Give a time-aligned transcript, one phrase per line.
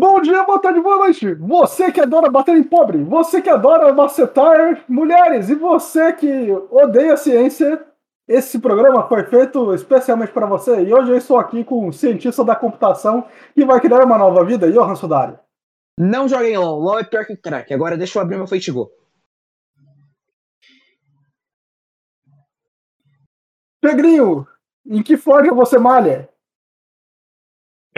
[0.00, 1.34] Bom dia, boa tarde, boa noite.
[1.34, 7.16] Você que adora bater em pobre, você que adora macetar mulheres e você que odeia
[7.16, 7.84] ciência,
[8.28, 10.84] esse programa foi feito especialmente para você.
[10.84, 14.44] E hoje eu estou aqui com um cientista da computação que vai criar uma nova
[14.44, 15.36] vida, Johan Sudari.
[15.98, 17.74] Não joguem LOL, LOL é pior que crack.
[17.74, 18.92] Agora deixa eu abrir meu Go.
[23.80, 24.46] Pegrinho,
[24.86, 26.28] em que forja você malha?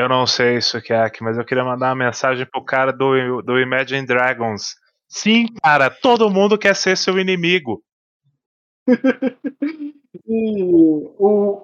[0.00, 3.60] Eu não sei isso, aqui, mas eu queria mandar uma mensagem pro cara do, do
[3.60, 4.74] Imagine Dragons.
[5.06, 7.82] Sim, cara, todo mundo quer ser seu inimigo.
[10.26, 10.62] e
[11.18, 11.62] o,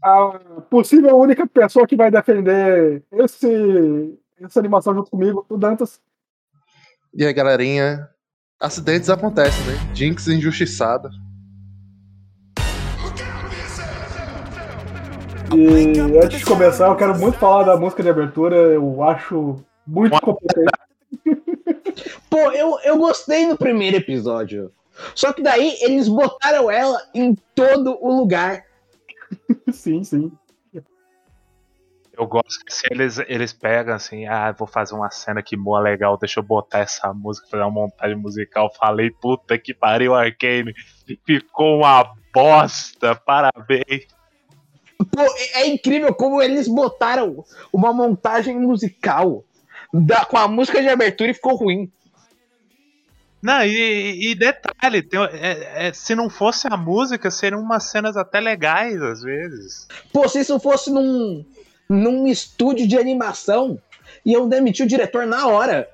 [0.00, 0.38] a
[0.70, 6.00] possível única pessoa que vai defender esse, essa animação junto comigo, o Dantas.
[7.12, 8.08] E aí, galerinha,
[8.60, 9.72] acidentes acontecem, né?
[9.92, 11.10] Jinx injustiçada.
[15.54, 18.56] E antes de começar, eu quero muito falar da música de abertura.
[18.56, 20.72] Eu acho muito competente.
[22.30, 24.72] Pô, eu, eu gostei do primeiro episódio.
[25.14, 28.64] Só que daí eles botaram ela em todo o lugar.
[29.72, 30.32] sim, sim.
[32.14, 35.80] Eu gosto que se eles, eles pegam assim, ah, vou fazer uma cena aqui boa
[35.80, 38.72] legal, deixa eu botar essa música, fazer uma montagem musical.
[38.74, 40.74] Falei, puta que pariu, Arcane.
[41.26, 44.06] Ficou uma bosta, parabéns.
[45.04, 49.44] Pô, é, é incrível como eles botaram uma montagem musical
[49.92, 51.90] da, com a música de abertura e ficou ruim.
[53.42, 58.16] Não, e, e detalhe, tem, é, é, se não fosse a música, seriam umas cenas
[58.16, 59.88] até legais às vezes.
[60.12, 61.44] Pô, se isso fosse num,
[61.88, 63.78] num estúdio de animação,
[64.24, 65.88] iam demitir o diretor na hora.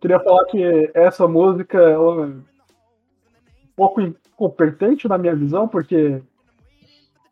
[0.00, 2.42] Queria falar que essa música é um
[3.76, 6.20] pouco incompetente na minha visão, porque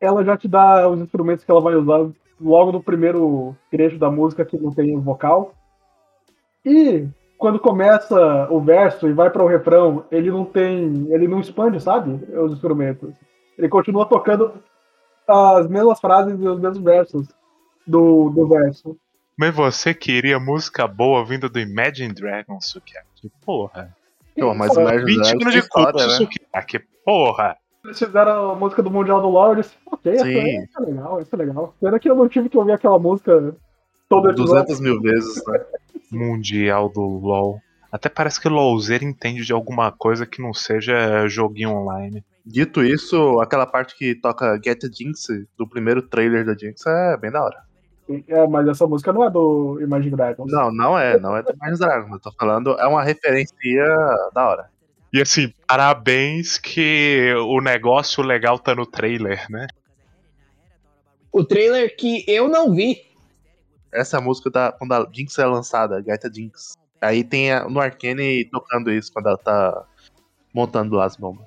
[0.05, 2.11] ela já te dá os instrumentos que ela vai usar
[2.41, 5.55] logo no primeiro trecho da música que não tem vocal.
[6.65, 7.07] E
[7.39, 11.81] quando começa o verso e vai para o refrão, ele não tem, ele não expande,
[11.81, 12.13] sabe?
[12.37, 13.15] Os instrumentos.
[13.57, 14.53] Ele continua tocando
[15.27, 17.29] as mesmas frases e os mesmos versos
[17.87, 18.97] do, do verso.
[19.37, 23.31] Mas você queria música boa vinda do Imagine Dragons, Sukiyaki?
[23.45, 23.95] Porra.
[24.39, 26.09] Pô, mas Imagine Dragons anos de culto, né?
[26.11, 26.79] Sukiyaki.
[27.05, 27.57] Porra.
[27.85, 30.87] Eles fizeram a música do Mundial do LoL e eu disse, ok, essa, essa, é
[30.87, 31.75] legal, essa é legal.
[31.79, 33.55] Pena que eu não tive que ouvir aquela música
[34.09, 35.65] toda 200 mil vezes, né?
[36.11, 37.61] Mundial do LoL.
[37.93, 42.25] Até parece que o LoLzer entende de alguma coisa que não seja joguinho online.
[42.45, 47.17] Dito isso, aquela parte que toca Get the Jinx do primeiro trailer da Jinx é
[47.17, 47.63] bem da hora.
[48.29, 50.51] É, mas essa música não é do Imagine Dragons.
[50.51, 52.13] Não, não é, não é do Imagine Dragons.
[52.13, 53.55] Eu tô falando, é uma referência
[54.35, 54.74] da hora.
[55.15, 59.69] E assim, parabéns que o negócio legal tá no trailer, né?
[61.31, 63.01] O trailer que eu não vi.
[63.93, 66.75] Essa música da, quando a Jinx é lançada, Gaita Jinx.
[67.01, 69.87] Aí tem a, no Arcane tocando isso quando ela tá
[70.53, 71.47] montando as bombas.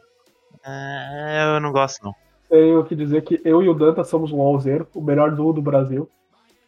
[0.66, 2.16] É, eu não gosto não.
[2.50, 5.62] Tenho que dizer que eu e o Danta somos um Alzeiro, o melhor duo do
[5.62, 6.10] Brasil.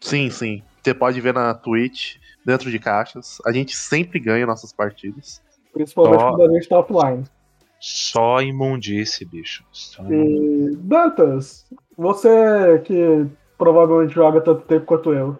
[0.02, 0.62] Sim, sim.
[0.84, 3.38] Você pode ver na Twitch, dentro de caixas.
[3.46, 5.42] A gente sempre ganha nossas partidas.
[5.74, 6.30] Principalmente Só...
[6.30, 7.24] quando a gente tá offline.
[7.80, 9.64] Só imundice, bicho.
[9.72, 10.74] Só imundice.
[10.74, 11.66] E, Dantas,
[11.98, 13.26] você que
[13.58, 15.38] provavelmente joga tanto tempo quanto eu.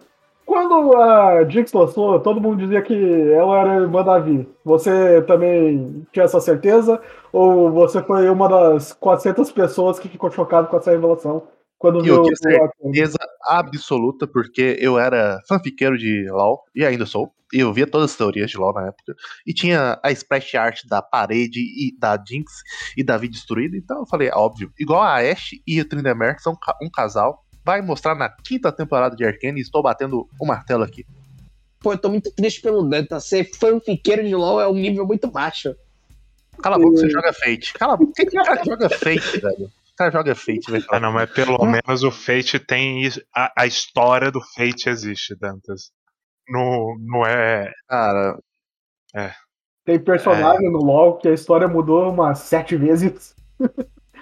[0.50, 4.48] Quando a Jinx lançou, todo mundo dizia que ela era irmã da Vi.
[4.64, 7.00] Você também tinha essa certeza?
[7.32, 11.44] Ou você foi uma das 400 pessoas que ficou chocado com essa revelação?
[11.80, 17.32] Quando eu tinha certeza absoluta, porque eu era fanfiqueiro de LoL, e ainda sou.
[17.54, 19.16] E eu via todas as teorias de LoL na época.
[19.46, 22.52] E tinha a splash art da parede e da Jinx
[22.98, 23.78] e da Vi destruída.
[23.78, 28.14] Então eu falei, óbvio, igual a Ashe e o Tryndamere são um casal, vai mostrar
[28.14, 31.06] na quinta temporada de Arcane e estou batendo o martelo aqui.
[31.80, 33.18] Pô, eu tô muito triste pelo Danta.
[33.20, 35.74] Ser fanfiqueiro de LoL é um nível muito baixo.
[36.62, 37.72] Cala a boca, você joga Fate.
[37.72, 39.72] Cala a boca, quem cara joga Fate, velho?
[40.00, 40.96] Cara joga Fate, vai falar.
[40.96, 41.70] Ah, não, mas pelo hum?
[41.70, 43.06] menos o Fate tem.
[43.34, 45.90] A, a, história do Fate existe, Dantas.
[46.48, 47.70] Não, não é.
[47.86, 48.38] Cara.
[49.14, 49.32] É.
[49.84, 50.70] Tem personagem é...
[50.70, 53.34] no LoL que a história mudou umas sete vezes.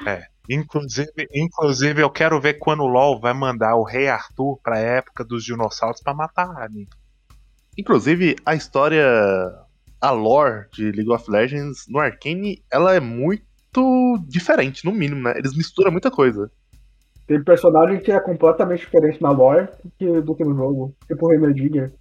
[0.07, 0.25] É.
[0.51, 5.25] Inclusive, inclusive, eu quero ver quando o LoL vai mandar o Rei Arthur pra época
[5.25, 6.89] dos dinossauros pra matar a Annie.
[7.77, 9.05] Inclusive, a história.
[10.01, 13.48] A lore de League of Legends no Arcane, ela é muito
[14.27, 15.35] diferente, no mínimo, né?
[15.37, 16.51] Eles misturam muita coisa.
[17.27, 19.69] Tem personagem que é completamente diferente na lore
[20.25, 20.95] do que no jogo.
[21.07, 21.93] Tipo o Heimerdinger.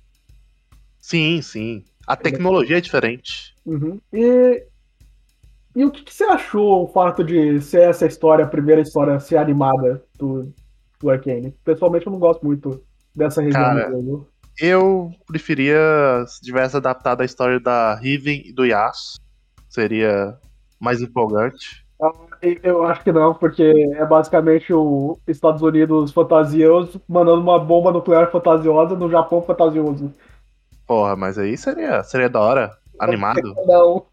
[0.99, 1.83] Sim, sim.
[2.07, 3.53] A tecnologia é diferente.
[3.65, 3.99] Uhum.
[4.13, 4.63] E,
[5.75, 9.19] e o que, que, você achou o fato de ser essa história, a primeira história
[9.19, 10.53] ser animada do,
[10.99, 11.53] do Arcane?
[11.65, 12.81] Pessoalmente eu não gosto muito
[13.13, 14.29] dessa região Cara, do jogo.
[14.59, 15.77] Eu preferia
[16.25, 19.19] se tivesse adaptado a história da Riven e do Yasuo.
[19.67, 20.39] Seria
[20.79, 21.85] mais empolgante.
[22.63, 23.63] Eu acho que não, porque
[23.95, 30.13] é basicamente os Estados Unidos fantasioso mandando uma bomba nuclear fantasiosa no Japão fantasioso.
[30.85, 32.77] Porra, mas aí seria, seria da hora.
[32.99, 33.55] Animado.
[33.65, 34.05] Não.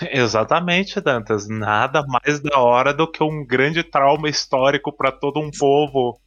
[0.00, 1.48] Exatamente, Dantas.
[1.48, 6.20] Nada mais da hora do que um grande trauma histórico pra todo um povo.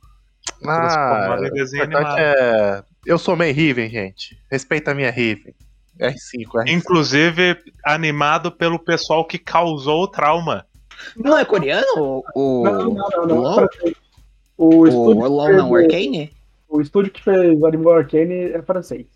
[0.65, 2.83] Ah, em desenho é...
[3.05, 4.37] Eu sou meio Riven, gente.
[4.51, 5.53] Respeita a minha Riven.
[5.99, 6.67] R5, R5.
[6.69, 10.65] Inclusive, animado pelo pessoal que causou o trauma.
[11.15, 11.85] Não é coreano?
[11.97, 13.37] O, o, Não, não, não, não.
[13.41, 13.69] LOL?
[14.57, 16.33] O O, estúdio, o LOL que não, o fez- Arcane?
[16.69, 19.07] o estúdio que fez Animal Arcane é francês.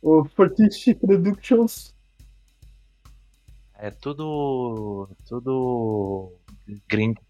[0.00, 1.94] O Fortiche Productions.
[3.78, 5.08] É tudo.
[5.28, 6.32] Tudo.
[6.88, 7.20] gringo.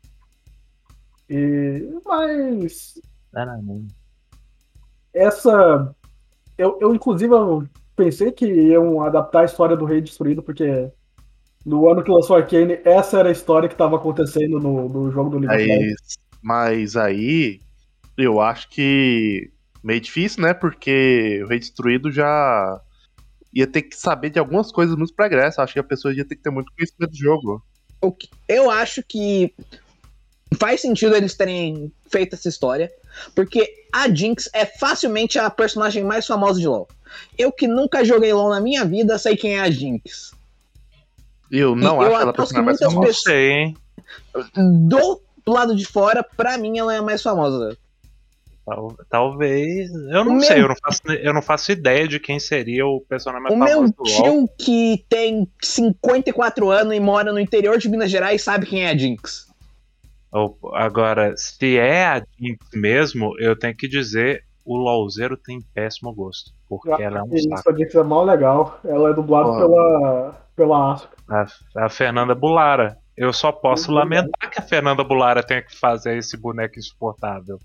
[1.29, 3.00] E, mas
[3.32, 3.87] Não, não, não.
[5.12, 5.94] essa.
[6.56, 10.90] Eu, eu, inclusive, eu pensei que iam adaptar a história do Rei Destruído, porque
[11.64, 15.31] no ano que lançou Arcane, essa era a história que estava acontecendo no, no jogo
[15.31, 16.19] do Legends.
[16.43, 17.60] Mas, mas aí
[18.16, 19.50] eu acho que
[19.82, 20.54] meio difícil, né?
[20.54, 22.81] Porque o Rei Destruído já
[23.52, 25.60] ia ter que saber de algumas coisas muito progresso.
[25.60, 27.62] Acho que a pessoa ia ter que ter muito conhecimento do jogo.
[28.46, 29.52] Eu acho que
[30.58, 32.90] faz sentido eles terem feito essa história,
[33.34, 36.88] porque a Jinx é facilmente a personagem mais famosa de LoL.
[37.38, 40.32] Eu que nunca joguei LoL na minha vida, sei quem é a Jinx.
[41.50, 43.00] Eu não eu acho ela a personagem mais famosa.
[43.06, 43.76] pessoas- sei, hein?
[44.54, 47.76] Do lado de fora, pra mim ela é a mais famosa.
[48.64, 49.90] Tal- Talvez.
[49.94, 52.84] Eu não O sei, meu- eu não, faço, eu não faço ideia de quem seria
[52.84, 54.22] o personagem mais O meu famoso do LoL.
[54.46, 58.90] tio que tem 54 anos e mora no interior de Minas Gerais sabe quem é
[58.90, 59.45] a Jinx.
[60.74, 66.50] Agora, se é a Jinx mesmo, eu tenho que dizer, o LOLzeiro tem péssimo gosto.
[66.68, 67.54] Porque Eu ela é um saco.
[67.70, 68.80] Essa Jinx é mal legal.
[68.84, 69.60] Ela é dublada Porra.
[69.60, 71.16] pela, pela Asuka.
[71.28, 72.96] A, a Fernanda Bulara.
[73.16, 73.96] Eu só posso Uhum.
[73.98, 77.58] lamentar que a Fernanda Bulara tenha que fazer esse boneco insuportável.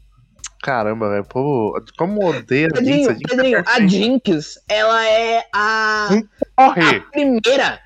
[0.63, 1.25] Caramba, velho.
[1.25, 3.07] Pô, como odeia a Jinx?
[3.07, 3.87] Pedrinho, A Jinx é Pedrinho, a.
[3.87, 6.21] Jinx, ela é a, Hum?
[6.55, 6.97] Corre!
[6.97, 7.79] a primeira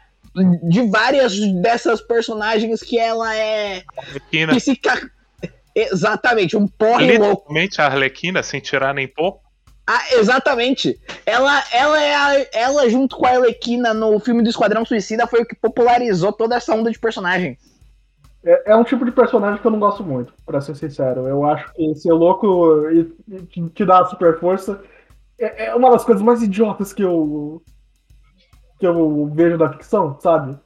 [0.64, 3.84] de várias dessas personagens que ela é.
[3.98, 4.54] Arlequina.
[4.54, 5.00] Que se ca...
[5.74, 7.34] Exatamente, um porre louco.
[7.50, 9.40] Literalmente a Arlequina, sem tirar nem pôr.
[9.88, 11.00] Ah, exatamente.
[11.26, 15.42] Ela, ela é a- ela junto com a Arlequina no filme do Esquadrão Suicida foi
[15.42, 17.58] o que popularizou toda essa onda de personagem.
[18.44, 21.28] É, é um tipo de personagem que eu não gosto muito, pra ser sincero.
[21.28, 24.82] Eu acho que ser louco e, e te- te dar super força
[25.38, 27.62] é, é uma das coisas mais idiotas que eu
[28.80, 30.58] que eu vejo da ficção, sabe?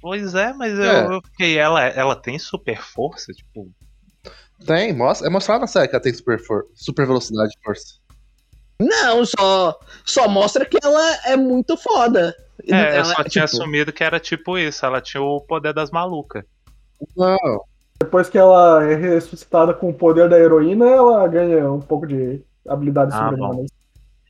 [0.00, 1.04] Pois é, mas É.
[1.06, 1.58] eu, eu fiquei.
[1.58, 3.32] Ela, ela tem super força?
[3.32, 3.68] Tipo,
[4.66, 7.94] Tem, mostra, é mostrado na série que ela tem super, for- super velocidade de força.
[8.80, 12.34] Não, só, só mostra que ela é muito foda.
[12.68, 14.84] é, eu Ela, só tinha tipo, assumido que era tipo isso.
[14.84, 16.44] Ela tinha o poder das malucas.
[17.16, 17.64] Não,
[18.00, 22.40] Depois que ela é ressuscitada com o poder da heroína, ela ganha um pouco de
[22.68, 23.30] habilidade Ah.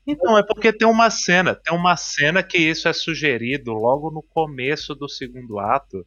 [0.07, 4.23] Então, é porque tem uma cena, tem uma cena que isso é sugerido logo no
[4.23, 6.05] começo do segundo ato,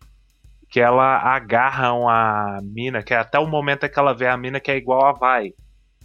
[0.70, 4.60] que ela agarra uma mina, que é até o momento que ela vê a mina
[4.60, 5.54] que é igual a Vai.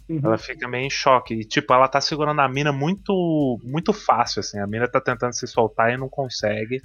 [0.07, 0.21] Uhum.
[0.23, 1.33] Ela fica meio em choque.
[1.33, 4.59] E, tipo, ela tá segurando a mina muito muito fácil, assim.
[4.59, 6.81] A mina tá tentando se soltar e não consegue.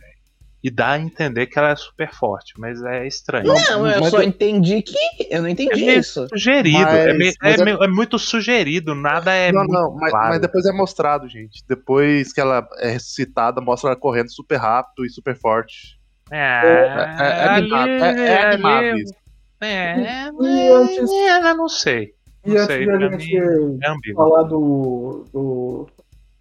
[0.67, 3.47] E dá a entender que ela é super forte, mas é estranho.
[3.47, 4.97] Não, eu Mas só eu- entendi que.
[5.31, 6.27] Eu não entendi É meio isso.
[6.29, 9.73] sugerido, Mas- é, meio- mas é é- meio- é muito sugerido, nada é não, muito
[9.73, 10.29] não, mas, claro.
[10.31, 11.63] mas depois é mostrado, gente.
[11.69, 16.01] Depois que ela é ressuscitada, mostra ela correndo super rápido e super forte.
[16.33, 19.15] É, É, é animado, é, é animado ali- isso.
[19.61, 19.93] É,
[20.41, 22.11] antes- é, eu não sei.
[22.45, 25.87] E Não antes sei, de a pra gente mim é falar do, do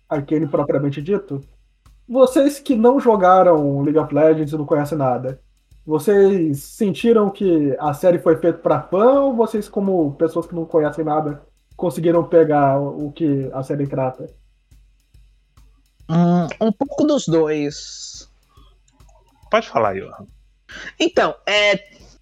[0.10, 1.42] Arcane propriamente dito,
[2.08, 5.42] vocês que não jogaram League of Legends e não conhecem nada,
[5.86, 10.66] vocês sentiram que a série foi feita pra fã ou vocês, como pessoas que não
[10.66, 11.44] conhecem nada,
[11.76, 14.28] conseguiram pegar o que a série trata?
[16.10, 18.30] Hum, um pouco dos dois.
[19.50, 20.26] Pode falar, Johan.
[21.00, 21.78] Então, é,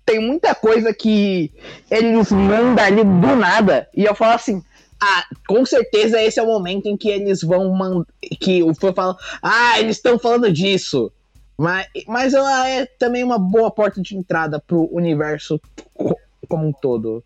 [0.05, 1.53] tem muita coisa que
[1.89, 3.87] eles mandam ali do nada.
[3.95, 4.63] E eu falo assim.
[5.05, 8.05] Ah, com certeza esse é o momento em que eles vão mandar.
[8.39, 9.17] Que o fã fala.
[9.41, 11.11] Ah, eles estão falando disso.
[11.57, 15.59] Mas, mas ela é também uma boa porta de entrada pro universo
[15.93, 16.17] co-
[16.47, 17.23] como um todo.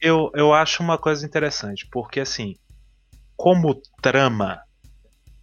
[0.00, 2.54] Eu, eu acho uma coisa interessante, porque assim,
[3.36, 4.60] como trama,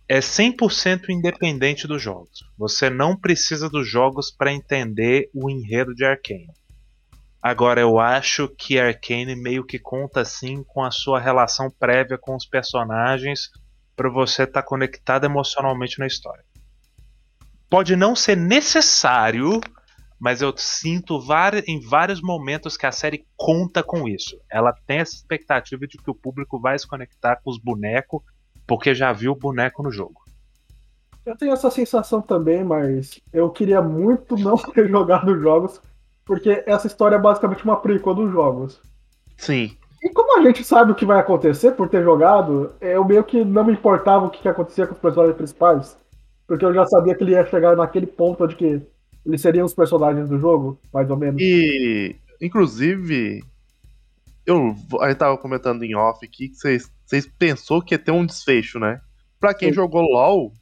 [0.07, 2.43] é 100% independente dos jogos.
[2.57, 6.51] Você não precisa dos jogos para entender o enredo de Arcane.
[7.41, 12.35] Agora eu acho que Arcane meio que conta assim com a sua relação prévia com
[12.35, 13.49] os personagens
[13.95, 16.43] para você estar tá conectado emocionalmente na história.
[17.69, 19.61] Pode não ser necessário,
[20.19, 21.21] mas eu sinto
[21.65, 24.37] em vários momentos que a série conta com isso.
[24.51, 28.21] Ela tem essa expectativa de que o público vai se conectar com os bonecos
[28.67, 30.21] porque já viu o boneco no jogo.
[31.25, 35.81] Eu tenho essa sensação também, mas eu queria muito não ter jogado os jogos,
[36.29, 38.79] porque essa história é basicamente uma prequel dos jogos.
[39.35, 39.75] Sim.
[39.99, 43.43] E como a gente sabe o que vai acontecer por ter jogado, eu meio que
[43.43, 45.97] não me importava o que, que acontecia com os personagens principais,
[46.45, 48.79] porque eu já sabia que ele ia chegar naquele ponto de que
[49.25, 51.41] eles seriam os personagens do jogo, mais ou menos.
[51.41, 53.43] E, inclusive,
[54.45, 58.11] eu a gente tava comentando em off aqui que vocês, vocês pensou que ia ter
[58.11, 59.01] um desfecho, né?
[59.39, 59.75] Pra quem Sim.
[59.75, 60.53] jogou LoL,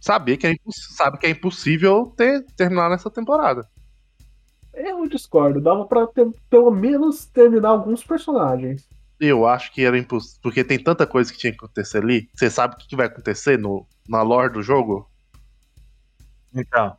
[0.00, 0.54] saber que é
[0.96, 3.66] sabe que é impossível ter, terminar nessa temporada.
[4.74, 8.88] Eu discordo, dava pra ter, pelo menos terminar alguns personagens.
[9.20, 12.28] Eu acho que era impossível, porque tem tanta coisa que tinha que acontecer ali.
[12.34, 15.08] Você sabe o que vai acontecer no, na lore do jogo?
[16.54, 16.96] Então,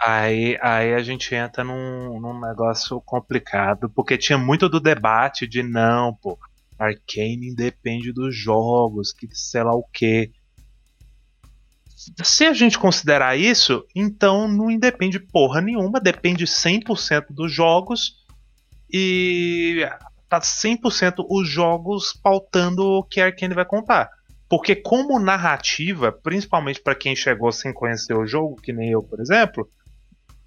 [0.00, 5.62] aí, aí a gente entra num, num negócio complicado, porque tinha muito do debate de
[5.62, 6.38] não, pô,
[6.78, 10.32] Arcane depende dos jogos, que sei lá o que
[12.22, 18.24] se a gente considerar isso, então não independe porra nenhuma, depende 100% dos jogos
[18.90, 19.86] e
[20.28, 24.08] tá 100% os jogos pautando o que a Arkane vai contar.
[24.48, 29.20] Porque como narrativa, principalmente para quem chegou sem conhecer o jogo, que nem eu, por
[29.20, 29.68] exemplo,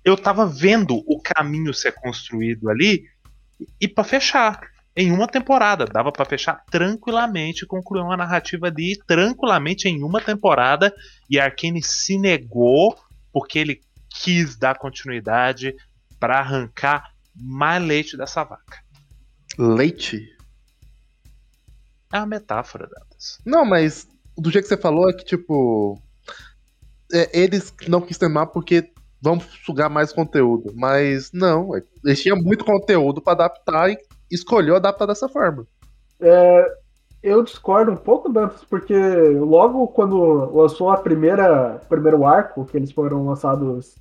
[0.03, 3.03] eu tava vendo o caminho ser construído ali
[3.79, 4.59] e para fechar
[4.95, 5.85] em uma temporada.
[5.85, 10.93] Dava para fechar tranquilamente, concluir uma narrativa ali tranquilamente em uma temporada.
[11.29, 12.95] E Arkane se negou
[13.31, 15.75] porque ele quis dar continuidade
[16.19, 18.83] para arrancar mais leite dessa vaca.
[19.57, 20.29] Leite?
[22.11, 23.39] É uma metáfora, Dantas.
[23.43, 24.07] Não, mas
[24.37, 25.99] do jeito que você falou é que, tipo.
[27.11, 30.73] É, eles não quis terminar porque vão sugar mais conteúdo.
[30.75, 31.71] Mas não,
[32.03, 33.97] eles tinham muito conteúdo para adaptar e
[34.33, 35.65] escolheu adaptar dessa forma.
[36.19, 36.77] É,
[37.21, 42.91] eu discordo um pouco, Dantas, porque logo quando lançou a primeira primeiro arco, que eles
[42.91, 43.95] foram lançados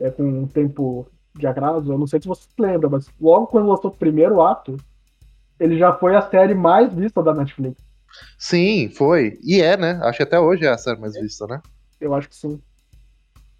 [0.00, 3.68] é, com um tempo de atraso, eu não sei se você lembra, mas logo quando
[3.68, 4.76] lançou o primeiro ato,
[5.60, 7.76] ele já foi a série mais vista da Netflix.
[8.38, 9.38] Sim, foi.
[9.42, 10.00] E é, né?
[10.02, 11.60] Acho que até hoje é a série mais vista, né?
[12.00, 12.60] Eu acho que sim.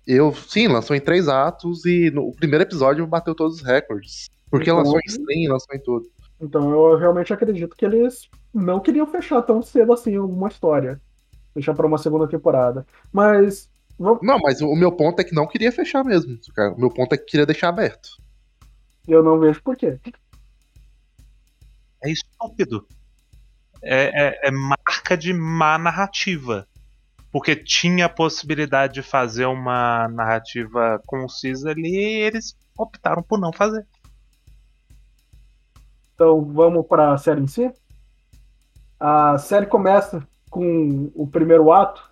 [0.07, 4.31] Eu, sim, lançou em três atos e no primeiro episódio bateu todos os recordes.
[4.51, 6.11] Porque então, lançou em stream, lançou em tudo.
[6.41, 11.01] Então eu realmente acredito que eles não queriam fechar tão cedo assim alguma história.
[11.53, 12.87] Fechar para uma segunda temporada.
[13.13, 13.69] Mas.
[13.99, 14.21] Vamos...
[14.23, 16.39] Não, mas o meu ponto é que não queria fechar mesmo.
[16.55, 16.73] Cara.
[16.73, 18.11] O meu ponto é que queria deixar aberto.
[19.07, 19.99] Eu não vejo por quê.
[22.03, 22.87] É estúpido.
[23.83, 26.67] É, é, é marca de má narrativa.
[27.33, 33.53] Porque tinha a possibilidade de fazer uma narrativa concisa ali e eles optaram por não
[33.53, 33.85] fazer.
[36.19, 37.73] Então vamos para a série em si.
[38.99, 42.03] A série começa com o primeiro ato,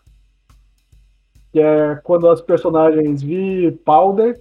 [1.51, 4.41] que é quando as personagens Vi Powder.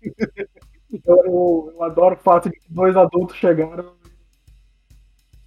[0.02, 3.92] eu, eu, eu, adoro o fato de que dois adultos chegaram.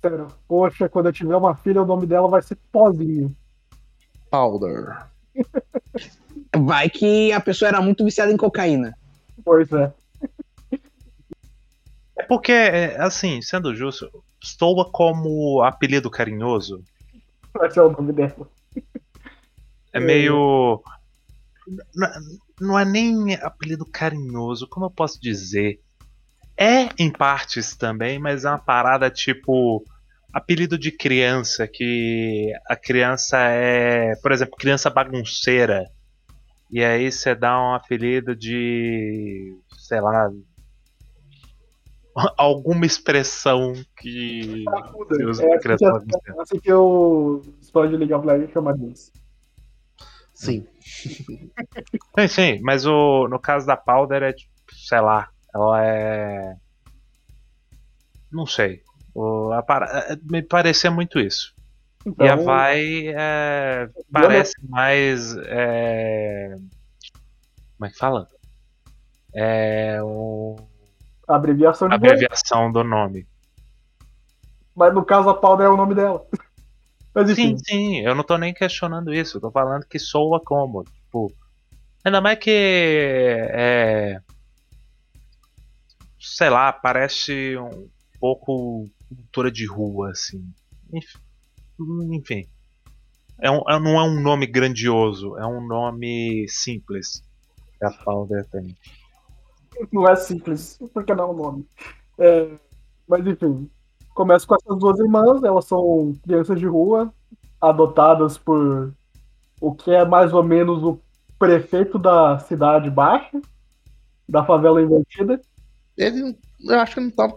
[0.04, 3.36] Sério, poxa, quando eu tiver uma filha, o nome dela vai ser Pozinho.
[4.30, 5.08] Powder.
[6.56, 8.94] Vai que a pessoa era muito viciada em cocaína.
[9.44, 9.92] Pois é.
[12.28, 14.12] É porque, é, assim, sendo justo,
[14.44, 16.84] soa como apelido carinhoso.
[17.64, 18.50] Esse é o nome dela.
[19.94, 20.84] É meio.
[22.60, 25.80] Não é nem apelido carinhoso, como eu posso dizer?
[26.58, 29.84] É em partes também, mas é uma parada tipo.
[30.34, 35.90] Apelido de criança, que a criança é, por exemplo, criança bagunceira.
[36.70, 39.58] E aí você dá um apelido de.
[39.80, 40.30] sei lá,
[42.38, 44.66] alguma expressão que
[45.18, 49.12] Deus é, assim, que, assim que eu explode League of Legends chama disso.
[50.34, 50.68] Sim.
[50.80, 56.56] sim, sim, mas o, no caso da Powder é tipo, sei lá, ela é.
[58.32, 58.82] Não sei.
[59.16, 59.64] O, a,
[60.10, 61.56] é, me parecia muito isso.
[62.06, 65.36] Então, e a Vai é, parece mais.
[65.38, 66.56] É,
[67.78, 68.28] como é que fala?
[69.34, 70.56] É o
[71.28, 73.28] abreviação de abreviação do nome.
[74.76, 76.26] Mas no caso a Powder é o nome dela.
[77.16, 79.38] Mas, sim, sim, eu não tô nem questionando isso.
[79.38, 80.84] Eu tô falando que soa como.
[80.84, 81.34] Tipo,
[82.06, 82.52] ainda mais que.
[82.52, 84.20] É,
[86.20, 90.54] sei lá, parece um pouco cultura de rua, assim.
[90.94, 91.20] Enf-
[92.14, 92.48] Enfim.
[93.42, 97.24] É um, é- não é um nome grandioso, é um nome simples.
[97.80, 98.76] Que a Powder tem.
[99.92, 101.68] Não é simples, porque não é o nome.
[102.20, 102.50] É,
[103.08, 103.70] mas enfim,
[104.14, 107.14] começa com essas duas irmãs, elas são crianças de rua,
[107.62, 108.94] adotadas por
[109.60, 111.00] o que é mais ou menos o
[111.38, 113.40] prefeito da cidade baixa,
[114.28, 115.40] da favela invertida.
[115.98, 117.28] Ele, eu acho que não tá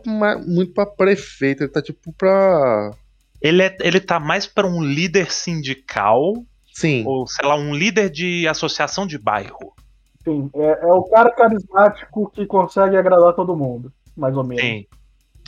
[0.46, 2.92] muito pra prefeito, ele tá tipo pra.
[3.40, 6.34] Ele, é, ele tá mais para um líder sindical,
[6.74, 7.04] Sim.
[7.06, 9.74] ou sei lá, um líder de associação de bairro.
[10.20, 14.62] Enfim, é, é o cara carismático que consegue agradar todo mundo, mais ou menos.
[14.62, 14.86] Sim.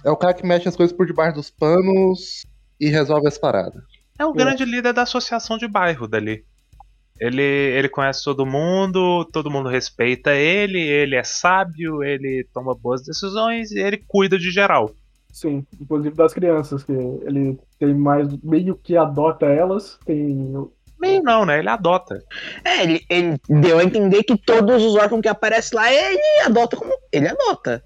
[0.05, 2.43] É o cara que mexe as coisas por debaixo dos panos
[2.81, 3.83] e resolve as paradas.
[4.19, 6.45] É o grande líder da associação de bairro dali.
[7.21, 13.03] Ele, ele conhece todo mundo, todo mundo respeita ele, ele é sábio, ele toma boas
[13.03, 14.91] decisões e ele cuida de geral.
[15.31, 20.53] Sim, inclusive das crianças, que ele tem mais, meio que adota elas, tem
[21.03, 21.59] Meio não, né?
[21.59, 22.23] Ele adota.
[22.65, 26.77] É, ele, ele deu a entender que todos os órgãos que aparecem lá, ele adota
[26.77, 26.93] como.
[27.11, 27.83] Ele adota.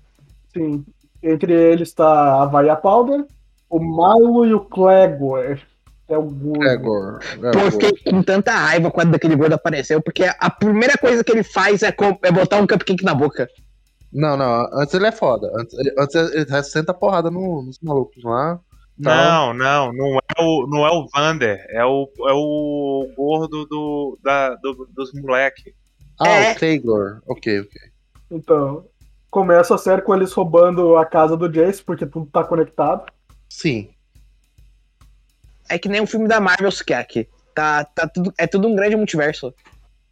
[0.52, 0.84] Sim.
[1.22, 3.24] Entre eles está a Vaia Powder,
[3.70, 5.58] o Milo e o Clegor.
[6.08, 6.60] É o gordo.
[6.60, 7.18] Gregor.
[7.52, 11.32] Pô, eu fiquei com tanta raiva quando aquele gordo apareceu, porque a primeira coisa que
[11.32, 13.48] ele faz é, com- é botar um cupcake na boca.
[14.12, 15.50] Não, não, antes ele é foda.
[15.58, 18.60] Antes, ele, antes ele senta a porrada no- nos malucos lá.
[19.02, 19.52] Tal.
[19.52, 24.18] Não, não, não é o, não é o Vander, é o, é o gordo do,
[24.22, 25.74] da, do- dos moleque.
[26.20, 26.52] Ah, É.
[26.52, 27.20] o Taylor.
[27.26, 27.80] Ok, ok.
[28.30, 28.86] Então,
[29.30, 33.04] começa a série com eles roubando a casa do Jace, porque tudo tá conectado.
[33.50, 33.90] Sim.
[35.68, 37.28] É que nem um filme da Marvel aqui.
[37.54, 39.52] Tá, tá tudo, é tudo um grande multiverso.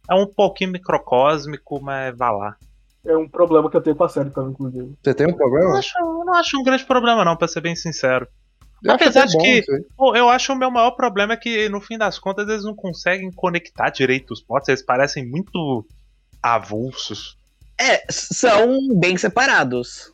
[0.09, 2.55] É um pouquinho microcósmico, mas vá lá.
[3.05, 4.95] É um problema que eu tenho com a série também, inclusive.
[5.03, 5.77] Você tem um Eu não problema?
[5.79, 8.27] acho, eu não acho um grande problema, não, pra ser bem sincero.
[8.83, 9.65] Eu acho Apesar de bom que-.
[9.97, 12.75] Pô, eu acho o meu maior problema é que, no fim das contas, eles não
[12.75, 15.85] conseguem conectar direito os potes, eles parecem muito
[16.41, 17.37] avulsos.
[17.79, 20.13] É, são bem separados.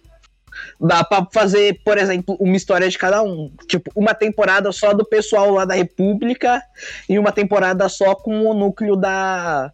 [0.79, 3.51] Dá pra fazer, por exemplo, uma história de cada um.
[3.67, 6.61] Tipo, uma temporada só do pessoal lá da República
[7.07, 9.71] e uma temporada só com o núcleo da.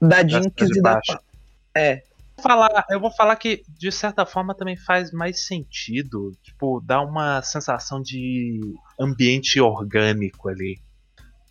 [0.00, 1.00] Da Jinx e da.
[1.74, 2.02] É.
[2.42, 6.32] Falar, eu vou falar que, de certa forma, também faz mais sentido.
[6.42, 8.60] Tipo, dá uma sensação de
[8.98, 10.78] ambiente orgânico ali.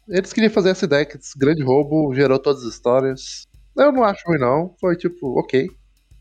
[0.08, 3.47] Eles queriam fazer essa ideia que esse grande roubo gerou todas as histórias.
[3.78, 4.75] Eu não acho ruim, não.
[4.80, 5.69] Foi tipo, ok.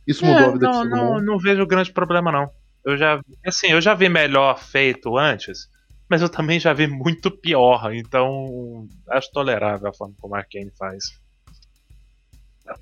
[0.06, 1.24] Isso mudou É, a vida não, de todo não, mundo.
[1.24, 2.50] não vejo grande problema, não.
[2.84, 5.68] Eu já, assim, eu já vi melhor feito antes,
[6.08, 10.70] mas eu também já vi muito pior, então acho tolerável a forma como a Arkane
[10.78, 11.04] faz.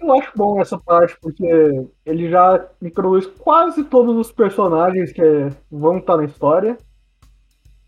[0.01, 1.47] Eu acho bom essa parte, porque
[2.05, 5.23] ele já introduz quase todos os personagens que
[5.71, 6.77] vão estar na história.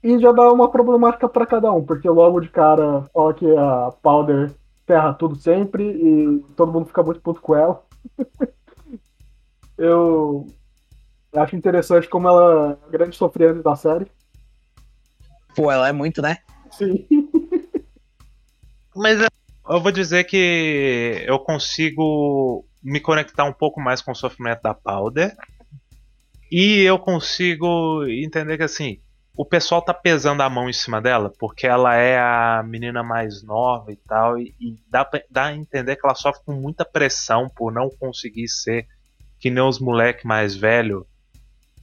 [0.02, 3.92] E já dá uma problemática pra cada um, porque logo de cara fala que a
[4.00, 4.54] Powder
[4.87, 7.82] ferra tudo sempre e todo mundo fica muito puto com ela.
[9.76, 10.46] Eu
[11.34, 14.11] acho interessante como ela é a grande sofrendo da série.
[15.54, 16.38] Pô, ela é muito, né?
[16.70, 17.06] Sim.
[18.94, 19.20] Mas
[19.68, 24.74] eu- vou dizer que eu consigo me conectar um pouco mais com o sofrimento da
[24.74, 25.35] Powder.
[26.50, 28.98] E eu consigo entender que assim,
[29.37, 33.42] o pessoal tá pesando a mão em cima dela, porque ela é a menina mais
[33.42, 36.85] nova e tal, e, e dá, pra- dá a entender que ela sofre com muita
[36.85, 38.87] pressão por não conseguir ser
[39.38, 41.07] que nem os moleque mais velho.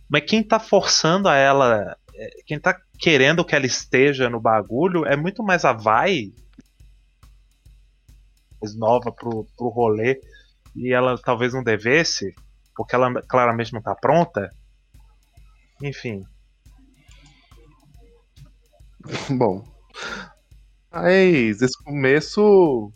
[0.09, 5.05] Mas quem tá forçando a ela, é, quem tá querendo que ela esteja no bagulho,
[5.05, 6.31] é muito mais a Vai,
[8.65, 10.19] mais nova pro, pro rolê,
[10.75, 12.33] e ela talvez não devesse,
[12.75, 14.49] porque ela claramente não tá pronta.
[15.81, 16.23] Enfim,
[19.37, 19.63] Bom.
[20.91, 22.91] Mas esse começo.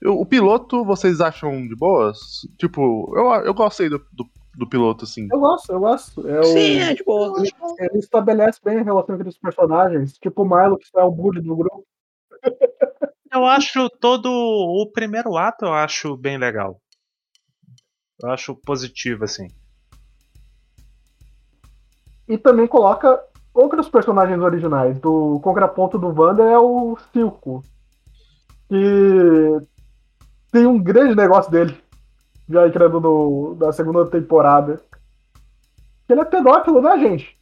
[0.00, 2.18] eu- o piloto, vocês acham de boas?
[2.56, 4.24] Tipo, eu, eu gostei do, do,
[4.56, 5.26] do piloto, assim.
[5.32, 6.28] Eu gosto, eu gosto.
[6.28, 6.44] É o...
[6.44, 7.42] Sim, é de boa.
[7.80, 11.40] Ele estabelece bem a relação entre os personagens, tipo o Milo, que é o bully
[11.40, 11.84] do grupo.
[13.32, 16.80] eu acho todo o primeiro ato eu acho bem legal.
[18.22, 19.48] Eu acho positivo assim.
[22.28, 23.20] E também coloca
[23.54, 24.98] outros personagens originais.
[25.00, 27.62] Do contraponto do Wanda é o Silco.
[28.68, 29.58] Que
[30.52, 31.80] tem um grande negócio dele.
[32.48, 34.82] Já entrando no, na segunda temporada.
[36.08, 37.38] Ele é pedófilo, né, gente?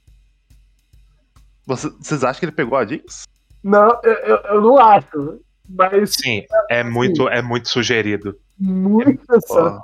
[1.66, 3.24] Você- Vocês acham que ele pegou a Jinx?
[3.62, 5.40] Não, eu, eu, eu não acho.
[5.68, 8.36] Mas Sim, é muito é muito sugerido.
[8.58, 9.82] muito Ó, interessante.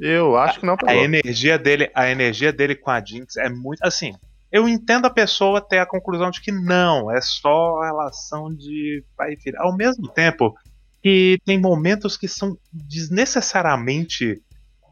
[0.00, 1.04] Eu acho que não A pegou.
[1.04, 4.12] energia dele, a energia dele com a Jinx é muito assim.
[4.50, 9.32] Eu entendo a pessoa ter a conclusão de que não, é só relação de pai
[9.34, 9.56] e filho.
[9.60, 10.54] Ao mesmo tempo
[11.02, 14.40] que tem momentos que são desnecessariamente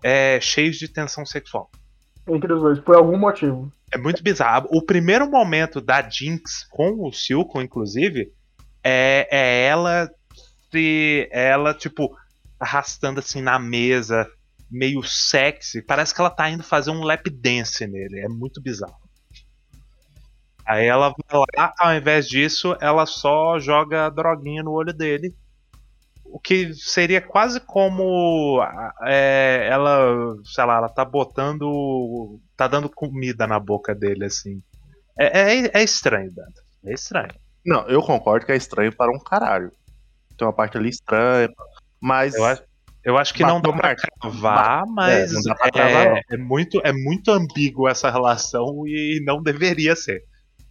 [0.02, 1.70] é, cheios de tensão sexual.
[2.26, 3.72] Entre os dois, por algum motivo.
[3.92, 4.68] É muito bizarro.
[4.70, 8.32] O primeiro momento da Jinx com o Silco, inclusive,
[8.82, 10.10] é, é ela
[10.72, 11.28] se.
[11.30, 12.16] Ela, tipo,
[12.58, 14.28] arrastando assim na mesa,
[14.70, 15.82] meio sexy.
[15.82, 18.20] Parece que ela tá indo fazer um lap dance nele.
[18.20, 18.96] É muito bizarro.
[20.64, 25.34] Aí ela vai lá, ao invés disso, ela só joga droguinha no olho dele.
[26.24, 28.64] O que seria quase como
[29.04, 32.40] é, ela, sei lá, ela tá botando.
[32.56, 34.62] tá dando comida na boca dele, assim.
[35.18, 36.62] É, é, é estranho, Danta.
[36.86, 37.34] É estranho.
[37.66, 39.70] Não, eu concordo que é estranho para um caralho.
[40.42, 41.48] Tem uma parte ali estranha,
[42.00, 42.62] mas Eu acho,
[43.04, 46.16] eu acho que não dá pra cravar, mas É, não dá pra cravar, não.
[46.16, 50.24] é, é muito, é muito ambíguo essa relação e não deveria ser.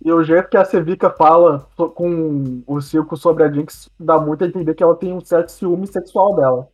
[0.04, 4.44] E o jeito que a Sevica fala com o Silco sobre a Jinx dá muito
[4.44, 6.68] a entender que ela tem um certo ciúme sexual dela.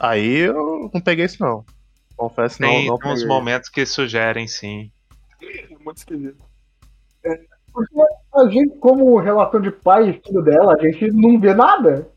[0.00, 1.62] aí eu não peguei isso não.
[2.16, 3.26] Confesso, não, Tem não uns peguei.
[3.26, 4.90] momentos que sugerem, sim.
[5.42, 6.42] É muito esquisito.
[7.24, 7.38] É,
[7.70, 7.94] porque
[8.38, 12.08] a gente, como relação de pai e filho dela, a gente não vê nada.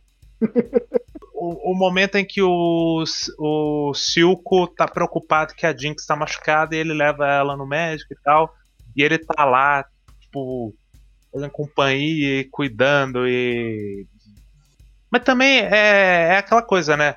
[1.33, 3.03] O, o momento em que o,
[3.39, 8.13] o Silco tá preocupado que a Jinx tá machucada e ele leva ela no médico
[8.13, 8.53] e tal.
[8.95, 9.83] E ele tá lá,
[10.19, 10.71] tipo,
[11.31, 14.05] fazendo companhia e cuidando e.
[15.09, 17.15] Mas também é, é aquela coisa, né?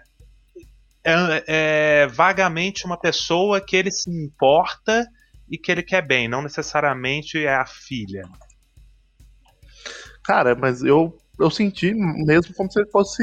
[1.05, 5.07] É, é vagamente uma pessoa que ele se importa
[5.51, 8.23] e que ele quer bem, não necessariamente é a filha.
[10.25, 13.23] Cara, mas eu, eu senti mesmo como se ele fosse.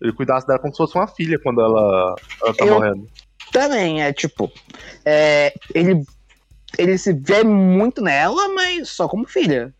[0.00, 3.08] Ele cuidasse dela como se fosse uma filha quando ela, ela tá Eu- morrendo.
[3.52, 4.52] Também, é tipo.
[5.04, 6.02] é, ele,
[6.78, 9.74] ele se vê muito nela, mas só como filha.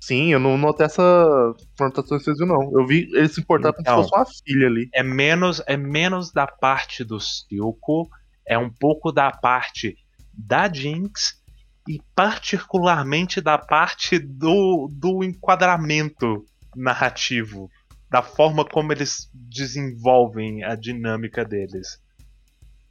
[0.00, 2.80] Sim, eu não notei essa vocês viram, não.
[2.80, 3.94] Eu vi ele se importar Então.
[3.96, 4.88] como se fosse uma filha ali.
[4.92, 8.08] é menos é menos da parte do Silco,
[8.46, 9.96] é um pouco da parte
[10.32, 11.40] da Jinx
[11.88, 16.44] e particularmente da parte do, do enquadramento
[16.76, 17.70] narrativo,
[18.08, 22.00] da forma como eles desenvolvem a dinâmica deles.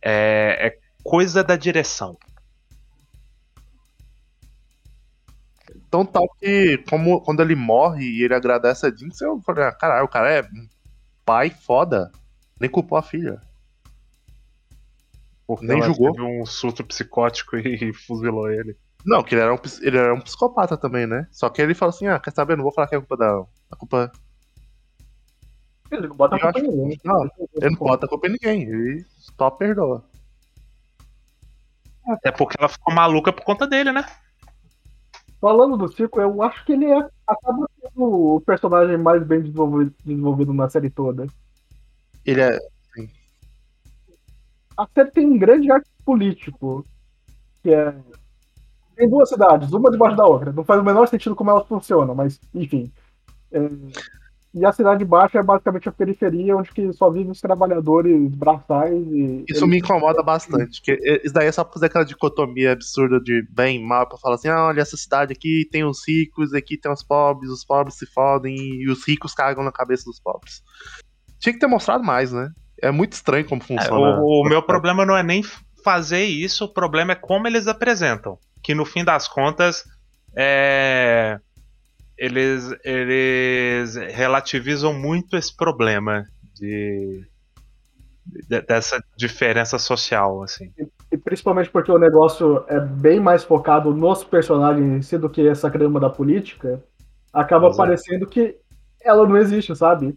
[0.02, 2.18] É, é coisa da direção.
[5.90, 9.72] Tão tal que, como, quando ele morre e ele agradece a Jinx, eu falei, ah,
[9.72, 10.48] caralho, o cara é
[11.26, 12.12] pai foda.
[12.60, 13.42] Nem culpou a filha.
[15.58, 16.12] Porque Nem julgou.
[16.14, 18.76] teve um surto psicótico e fuzilou ele.
[19.06, 21.28] Não, que ele era, um, ele era um psicopata também, né?
[21.32, 23.44] Só que ele falou assim, ah, quer saber, não vou falar que é culpa da...
[23.72, 24.12] A culpa...
[25.92, 27.00] Ele não bota a Eu culpa acho- em ninguém.
[27.04, 27.24] Não,
[27.56, 28.64] ele não bota a culpa em ninguém.
[28.64, 29.06] Ele
[29.38, 30.04] só perdoa.
[32.08, 34.06] Até porque ela ficou maluca por conta dele, né?
[35.40, 39.94] Falando do Silco, eu acho que ele é, acaba sendo o personagem mais bem desenvolvido,
[40.06, 41.26] desenvolvido na série toda.
[42.24, 42.60] Ele é...
[44.82, 46.84] A série tem um grande arco político,
[47.62, 47.94] que é.
[48.96, 50.52] Tem duas cidades, uma debaixo da outra.
[50.52, 52.92] Não faz o menor sentido como elas funcionam, mas enfim.
[53.52, 53.60] É,
[54.54, 59.08] E a cidade baixa é basicamente a periferia, onde que só vivem os trabalhadores braçais
[59.08, 59.46] e.
[59.48, 60.82] Isso me incomoda bastante.
[60.82, 64.36] Que isso daí é só fazer aquela dicotomia absurda de bem e mal, pra falar
[64.36, 67.96] assim, ah, olha, essa cidade aqui tem os ricos, aqui tem os pobres, os pobres
[67.96, 70.62] se fodem e os ricos cagam na cabeça dos pobres.
[71.40, 72.52] Tinha que ter mostrado mais, né?
[72.82, 74.20] É muito estranho como É, funciona.
[74.22, 75.44] o, o meu problema não é nem
[75.84, 78.38] fazer isso, o problema é como eles apresentam.
[78.64, 79.84] Que no fim das contas,
[80.36, 81.40] é,
[82.18, 87.24] eles, eles relativizam muito esse problema de,
[88.48, 90.72] de- dessa diferença social, assim.
[91.12, 95.48] E principalmente porque o negócio é bem mais focado nos personagens em si do que
[95.48, 96.84] essa crema da política,
[97.34, 97.78] acaba Exato.
[97.78, 98.56] parecendo que
[99.02, 100.16] ela não existe, sabe?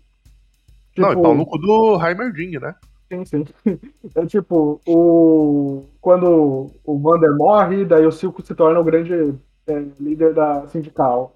[0.97, 2.75] Não, Tipo, e pau no cu do Heimerding, né?
[3.09, 3.45] Sim, sim.
[4.15, 5.85] É tipo, o...
[6.01, 9.35] quando o Vander morre, daí o Silco se torna o grande
[9.67, 11.35] é, líder da sindical.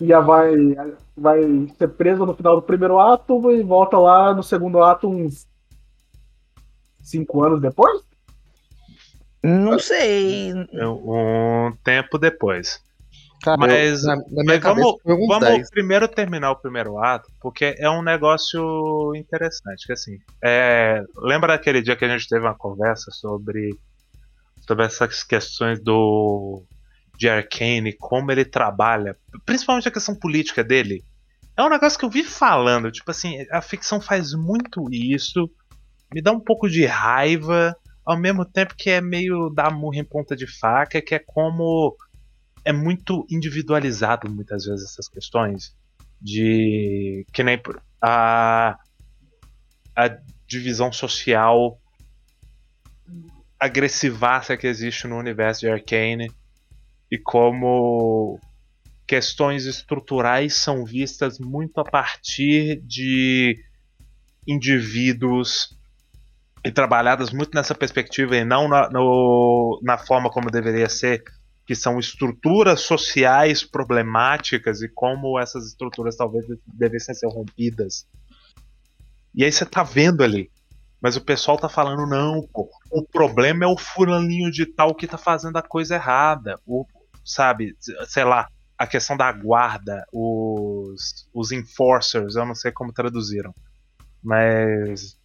[0.00, 0.52] E a vai,
[1.16, 1.40] vai
[1.78, 5.46] ser preso no final do primeiro ato e volta lá no segundo ato uns
[7.00, 8.02] cinco anos depois?
[9.42, 10.52] Não sei.
[10.54, 12.82] Um tempo depois.
[13.44, 15.70] Cara, Mas- eu- na, na mas vamos- Vamos 10.
[15.70, 19.86] primeiro terminar o primeiro ato, porque é um negócio interessante.
[19.86, 23.78] Que assim, é, lembra daquele dia que a gente teve uma conversa sobre,
[24.66, 26.62] sobre essas questões do
[27.16, 31.04] de Arcane, como ele trabalha, principalmente a questão política dele.
[31.56, 35.48] É um negócio que eu vi falando, tipo assim, a ficção faz muito isso
[36.12, 37.76] me dá um pouco de raiva,
[38.06, 41.94] ao mesmo tempo que é meio dar murra em ponta de faca, que é como
[42.64, 45.74] é muito individualizado muitas vezes essas questões
[46.20, 47.60] de que nem
[48.00, 48.78] a
[49.96, 50.08] a
[50.46, 51.78] divisão social
[53.58, 56.30] agressivaça que existe no universo de Arcane
[57.10, 58.40] e como
[59.06, 63.56] questões estruturais são vistas muito a partir de
[64.46, 65.78] indivíduos
[66.64, 71.22] e trabalhadas muito nessa perspectiva e não na, no, na forma como deveria ser,
[71.66, 78.06] que são estruturas sociais problemáticas e como essas estruturas talvez devessem ser rompidas.
[79.34, 80.50] E aí você tá vendo ali.
[81.00, 85.06] Mas o pessoal tá falando, não, pô, o problema é o fulaninho de tal que
[85.06, 86.58] tá fazendo a coisa errada.
[86.66, 86.86] O,
[87.22, 88.48] sabe, sei lá,
[88.78, 93.54] a questão da guarda, os, os enforcers, eu não sei como traduziram.
[94.22, 95.18] Mas.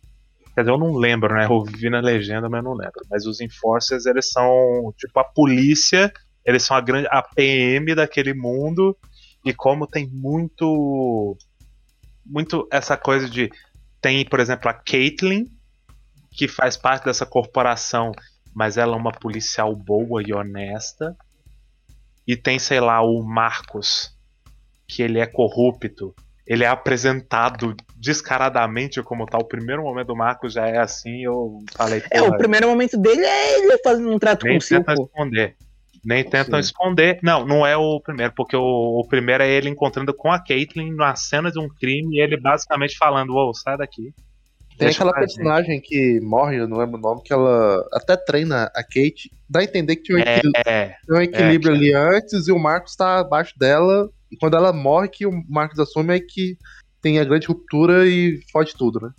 [0.54, 1.46] Quer dizer, eu não lembro, né?
[1.46, 3.02] Eu vi na legenda, mas eu não lembro.
[3.10, 6.12] Mas os enforcers, eles são tipo a polícia,
[6.50, 8.98] eles são a grande a PM daquele mundo.
[9.46, 11.38] E como tem muito.
[12.26, 13.52] Muito essa coisa de.
[14.02, 15.46] Tem, por exemplo, a Caitlyn,
[16.32, 18.12] que faz parte dessa corporação,
[18.54, 21.16] mas ela é uma policial boa e honesta.
[22.28, 24.18] E tem, sei lá, o Marcos,
[24.88, 26.16] que ele é corrupto.
[26.48, 29.42] Ele é apresentado descaradamente como tal.
[29.42, 32.02] O primeiro momento do Marcos já é assim, eu falei.
[32.10, 35.56] É, o primeiro momento dele é ele fazendo um trato nem com o esconder.
[36.04, 36.68] Nem tentam Sim.
[36.68, 37.20] esconder.
[37.22, 40.96] Não, não é o primeiro, porque o, o primeiro é ele encontrando com a Caitlyn
[40.96, 44.14] na cena de um crime e ele basicamente falando: Ô, sai daqui.
[44.78, 48.16] Tem aquela eu fazer." personagem que morre, eu não lembro o nome, que ela até
[48.16, 49.30] treina a Kate.
[49.50, 52.52] Dá a entender que tinha um, equil- É, tem um equilíbrio que- ali antes e
[52.52, 54.10] o Marcos tá abaixo dela.
[54.32, 56.56] E quando ela morre, que o Marcos assume é que
[57.02, 59.10] tem a grande ruptura e fode tudo, né?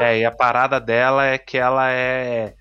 [0.00, 2.54] É, e a parada dela é que ela é.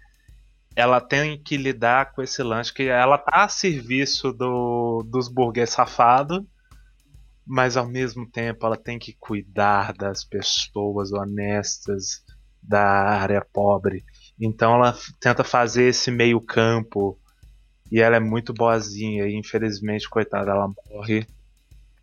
[0.77, 5.71] Ela tem que lidar com esse lance que ela tá a serviço do, dos burguês
[5.71, 6.39] safados,
[7.43, 12.21] mas ao mesmo tempo ela tem que cuidar das pessoas honestas
[12.61, 14.05] da área pobre.
[14.39, 17.17] Então ela tenta fazer esse meio campo
[17.91, 21.25] e ela é muito boazinha e infelizmente, coitada, ela morre.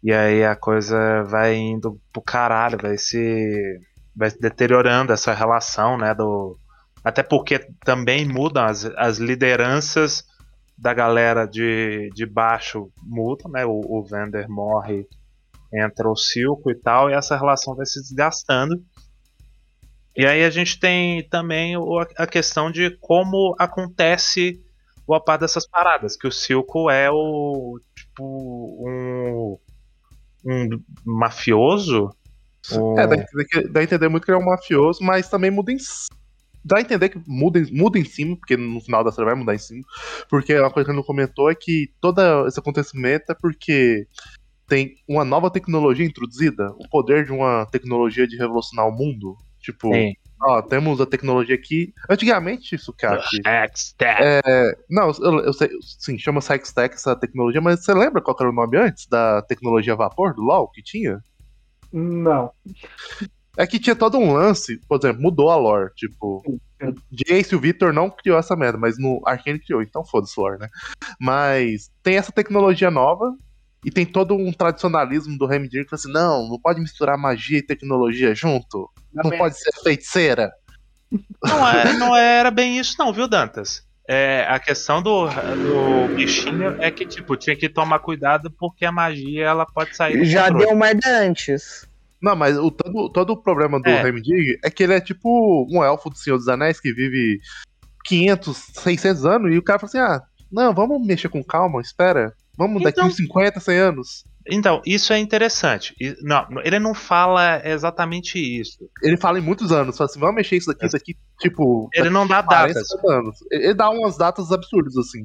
[0.03, 3.79] E aí a coisa vai indo pro caralho, vai se
[4.17, 6.59] vai se deteriorando essa relação, né, do
[7.05, 10.25] até porque também mudam as, as lideranças
[10.77, 13.65] da galera de, de baixo mudam, né?
[13.65, 15.07] O, o Vander morre,
[15.73, 18.83] entra o Silco e tal, e essa relação vai se desgastando.
[20.17, 24.61] E aí a gente tem também o- a questão de como acontece
[25.07, 28.25] boa parte dessas paradas, que o Silco é o tipo
[28.89, 29.59] um,
[30.47, 30.69] um
[31.05, 32.11] mafioso.
[32.73, 35.51] um- É, dá que- dá a entender muito que ele é um mafioso, mas também
[35.51, 35.77] muda em.
[36.65, 39.35] Dá a entender que muda, em- muda em cima, porque no final da série vai
[39.35, 39.83] mudar em cima.
[40.31, 44.07] Porque uma coisa que ele não comentou é que todo esse acontecimento é porque
[44.67, 49.37] tem uma nova tecnologia introduzida, o poder de uma tecnologia de revolucionar o mundo.
[49.61, 50.15] Tipo, Sim.
[50.43, 51.93] ó, temos a tecnologia aqui.
[52.09, 53.41] Antigamente, Sukaki.
[53.47, 54.23] Hextech.
[54.23, 58.51] É, não, eu, eu sei, sim, chama Sextech essa tecnologia, mas você lembra qual era
[58.51, 61.23] o nome antes da tecnologia a vapor do LoL que tinha?
[61.93, 62.51] Não.
[63.57, 65.93] É que tinha todo um lance, por exemplo, mudou a lore.
[65.95, 66.59] Tipo, o
[67.11, 70.59] Jace e o Victor não criou essa merda, mas no Arkane criou, então foda-se lore,
[70.59, 70.69] né?
[71.21, 73.33] Mas tem essa tecnologia nova
[73.85, 77.59] e tem todo um tradicionalismo do Remdir que fala assim: não, não pode misturar magia
[77.59, 78.91] e tecnologia junto.
[79.13, 80.51] Não pode ser feiticeira.
[81.43, 83.85] Não, é- não era bem isso, não, viu, Dantas?
[84.07, 88.93] É, a questão do, do bichinho é que, tipo, tinha que tomar cuidado porque a
[88.93, 91.89] magia ela pode sair Já deu merda antes.
[92.25, 94.03] Não, mas o, todo, todo o problema do É.
[94.03, 97.39] Remdir é que ele é tipo um elfo do Senhor dos Anéis que vive
[98.07, 102.33] 500, 600 anos e o cara fala assim: ah, não, vamos mexer com calma, espera.
[102.57, 104.25] Vamos daqui Então- uns 50, 100 anos.
[104.47, 105.95] Então, isso é interessante.
[106.23, 108.79] Não, ele não fala exatamente isso.
[109.03, 112.11] Ele fala em muitos anos, fala assim, vamos mexer isso daqui, isso daqui, tipo, Ele
[112.11, 112.89] não dá daqui 40, datas.
[112.89, 113.37] 50 anos.
[113.51, 115.25] Ele dá umas datas absurdas, assim.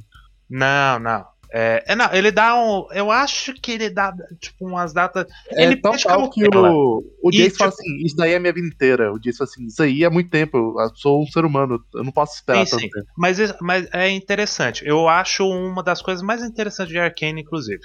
[0.49, 1.25] Não, não.
[1.51, 2.87] É, é, não, ele dá um.
[2.91, 5.25] Eu acho que ele dá, tipo, umas datas.
[5.51, 8.39] Ele é tão deixa tal que o, o Jace fala tipo- assim, isso daí é
[8.39, 9.11] minha vida inteira.
[9.11, 12.03] O Jace fala assim, isso aí é muito tempo, eu sou um ser humano, eu
[12.03, 12.89] não posso esperar Sim, tanto sim.
[12.89, 13.07] tempo.
[13.17, 14.85] Mas, é- mas é interessante.
[14.85, 17.81] Eu acho uma das coisas mais interessantes de Arcane, inclusive.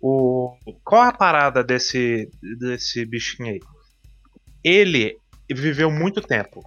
[0.00, 3.60] O, qual a parada desse, desse bichinho aí?
[4.62, 5.16] Ele
[5.50, 6.62] viveu muito tempo.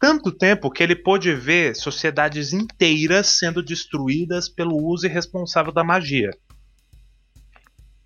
[0.00, 6.30] Tanto tempo que ele pôde ver sociedades inteiras sendo destruídas pelo uso irresponsável da magia.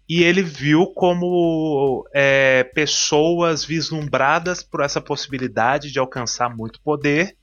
[0.07, 7.38] e ele viu como é, pessoas vislumbradas por essa possibilidade de alcançar muito poder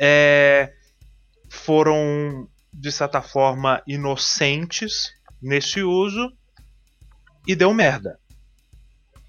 [0.00, 0.72] é,
[1.50, 5.10] foram, de certa forma, inocentes
[5.42, 6.32] nesse uso
[7.46, 8.18] e deu merda.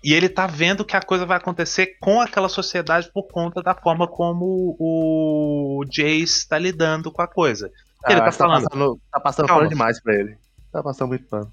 [0.03, 3.75] E ele tá vendo que a coisa vai acontecer com aquela sociedade por conta da
[3.75, 7.71] forma como o Jace está lidando com a coisa.
[8.03, 8.63] Ah, ele tá tá falando.
[8.63, 9.61] passando, tá passando Calma.
[9.61, 10.37] pano demais pra ele.
[10.71, 11.51] Tá passando muito pano.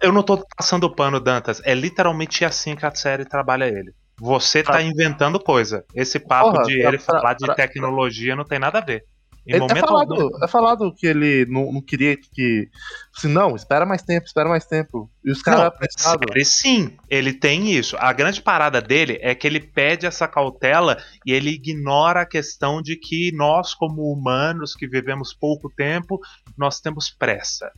[0.00, 1.60] Eu não tô passando pano, Dantas.
[1.64, 3.92] É literalmente assim que a série trabalha ele.
[4.20, 5.84] Você tá Pra- inventando coisa.
[5.94, 8.84] Esse papo Porra, de pra- ele pra- falar de pra- tecnologia não tem nada a
[8.84, 9.04] ver.
[9.46, 10.44] Ele- é, momento falado, algum.
[10.44, 12.68] é falado que ele não, não queria que.
[13.16, 15.10] Assim, não, espera mais tempo, espera mais tempo.
[15.24, 16.26] E os caras apressados.
[16.28, 17.96] série, sim, ele tem isso.
[17.98, 22.82] A grande parada dele é que ele pede essa cautela e ele ignora a questão
[22.82, 26.20] de que nós, como humanos que vivemos pouco tempo,
[26.56, 27.70] nós temos pressa.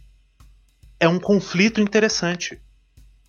[0.99, 2.61] É um conflito interessante.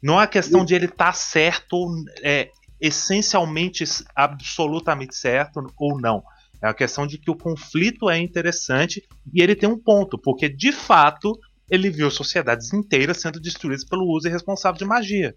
[0.01, 1.91] Não é a questão de ele estar certo, ou,
[2.23, 2.49] é,
[2.81, 3.83] essencialmente,
[4.15, 6.23] absolutamente certo ou não.
[6.61, 9.01] É a questão de que o conflito é interessante
[9.33, 11.31] e ele tem um ponto, porque de fato
[11.69, 15.33] ele viu sociedades inteiras sendo destruídas pelo uso irresponsável de magia.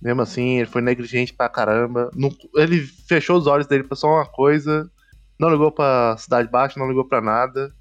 [0.00, 2.10] Mesmo assim, ele foi negligente pra caramba.
[2.14, 4.88] Não- ele fechou os olhos dele pra só uma coisa.
[5.40, 7.72] Não ligou pra Cidade Baixa, não ligou pra nada.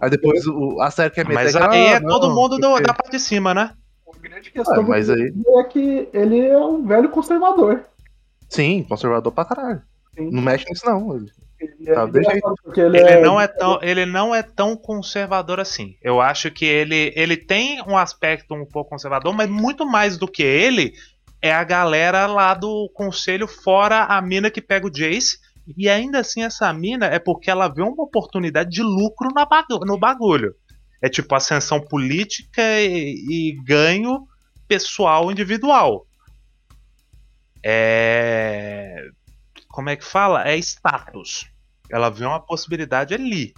[0.00, 2.56] Aí depois o- a série quer meter Mas que, aí é ah, todo não, mundo
[2.56, 3.74] do- porque- da parte de cima, né?
[4.12, 7.84] A grande questão Ah, mas aí- é que ele é um velho conservador.
[8.48, 9.82] Sim, conservador pra caralho.
[10.16, 10.30] Sim.
[10.30, 11.16] Não mexe nisso, não.
[11.16, 12.06] Ele- Ele é Tá,
[12.62, 15.96] porque ele, Ele é, não é tão, ele não é tão conservador assim.
[16.02, 20.28] Eu acho que ele, ele tem um aspecto um pouco conservador, mas muito mais do
[20.28, 20.92] que ele
[21.40, 25.38] é a galera lá do conselho fora a mina que pega o Jace.
[25.76, 29.30] E ainda assim essa mina é porque ela vê uma oportunidade de lucro
[29.86, 30.54] no bagulho.
[31.02, 33.14] É tipo ascensão política e,
[33.52, 34.26] e ganho
[34.68, 36.06] pessoal individual.
[37.64, 39.08] É
[39.76, 40.48] como é que fala?
[40.48, 41.44] É status.
[41.90, 43.52] Ela vê uma possibilidade ali.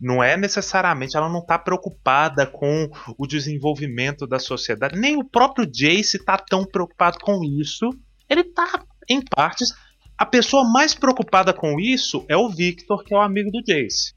[0.00, 4.98] Não é necessariamente, ela não tá preocupada com o desenvolvimento da sociedade.
[4.98, 7.88] Nem o próprio Jace tá tão preocupado com isso.
[8.28, 9.72] Ele tá, em partes.
[10.18, 14.12] A pessoa mais preocupada com isso é o Victor, que é o amigo do Jace.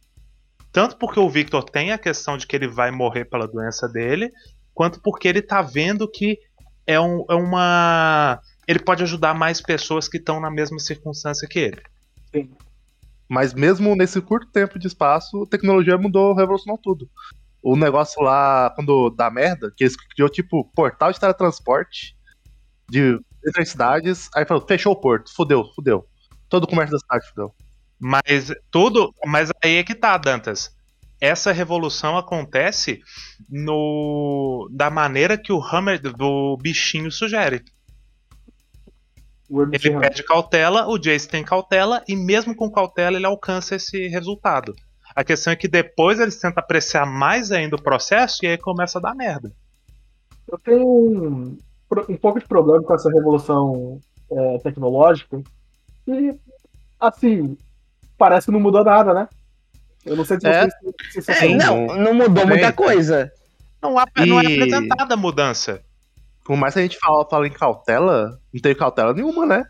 [0.72, 4.32] Tanto porque o Victor tem a questão de que ele vai morrer pela doença dele,
[4.74, 6.40] quanto porque ele tá vendo que
[6.88, 8.40] é, um- é uma.
[8.68, 11.82] Ele pode ajudar mais pessoas que estão na mesma circunstância que ele.
[13.30, 17.10] Mas mesmo nesse curto tempo de espaço, a tecnologia mudou, revolucionou tudo.
[17.62, 22.16] O negócio lá, quando dá merda, que eles criou tipo portal de teletransporte
[22.90, 26.06] de entre as cidades, aí falou, fechou o porto, fudeu, fudeu.
[26.50, 27.54] Todo o comércio da cidade fudeu.
[28.00, 29.14] Mas tudo.
[29.26, 30.76] Mas aí é que tá, Dantas.
[31.20, 33.02] Essa revolução acontece
[33.50, 37.64] no da maneira que o Hammer do bichinho sugere.
[39.50, 44.76] Ele pede cautela, o Jace tem cautela, e mesmo com cautela ele alcança esse resultado.
[45.16, 49.00] A questão é que depois eles tentam apreciar mais ainda o processo e aí começa
[49.00, 49.52] a dar merda.
[50.52, 51.58] Eu tenho um,
[52.10, 54.00] um pouco de problema com essa revolução
[54.32, 55.42] é, tecnológica.
[56.08, 56.34] E,
[57.00, 57.58] assim,
[58.18, 59.28] parece que não mudou nada, né?
[60.06, 60.68] Eu não sei se É.
[60.68, 60.74] vocês
[61.26, 61.86] têm É, sensação.
[61.88, 62.60] não, não mudou Também.
[62.60, 63.32] muita coisa.
[63.82, 65.82] Não, há- não é E- apresentada a mudança.
[66.48, 69.64] Por mais que a gente fala, fala em cautela, não teve cautela nenhuma, né?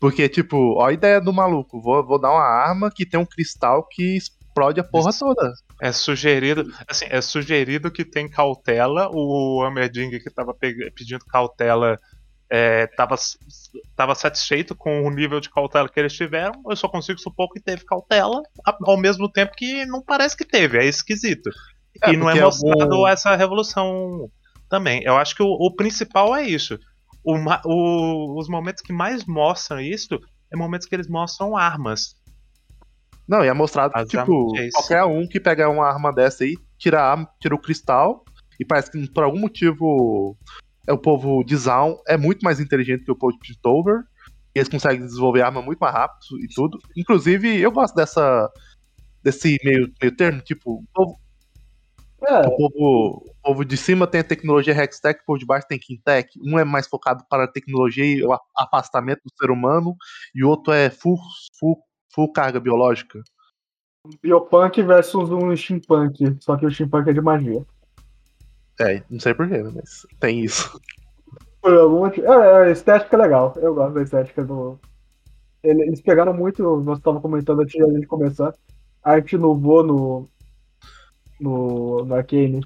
[0.00, 1.80] Porque, tipo, ó a ideia do maluco.
[1.82, 5.52] Vou, vou dar uma arma que tem um cristal que explode a porra toda.
[5.82, 9.10] É sugerido, assim, é sugerido que tem cautela.
[9.12, 11.98] O Amerding que tava pe- pedindo cautela
[12.48, 13.16] é, tava,
[13.96, 16.62] tava satisfeito com o nível de cautela que eles tiveram.
[16.70, 18.40] Eu só consigo supor que teve cautela,
[18.86, 20.78] ao mesmo tempo que não parece que teve.
[20.78, 21.50] É esquisito.
[22.02, 24.28] É, e não é mostrado algum- essa revolução
[24.74, 25.02] também.
[25.04, 26.78] Eu acho que o, o principal é isso.
[27.24, 30.18] O o- os momentos que mais mostram isso
[30.52, 32.16] é momentos que eles mostram armas.
[33.26, 37.26] Não, e é mostrado que, tipo, qualquer um que pegar uma arma dessa aí, tira,
[37.40, 38.24] tira o cristal,
[38.60, 40.36] e parece que por algum motivo
[40.86, 44.02] é o povo de Zaun é muito mais inteligente que o povo de Piltover.
[44.54, 46.78] E eles conseguem desenvolver arma muito mais rápido e tudo.
[46.96, 48.48] Inclusive, eu gosto dessa.
[49.22, 51.18] desse meio, meio termo, tipo, o povo,
[52.22, 55.66] É, o povo, o povo de cima tem a tecnologia Hextech, o povo de baixo
[55.68, 56.28] tem Quintech.
[56.42, 59.94] Um é mais focado para a tecnologia e o afastamento do ser humano,
[60.34, 61.18] e o outro é full,
[61.58, 61.76] full,
[62.12, 63.20] full carga biológica.
[64.22, 66.36] Biopunk versus um steampunk.
[66.40, 67.64] Só que o steampunk é de magia.
[68.80, 70.78] É, não sei porquê, mas tem isso.
[71.62, 72.26] Por algum motivo.
[72.26, 73.54] É, a estética é legal.
[73.56, 74.78] Eu gosto da estética do.
[75.62, 76.62] Ele- Eles pegaram muito.
[76.82, 78.54] Nós estávamos comentando antes de a gente começar.
[79.02, 80.28] A arte no Vô no.
[81.40, 82.60] No, no Arcane.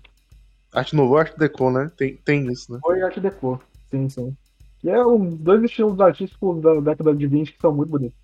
[0.72, 1.90] Arte Nouveau Arte Deco, né?
[1.96, 2.78] Tem, tem isso, né?
[2.82, 3.60] Foi Art Deco.
[3.90, 4.36] Sim, sim.
[4.80, 8.18] Que é um, dois estilos artísticos da década de 20 que são muito bonitos.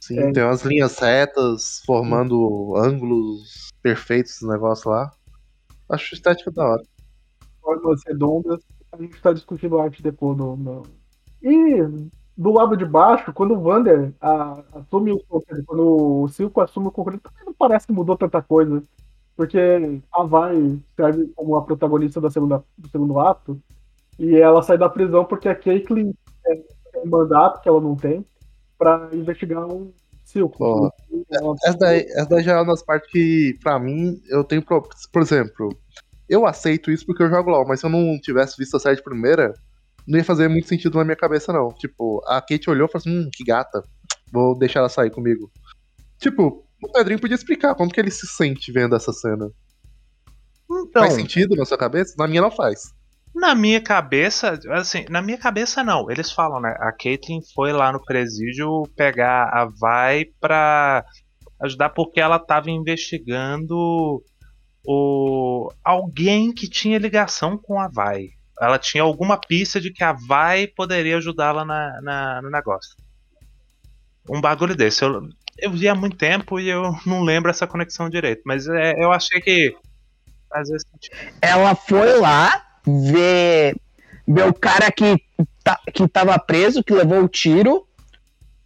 [0.00, 0.32] Sim, É.
[0.32, 5.12] tem umas linhas retas formando ângulos perfeitos esse negócio lá.
[5.88, 6.82] Acho estética da hora.
[7.60, 8.60] Formas redondas.
[8.90, 10.82] A gente está discutindo Art Deco no, no-
[11.42, 11.82] E
[12.36, 15.20] do lado de baixo, quando o Vander a- assume o
[15.66, 18.82] quando o Silco assume o controle, também não parece que mudou tanta coisa.
[19.36, 19.58] Porque
[20.12, 23.60] a Vai serve como a protagonista da segunda, do segundo ato.
[24.18, 26.12] E ela sai da prisão porque a Caitlyn
[26.46, 28.24] é, tem um mandato que ela não tem
[28.78, 29.90] pra investigar um
[31.30, 34.62] ela- Essa daí, essa daí já é uma das partes que, pra mim, eu tenho.
[34.62, 34.82] Pro...
[35.12, 35.68] Por exemplo,
[36.28, 38.96] eu aceito isso porque eu jogo LOL, mas se eu não tivesse visto a série
[38.96, 39.52] de primeira,
[40.06, 41.68] não ia fazer muito sentido na minha cabeça, não.
[41.68, 43.82] Tipo, a Kate olhou e falou assim: hum, que gata,
[44.32, 45.50] vou deixar ela sair comigo.
[46.18, 49.50] Tipo, o Pedrinho podia explicar como que ele se sente vendo essa cena.
[50.70, 52.14] Então, Faz sentido na sua cabeça?
[52.18, 52.92] Na minha não faz.
[53.34, 56.10] na minha cabeça, assim, na minha cabeça não.
[56.10, 56.74] Eles falam, né?
[56.80, 61.04] A Caitlyn foi lá no presídio pegar a Vai pra
[61.60, 64.22] ajudar porque ela tava investigando
[64.84, 68.28] o alguém que tinha ligação com a Vai.
[68.60, 72.94] Ela tinha alguma pista de que a Vai poderia ajudá-la na, na- no negócio.
[74.28, 75.04] Um bagulho desse.
[75.04, 75.20] Eu,
[75.58, 78.42] eu vi há muito tempo e eu não lembro essa conexão direito.
[78.44, 79.74] Mas é, eu achei que.
[80.50, 80.84] Às vezes.
[81.40, 83.76] Ela foi lá ver,
[84.26, 85.16] ver o cara que,
[85.62, 87.86] tá, que tava preso, que levou o tiro.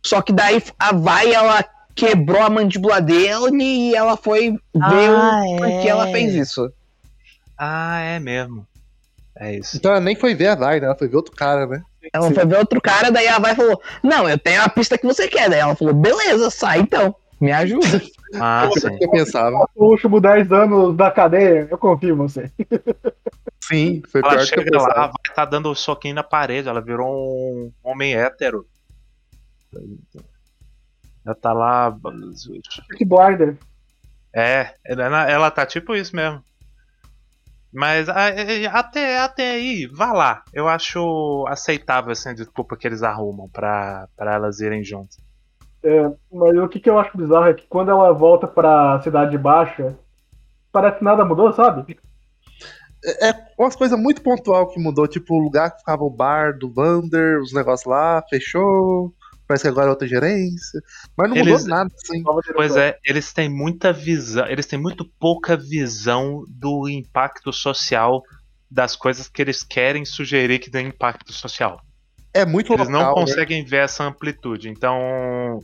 [0.05, 1.64] Só que daí a vai, ela
[1.95, 5.89] quebrou a mandíbula dele e ela foi ver Ah, o porquê é.
[5.89, 6.70] ela fez isso.
[7.59, 8.66] Ah, é mesmo.
[9.39, 9.76] É isso.
[9.76, 10.87] Então ela nem foi ver a Vai, né?
[10.87, 11.82] Ela foi ver outro cara, né?
[12.13, 12.35] Ela Sim.
[12.35, 15.29] foi ver outro cara, daí a vai falou: Não, eu tenho a pista que você
[15.29, 15.49] quer.
[15.51, 17.15] Daí ela falou: Beleza, sai então.
[17.41, 18.01] Me ajuda.
[18.41, 18.89] Ah, Foi sim.
[18.89, 19.57] o que eu pensava.
[19.77, 22.51] Os últimos 10 anos da cadeia, eu confio em você.
[23.63, 25.07] Sim, foi Ela pior do que eu chega lá, pensava.
[25.07, 26.69] vai estar dando um soquinho na parede.
[26.69, 28.67] Ela virou um homem hétero.
[31.25, 31.97] Ela tá lá.
[32.97, 33.57] Que Blinder.
[34.35, 36.43] É, ela, ela tá tipo isso mesmo.
[37.73, 40.43] Mas a- é, até, até aí, vá lá.
[40.53, 45.19] Eu acho aceitável assim, a desculpa que eles arrumam pra, pra elas irem juntas.
[46.33, 49.97] Mas o que, que eu acho bizarro é que quando ela volta pra Cidade Baixa,
[50.73, 51.97] parece que nada mudou, sabe?
[53.59, 57.41] Umas coisas muito pontual que mudou, tipo o lugar que ficava o bar do Vander,
[57.41, 59.14] os negócios lá, fechou.
[59.47, 60.80] Parece que agora é outra gerência.
[61.16, 62.22] Mas não mudou Eles- nada, assim.
[62.55, 68.22] Pois é, eles têm muita visão, eles têm muito pouca visão do impacto social
[68.70, 71.80] das coisas que eles querem sugerir que tem impacto social.
[72.34, 73.20] É muito Eles não local, né?
[73.22, 74.68] conseguem ver essa amplitude.
[74.68, 75.61] Então,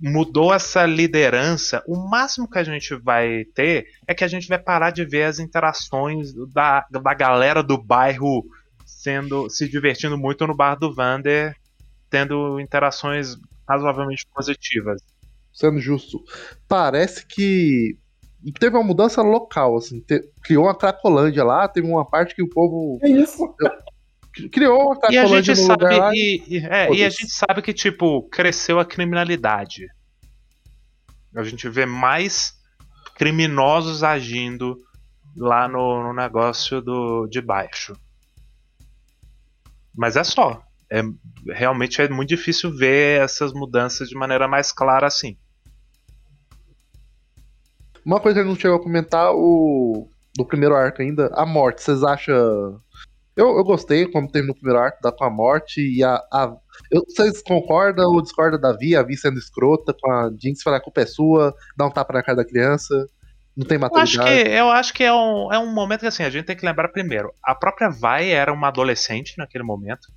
[0.00, 1.82] mudou essa liderança.
[1.86, 5.22] O máximo que a gente vai ter é que a gente vai parar de ver
[5.24, 8.44] as interações da, da galera do bairro
[8.84, 11.56] sendo se divertindo muito no bar do Vander,
[12.12, 13.36] tendo interações
[13.66, 15.00] razoavelmente positivas.
[15.50, 16.22] Sendo justo.
[16.68, 17.96] Parece que
[18.60, 19.98] teve uma mudança local, assim.
[20.00, 23.54] te- criou uma Cracolândia lá, teve uma parte que o povo É isso.
[24.52, 26.10] criou uma E a Cracolândia gente no sabe, lugar lá.
[26.14, 29.86] e, e- é, e a gente sabe que, tipo, cresceu a criminalidade.
[31.34, 32.52] A gente vê mais
[33.16, 34.78] criminosos agindo
[35.34, 37.96] lá no, no negócio do, de baixo.
[39.96, 40.62] Mas é só.
[40.94, 41.00] É,
[41.54, 45.38] realmente é muito difícil ver essas mudanças de maneira mais clara assim.
[48.04, 50.08] Uma coisa que a gente não chegou a comentar, o.
[50.36, 52.34] Do primeiro arco ainda, a morte, vocês acham.
[53.36, 56.16] Eu, eu gostei como teve no primeiro arco, da com a morte e a.
[56.32, 56.54] a-
[56.90, 60.78] eu- vocês concordam ou discordam da Vi, a Vi sendo escrota com a Jinx falar
[60.78, 63.06] que a culpa é sua, dar um tapa na cara da criança,
[63.56, 64.44] não tem Eu acho maturidade.
[64.44, 66.64] que, eu acho que é, um, é um momento que assim, a gente tem que
[66.66, 67.32] lembrar primeiro.
[67.42, 70.08] A própria Vai era uma adolescente naquele momento.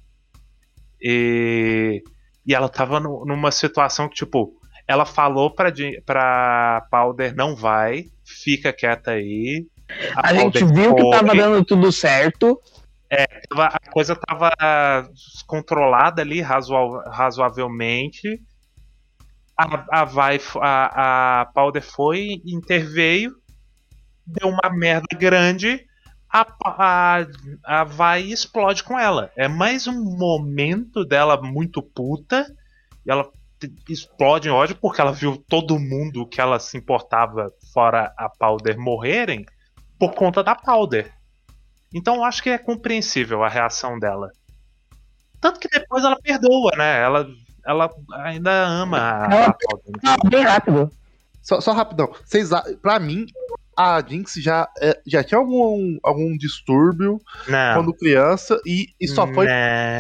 [1.02, 2.02] E,
[2.46, 4.54] e ela tava nu- numa situação que, tipo,
[4.88, 5.72] ela falou pra,
[6.06, 9.66] pra Powder, não vai, fica quieta aí.
[10.16, 12.60] A gente Powder viu que tava dando tudo certo.
[13.50, 14.52] tava- A coisa tava
[15.48, 18.42] controlada ali razoa- razoavelmente.
[19.58, 23.32] A, a, vai, a, a Powder foi, interveio,
[24.26, 25.86] deu uma merda grande,
[26.36, 27.26] a, a,
[27.64, 29.32] a vai e explode com ela.
[29.38, 32.46] É mais um momento dela muito puta,
[33.06, 33.30] e ela
[33.88, 38.78] explode em ódio porque ela viu todo mundo que ela se importava, fora a Powder,
[38.78, 39.46] morrerem
[39.98, 41.10] por conta da Powder.
[41.94, 44.30] Então eu acho que é compreensível a reação dela.
[45.40, 47.02] Tanto que depois ela perdoa, né?
[47.02, 47.28] Ela,
[47.66, 47.90] ela
[48.24, 50.30] ainda ama a, a Powder.
[50.30, 50.92] Bem rápido.
[51.42, 52.50] Só, só rapidão, vocês,
[52.82, 53.28] pra mim,
[53.78, 57.76] a Jinx já, é, já tinha algum, algum distúrbio Não.
[57.76, 59.48] quando criança e, e só foi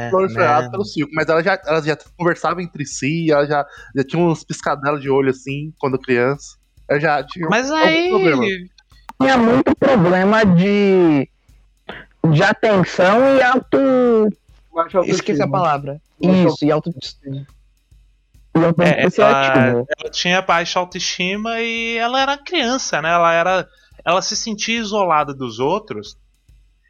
[0.09, 1.11] proliferado pelo circo.
[1.13, 3.65] Mas ela já, ela já conversava entre si, ela já,
[3.95, 6.57] já tinha uns piscadelas de olho assim, quando criança.
[6.87, 8.09] Ela já tinha Mas algum aí.
[8.09, 8.45] problema.
[9.21, 11.29] Tinha muito problema de,
[12.31, 13.77] de atenção e auto.
[15.05, 16.01] Esqueci a palavra.
[16.21, 17.45] Isso, e autoestima.
[18.79, 23.09] É, ela, tipo, ela tinha baixa autoestima e ela era criança, né?
[23.09, 23.67] Ela era,
[24.05, 26.17] ela se sentia isolada dos outros.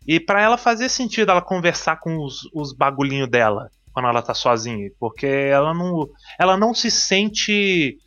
[0.08, 4.34] E pra ela fazia sentido ela conversar com os, os bagulhinhos dela quando ela tá
[4.34, 6.06] sozinha, porque ela não,
[6.38, 7.98] ela não se sente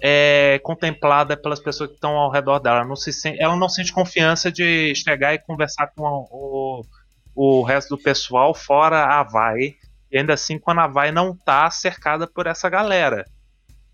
[0.00, 2.78] é, contemplada pelas pessoas que estão ao redor dela.
[2.78, 6.84] Ela não, se sente, ela não sente confiança de chegar e conversar com o,
[7.34, 9.74] o resto do pessoal, fora a Vai.
[10.14, 13.24] E ainda assim, quando a Vai não tá cercada por essa galera.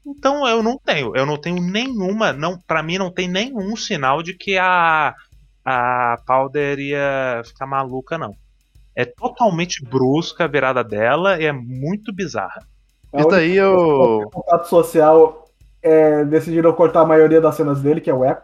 [0.07, 4.23] Então eu não tenho, eu não tenho nenhuma, não, para mim não tem nenhum sinal
[4.23, 5.14] de que a
[5.64, 8.35] a Powder ia ficar maluca não.
[8.95, 12.66] É totalmente brusca a virada dela e é muito bizarra.
[13.14, 14.29] Isso daí eu.
[14.31, 15.49] contato social
[15.83, 18.43] é, decidiram cortar a maioria das cenas dele, que é o Echo.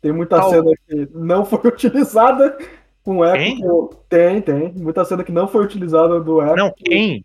[0.00, 0.50] Tem muita Qual?
[0.50, 2.58] cena que não foi utilizada
[3.04, 3.90] com o Echo.
[4.08, 4.40] Tem?
[4.40, 4.82] Tem, tem.
[4.82, 6.56] Muita cena que não foi utilizada do Echo.
[6.56, 7.24] Não, quem?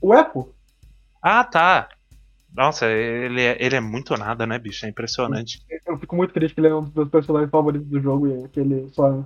[0.00, 0.48] O Echo.
[1.22, 1.88] Ah, tá.
[2.54, 4.84] Nossa, ele é, ele é muito nada, né, bicho?
[4.84, 5.62] É impressionante.
[5.86, 8.48] Eu fico muito triste que ele é um dos meus personagens favoritos do jogo e
[8.48, 9.24] que ele só,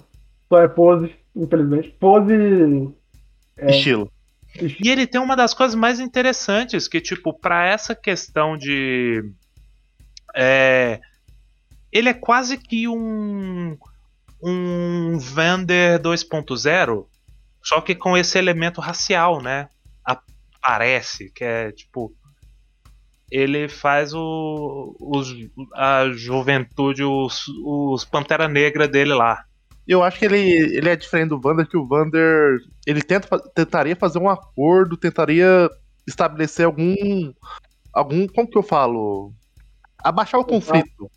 [0.48, 1.90] só é pose, infelizmente.
[1.98, 2.94] Pose.
[3.56, 3.70] É.
[3.70, 4.10] Estilo.
[4.60, 9.24] E ele tem uma das coisas mais interessantes, que, tipo, pra essa questão de.
[10.34, 11.00] É,
[11.90, 13.76] ele é quase que um.
[14.48, 17.06] Um Vander 2.0,
[17.60, 19.68] só que com esse elemento racial, né?
[20.04, 22.14] Aparece, que é tipo.
[23.28, 25.34] Ele faz o, os,
[25.74, 29.44] a juventude, os, os Pantera Negra dele lá.
[29.84, 32.58] Eu acho que ele, ele é diferente do Vander, que o Vander.
[32.86, 35.68] Ele tenta, tentaria fazer um acordo, tentaria
[36.06, 37.32] estabelecer algum.
[37.92, 38.28] Algum.
[38.28, 39.32] Como que eu falo?
[39.98, 41.10] Abaixar o conflito.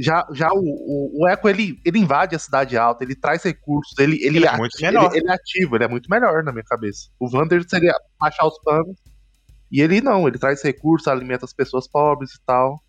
[0.00, 3.98] Já, já o, o, o Echo, ele, ele invade a cidade alta, ele traz recursos,
[3.98, 5.10] ele, ele, Ele é ati- muito melhor.
[5.10, 7.08] Ele, ele é ativo, ele é muito melhor na minha cabeça.
[7.18, 8.96] O Vander seria baixar os panos.
[9.72, 12.80] E ele não, ele traz recursos, alimenta as pessoas pobres e tal.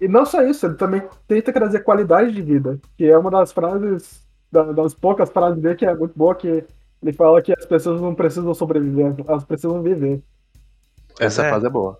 [0.00, 3.50] E não só isso, ele também tenta trazer qualidade de vida, que é uma das
[3.50, 6.64] frases, da- das poucas frases dele que é muito boa, que
[7.02, 10.22] ele fala que as pessoas não precisam sobreviver, elas precisam viver.
[11.18, 11.48] Essa é.
[11.48, 11.98] frase é boa.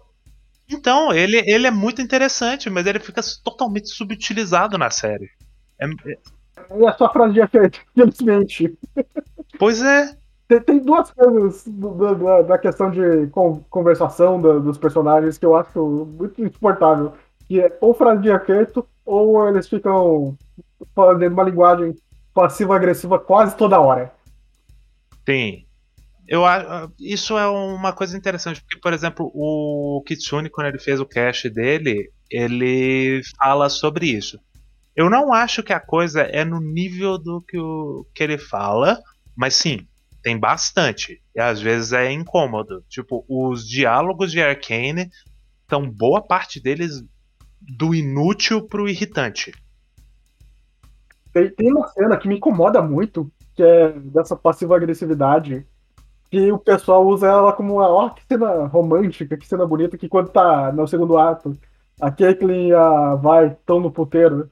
[0.70, 5.30] Então, ele, ele é muito interessante, mas ele fica totalmente subutilizado na série.
[5.78, 6.18] É- é-
[6.88, 8.76] a sua frase de efeito, infelizmente.
[9.58, 10.16] pois é.
[10.48, 15.56] Tem, tem duas coisas do- do- da, questão de con- conversação dos personagens que eu
[15.56, 17.12] acho muito insuportável.
[17.46, 20.36] Que é ou frase de efeito, ou eles ficam
[20.94, 21.94] fazendo uma linguagem
[22.32, 24.12] passiva-agressiva quase toda hora.
[25.26, 25.63] Sim.
[26.26, 26.42] Eu,
[26.98, 31.50] isso é uma coisa interessante, porque, por exemplo, o Kitsune, quando ele fez o cast
[31.50, 34.38] dele, ele fala sobre isso.
[34.96, 38.98] Eu não acho que a coisa é no nível do que, o, que ele fala,
[39.36, 39.86] mas sim,
[40.22, 41.20] tem bastante.
[41.34, 42.82] E às vezes é incômodo.
[42.88, 45.10] Tipo, os diálogos de Arcane
[45.68, 47.02] são boa parte deles
[47.60, 49.52] do inútil pro irritante.
[51.32, 55.66] Tem, tem uma cena que me incomoda muito, que é dessa passiva-agressividade,
[56.34, 60.08] que o pessoal usa ela como uma, ó, que cena romântica, que cena bonita, que
[60.08, 61.56] quando tá no segundo ato,
[62.00, 64.50] a Caitlyn e a Vai estão no puteiro,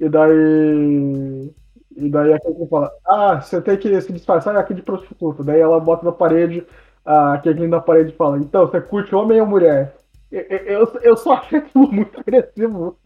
[0.00, 1.54] e daí.
[1.94, 5.44] E daí a Caitlyn fala, ah, você tem que se disfarçar aqui de prostituta.
[5.44, 6.66] Daí ela bota na parede,
[7.04, 9.94] a Caitlyn na parede fala, então, você curte homem ou mulher?
[10.30, 12.98] Eu, eu, eu só achei aquilo muito agressivo.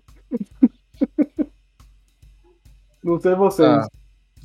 [3.05, 3.69] Não sei vocês.
[3.69, 3.87] Ah,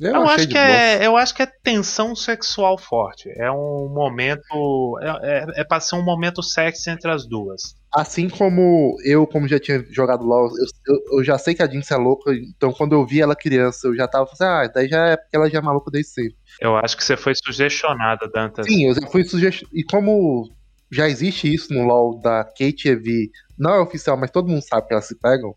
[0.00, 0.64] Eu, achei acho que boa.
[0.64, 3.28] é, eu acho que é tensão sexual forte.
[3.36, 4.98] É um momento.
[5.00, 7.76] É, é, é pra ser um momento sexy entre as duas.
[7.94, 11.68] Assim como eu, como já tinha jogado LOL, eu, eu, eu já sei que a
[11.68, 14.88] Jinx é louca, então quando eu vi ela criança, eu já tava assim, ah, daí
[14.88, 16.36] já é porque ela já é maluca desde sempre.
[16.58, 18.66] Eu acho que você foi sugestionado, Dantas.
[18.66, 19.70] Sim, eu fui sugestivo.
[19.74, 20.50] E como
[20.90, 24.62] já existe isso no LoL da Kate e Evi, não é oficial, mas todo mundo
[24.62, 25.54] sabe que elas se pegam.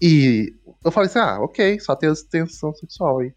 [0.00, 3.32] E eu falei assim, ah, ok, só tem tensão sexual aí.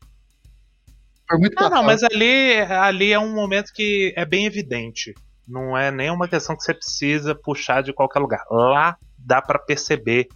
[1.27, 5.13] Foi muito Não, não, mas ali, ali é um momento que é bem evidente.
[5.47, 8.43] Não é nenhuma questão que você precisa puxar de qualquer lugar.
[8.49, 10.27] Lá dá pra perceber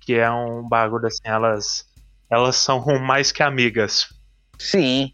[0.00, 1.86] que é um bagulho assim, elas,
[2.28, 4.08] elas são mais que amigas.
[4.58, 5.12] Sim.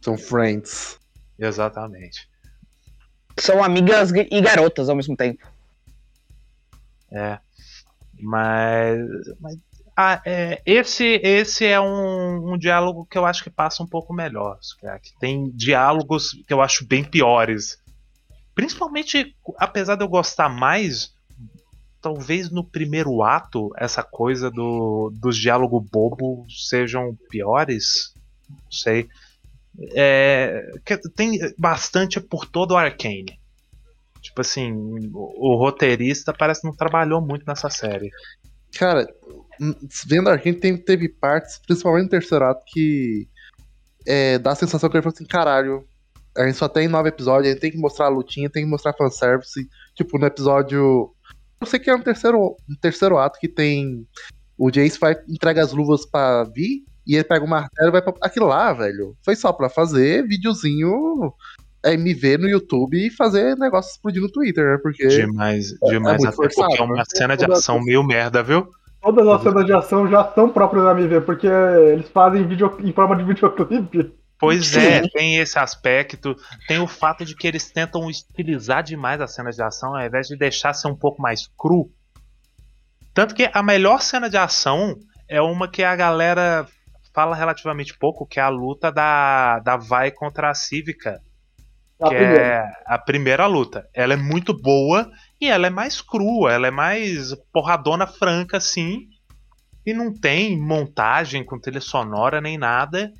[0.00, 0.98] São friends.
[1.38, 2.28] Exatamente.
[3.38, 5.46] São amigas e garotas ao mesmo tempo.
[7.10, 7.38] É.
[8.22, 8.98] Mas,
[9.40, 9.58] mas
[9.94, 14.14] Ah, é, esse, esse é um, um diálogo que eu acho que passa um pouco
[14.14, 14.58] melhor.
[14.98, 17.78] Que tem diálogos que eu acho bem piores.
[18.54, 21.12] Principalmente, apesar de eu gostar mais,
[22.00, 28.14] talvez no primeiro ato, essa coisa do, dos diálogos bobo sejam piores.
[28.48, 29.08] Não sei.
[29.94, 30.70] É,
[31.14, 33.38] tem bastante por todo o Arcane.
[34.32, 34.72] Tipo assim,
[35.12, 38.10] o, o roteirista parece que não trabalhou muito nessa série.
[38.78, 39.06] Cara,
[40.06, 43.28] vendo Arkane tem, teve partes, principalmente no terceiro ato, que
[44.06, 45.86] é, dá a sensação que ele falou assim, caralho,
[46.34, 48.70] a gente só tem nove episódios, a gente tem que mostrar a lutinha, tem que
[48.70, 49.68] mostrar fanservice.
[49.94, 51.14] Tipo, no episódio.
[51.60, 54.06] Eu sei que é no terceiro, no terceiro ato que tem.
[54.56, 58.00] O Jace vai entrega as luvas pra Vi e ele pega o martelo e vai
[58.00, 58.14] pra.
[58.22, 59.14] Aquilo lá, velho.
[59.22, 61.34] Foi só pra fazer videozinho
[61.84, 64.78] MV no YouTube e fazer negócio explodir no Twitter, né?
[64.82, 65.06] Porque.
[65.06, 66.22] Demais, é, demais.
[66.22, 67.04] É até forçado, porque é uma né?
[67.08, 68.68] cena de ação meio merda, viu?
[69.00, 72.92] Todas as cenas de ação já são próprias da MV, porque eles fazem vídeo em
[72.92, 74.12] forma de videoclipe.
[74.38, 76.36] Pois é, tem esse aspecto.
[76.66, 80.26] Tem o fato de que eles tentam estilizar demais as cenas de ação, ao invés
[80.26, 81.90] de deixar ser um pouco mais cru.
[83.14, 84.96] Tanto que a melhor cena de ação
[85.28, 86.66] é uma que a galera
[87.14, 91.20] fala relativamente pouco, que é a luta da, da Vai contra a Cívica.
[92.02, 92.42] A que primeira.
[92.42, 93.88] é a primeira luta.
[93.94, 99.08] Ela é muito boa e ela é mais crua, ela é mais porradona franca, assim.
[99.84, 103.12] E não tem montagem com trilha sonora nem nada.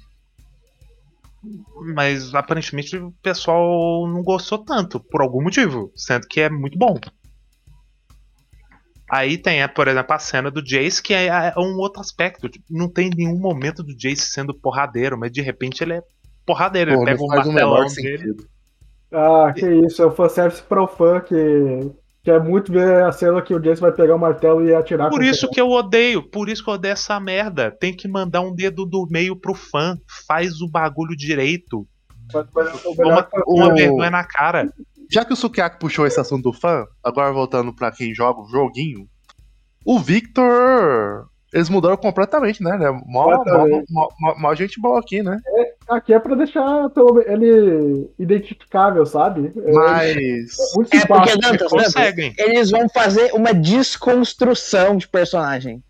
[1.94, 6.98] Mas aparentemente o pessoal não gostou tanto, por algum motivo, sendo que é muito bom.
[9.10, 12.48] Aí tem, por exemplo, a cena do Jace, que é, é um outro aspecto.
[12.48, 16.02] Tipo, não tem nenhum momento do Jace sendo porradeiro, mas de repente ele é
[16.46, 16.94] porradeiro.
[16.94, 18.36] Pô, ele pega um martelão dele.
[19.12, 21.92] Ah, que isso, é o fanservice para o fã que
[22.24, 25.10] Quer muito ver a cena que o Jason vai pegar o martelo e atirar.
[25.10, 27.68] Por isso que eu odeio, por isso que eu odeio essa merda.
[27.72, 29.98] Tem que mandar um dedo do meio pro fã.
[30.24, 31.84] Faz o bagulho direito.
[32.96, 34.72] Uma, uma vergonha na cara.
[35.10, 38.48] Já que o Sukiaki puxou esse assunto do fã, agora voltando pra quem joga o
[38.48, 39.08] joguinho,
[39.84, 42.78] o Victor eles mudaram completamente, né?
[43.04, 45.38] Mó, mó, mó, mó, gente boa aqui, né?
[45.96, 46.90] Aqui é pra deixar
[47.26, 49.52] ele identificável, sabe?
[49.56, 50.56] É, Mas.
[50.92, 52.34] É, é porque, Dantas, conseguem.
[52.38, 55.82] eles vão fazer uma desconstrução de personagem.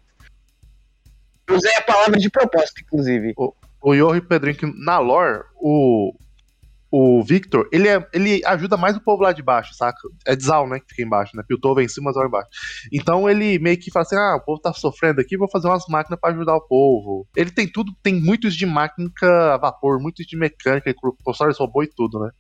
[1.51, 3.33] Usei a palavra de propósito, inclusive.
[3.37, 6.15] O, o Yohi Pedrinho, que na lore, o,
[6.95, 9.99] o Victor, ele, é, ele ajuda mais o povo lá de baixo, saca?
[10.27, 11.43] É Dzal, né, que fica embaixo, né?
[11.49, 12.51] Piltover em cima, Zal embaixo.
[12.93, 15.87] Então ele meio que fala assim, ah, o povo tá sofrendo aqui, vou fazer umas
[15.89, 17.27] máquinas para ajudar o povo.
[17.35, 21.89] Ele tem tudo, tem muitos de máquina a vapor, muitos de mecânica, professores robô e
[21.89, 22.31] tudo, né?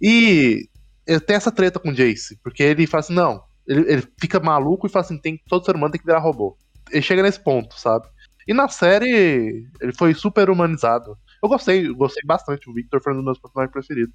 [0.00, 0.68] E
[1.04, 4.38] ele tem essa treta com o Jace, porque ele fala assim, não, ele, ele fica
[4.38, 6.56] maluco e fala assim, tem, todo ser humano tem que virar robô.
[6.92, 8.06] Ele chega nesse ponto, sabe?
[8.46, 11.18] E na série, ele foi super humanizado.
[11.42, 12.68] Eu gostei, eu gostei bastante.
[12.68, 14.14] O Victor foi um dos meus personagens preferidos.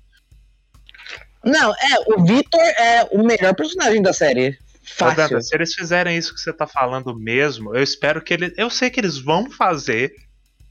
[1.43, 4.57] Não, é, o Victor é o melhor personagem da série.
[4.84, 5.41] Fácil.
[5.41, 8.53] se eles fizerem isso que você tá falando mesmo, eu espero que eles.
[8.55, 10.13] Eu sei que eles vão fazer.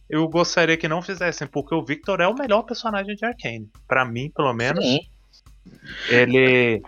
[0.08, 3.68] Eu gostaria que não fizessem, porque o Victor é o melhor personagem de Arkane.
[3.88, 4.84] para mim, pelo menos.
[4.84, 5.00] Sim.
[6.08, 6.82] Ele.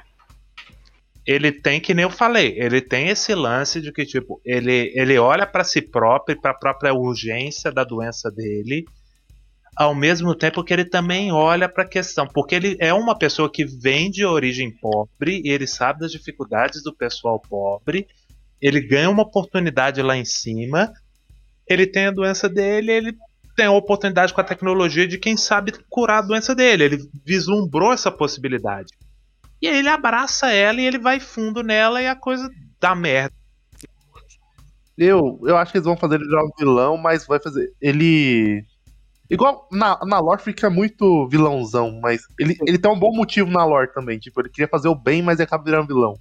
[1.27, 5.19] Ele tem, que nem eu falei, ele tem esse lance de que, tipo, ele, ele
[5.19, 8.87] olha para si próprio, para a própria urgência da doença dele,
[9.77, 13.51] ao mesmo tempo que ele também olha para a questão, porque ele é uma pessoa
[13.53, 18.07] que vem de origem pobre e ele sabe das dificuldades do pessoal pobre.
[18.61, 20.91] Ele ganha uma oportunidade lá em cima,
[21.69, 23.17] ele tem a doença dele, ele
[23.55, 26.85] tem a oportunidade com a tecnologia de quem sabe curar a doença dele.
[26.85, 28.95] Ele vislumbrou essa possibilidade.
[29.61, 32.49] E aí ele abraça ela e ele vai fundo nela e a coisa
[32.81, 33.35] dá merda.
[34.97, 37.71] Eu, eu acho que eles vão fazer ele virar um vilão, mas vai fazer.
[37.81, 38.65] Ele
[39.29, 43.65] Igual na, na lore fica muito vilãozão, mas ele, ele tem um bom motivo na
[43.65, 44.19] lore também.
[44.19, 46.15] Tipo, ele queria fazer o bem, mas acaba virando vilão.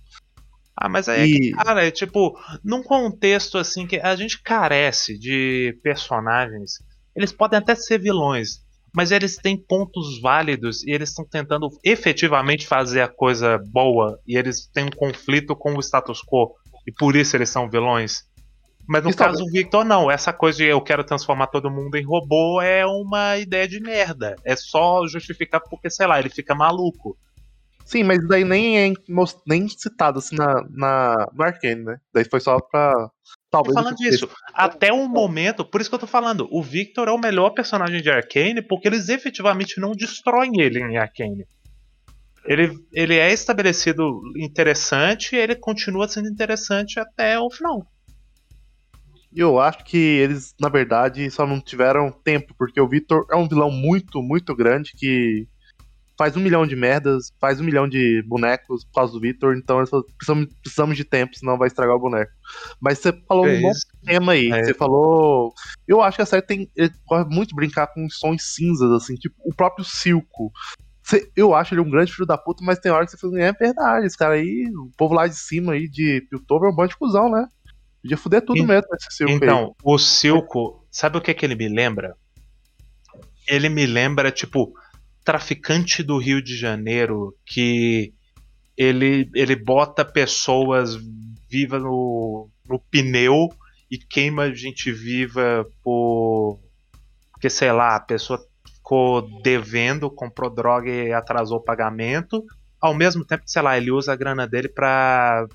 [0.76, 1.51] Ah, mas aí, e...
[1.51, 6.80] cara, é tipo, num contexto assim que a gente carece de personagens,
[7.16, 8.60] eles podem até ser vilões,
[8.93, 14.38] mas eles têm pontos válidos e eles estão tentando efetivamente fazer a coisa boa e
[14.38, 16.53] eles têm um conflito com o status quo
[16.86, 18.24] e por isso eles são vilões.
[18.88, 20.12] Mas no caso do Victor, não.
[20.12, 24.36] Essa coisa de eu quero transformar todo mundo em robô é uma ideia de merda.
[24.44, 27.18] É só justificar porque, sei lá, ele fica maluco.
[27.86, 28.94] Sim, mas daí nem é
[29.46, 31.98] nem citado assim na, na, no Arcane, né?
[32.12, 33.10] Daí foi só pra.
[33.52, 33.76] Talvez.
[33.76, 34.30] Tô falando disso.
[34.54, 38.02] Até o momento, por isso que eu tô falando, o Victor é o melhor personagem
[38.02, 41.46] de Arcane porque eles efetivamente não destroem ele em Arcane.
[42.44, 47.88] Ele, ele é estabelecido interessante e ele continua sendo interessante até o final.
[49.36, 53.48] Eu acho que eles, na verdade, só não tiveram tempo, porque o Victor é um
[53.48, 55.46] vilão muito, muito grande que
[56.18, 59.80] faz um milhão de merdas, faz um milhão de bonecos por causa do Victor, então
[59.80, 62.32] eles precisamos, precisamos de tempo, senão vai estragar o boneco.
[62.80, 63.72] Mas você falou É um bom
[64.06, 64.64] tema aí, É.
[64.64, 65.54] você falou.
[65.86, 66.72] Eu acho que a série tem.
[66.76, 70.52] Ele corre muito brincar com sons cinzas, assim, tipo o próprio Silco.
[71.04, 73.40] Você- eu acho ele um grande filho da puta, mas tem hora que você fala,
[73.40, 76.76] é verdade, esse cara aí, o povo lá de cima aí de Piltover é um
[76.76, 77.46] bando de cuzão, né?
[78.06, 79.38] Podia fuder tudo En- mesmo esse Silco aí.
[79.38, 82.16] Então, o Silco, sabe o que, que ele me lembra?
[83.47, 84.74] Ele me lembra, tipo,
[85.24, 88.14] traficante do Rio de Janeiro que
[88.78, 90.95] ele, ele bota pessoas
[91.49, 93.49] vivas no, no pneu
[93.89, 96.60] e queima gente viva por.
[97.32, 98.39] Porque, sei lá, a pessoa
[98.76, 102.43] ficou devendo, comprou droga e atrasou o pagamento.
[102.80, 105.47] Ao mesmo tempo, sei lá, ele usa a grana dele pra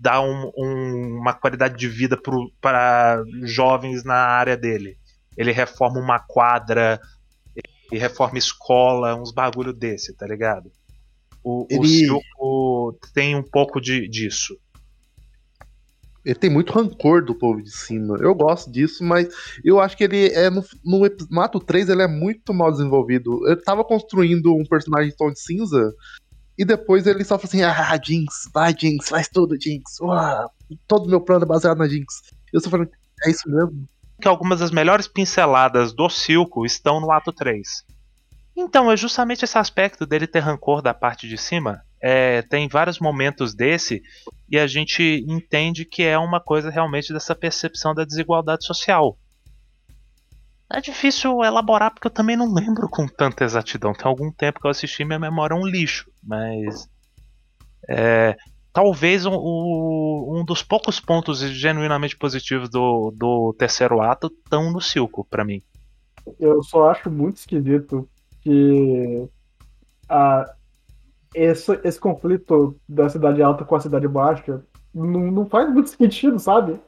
[0.00, 2.18] dar um- um- uma qualidade de vida
[2.60, 4.96] para jovens na área dele.
[5.36, 7.00] Ele reforma uma quadra,
[7.90, 10.70] ele reforma escola, uns bagulho desse, tá ligado?
[11.44, 14.56] O, o Ele- Silco tem um pouco de, disso.
[16.24, 18.16] Ele tem muito rancor do povo de cima.
[18.20, 19.28] Eu gosto disso, mas
[19.64, 21.00] eu acho que ele é no, no,
[21.30, 23.46] no ato 3 ele é muito mal desenvolvido.
[23.46, 25.94] Ele tava construindo um personagem em tom de cinza
[26.58, 30.00] e depois ele só fala assim: "Ah, Jinx, vai Jinx, faz tudo, Jinx.
[30.00, 30.50] Uau,
[30.86, 32.22] todo meu plano é baseado na Jinx".
[32.52, 32.90] Eu só falando:
[33.24, 33.88] "É isso mesmo".
[34.20, 37.84] Que algumas das melhores pinceladas do Silco estão no ato 3.
[38.56, 41.82] Então, é justamente esse aspecto dele ter rancor da parte de cima.
[42.00, 44.02] É, tem vários momentos desse
[44.50, 49.18] e a gente entende que é uma coisa realmente dessa percepção da desigualdade social.
[50.72, 53.92] É difícil elaborar porque eu também não lembro com tanta exatidão.
[53.92, 56.88] Tem algum tempo que eu assisti minha memória é um lixo, mas
[57.88, 58.36] é,
[58.72, 65.24] talvez um, um dos poucos pontos genuinamente positivos do, do terceiro ato estão no Silco
[65.24, 65.62] pra mim.
[66.38, 68.08] Eu só acho muito esquisito
[68.42, 69.28] que
[70.08, 70.52] a,
[71.34, 74.62] esse, esse conflito da cidade alta com a cidade baixa
[74.92, 76.80] não, não faz muito sentido, sabe?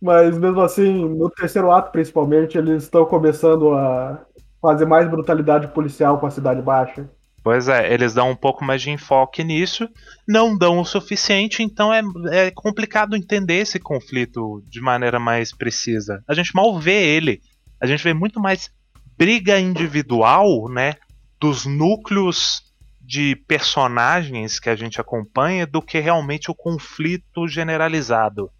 [0.00, 4.24] Mas mesmo assim, no terceiro ato principalmente, eles estão começando a
[4.60, 7.08] fazer mais brutalidade policial com a cidade baixa.
[7.48, 9.88] Pois é, eles dão um pouco mais de enfoque nisso,
[10.28, 16.22] não dão o suficiente, então é, é complicado entender esse conflito de maneira mais precisa.
[16.28, 17.40] A gente mal vê ele,
[17.80, 18.70] a gente vê muito mais
[19.16, 20.96] briga individual, né,
[21.40, 22.64] dos núcleos
[23.00, 28.50] de personagens que a gente acompanha do que realmente o conflito generalizado.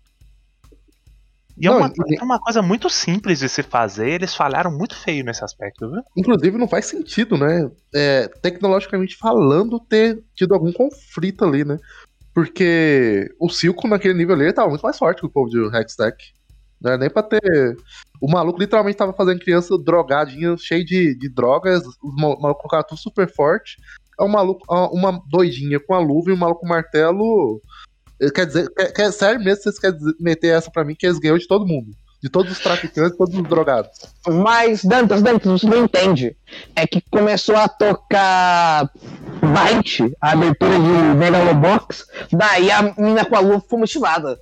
[1.61, 4.71] E é Não, uma, e- é uma coisa muito simples de se fazer, eles falharam
[4.71, 6.03] muito feio nesse aspecto, viu?
[6.17, 7.71] Inclusive, não faz sentido, né?
[7.95, 11.77] É, tecnologicamente falando, ter tido algum conflito ali, né?
[12.35, 15.59] Porque o Silco naquele nível ali ele tava muito mais forte que o povo de
[15.77, 16.17] Hextech.
[16.81, 17.41] Não era nem pra ter.
[18.21, 21.83] O maluco literalmente tava fazendo criança drogadinha, cheio de, de drogas.
[21.85, 23.77] Os ma- malucos colocaram tudo super forte.
[24.21, 27.61] É um maluco, uma doidinha com a luva e um maluco com martelo.
[28.35, 31.39] Quer dizer, quer, quer- sério mesmo vocês querem meter essa pra mim que eles ganhou
[31.39, 31.93] de todo mundo?
[32.21, 33.91] De todos os traficantes, todos os drogados.
[34.27, 36.37] Mas, Dantas, Dantas, você não entende.
[36.75, 38.91] É que começou a tocar
[39.41, 44.37] Byte, a abertura de Megalobox, daí a mina com a luva foi motivada.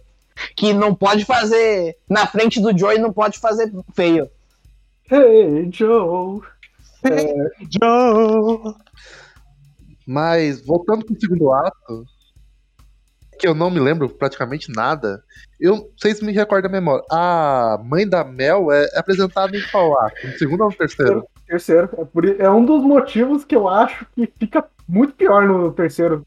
[0.57, 1.97] Que não pode fazer.
[2.09, 4.31] Na frente do Joey não pode fazer feio.
[5.11, 6.41] Hey, Joe!
[7.71, 8.75] Joe!
[10.07, 12.05] Mas, voltando pro segundo ato,
[13.39, 15.23] que eu não me lembro praticamente nada,
[15.61, 17.05] eu vocês me recordam a memória.
[17.11, 20.27] A mãe da Mel é apresentada em qual ato?
[20.27, 21.25] No segundo ou no terceiro?
[21.47, 21.89] Terceiro.
[21.99, 25.71] É, por, i- é um dos motivos que eu acho que fica muito pior no
[25.73, 26.27] terceiro.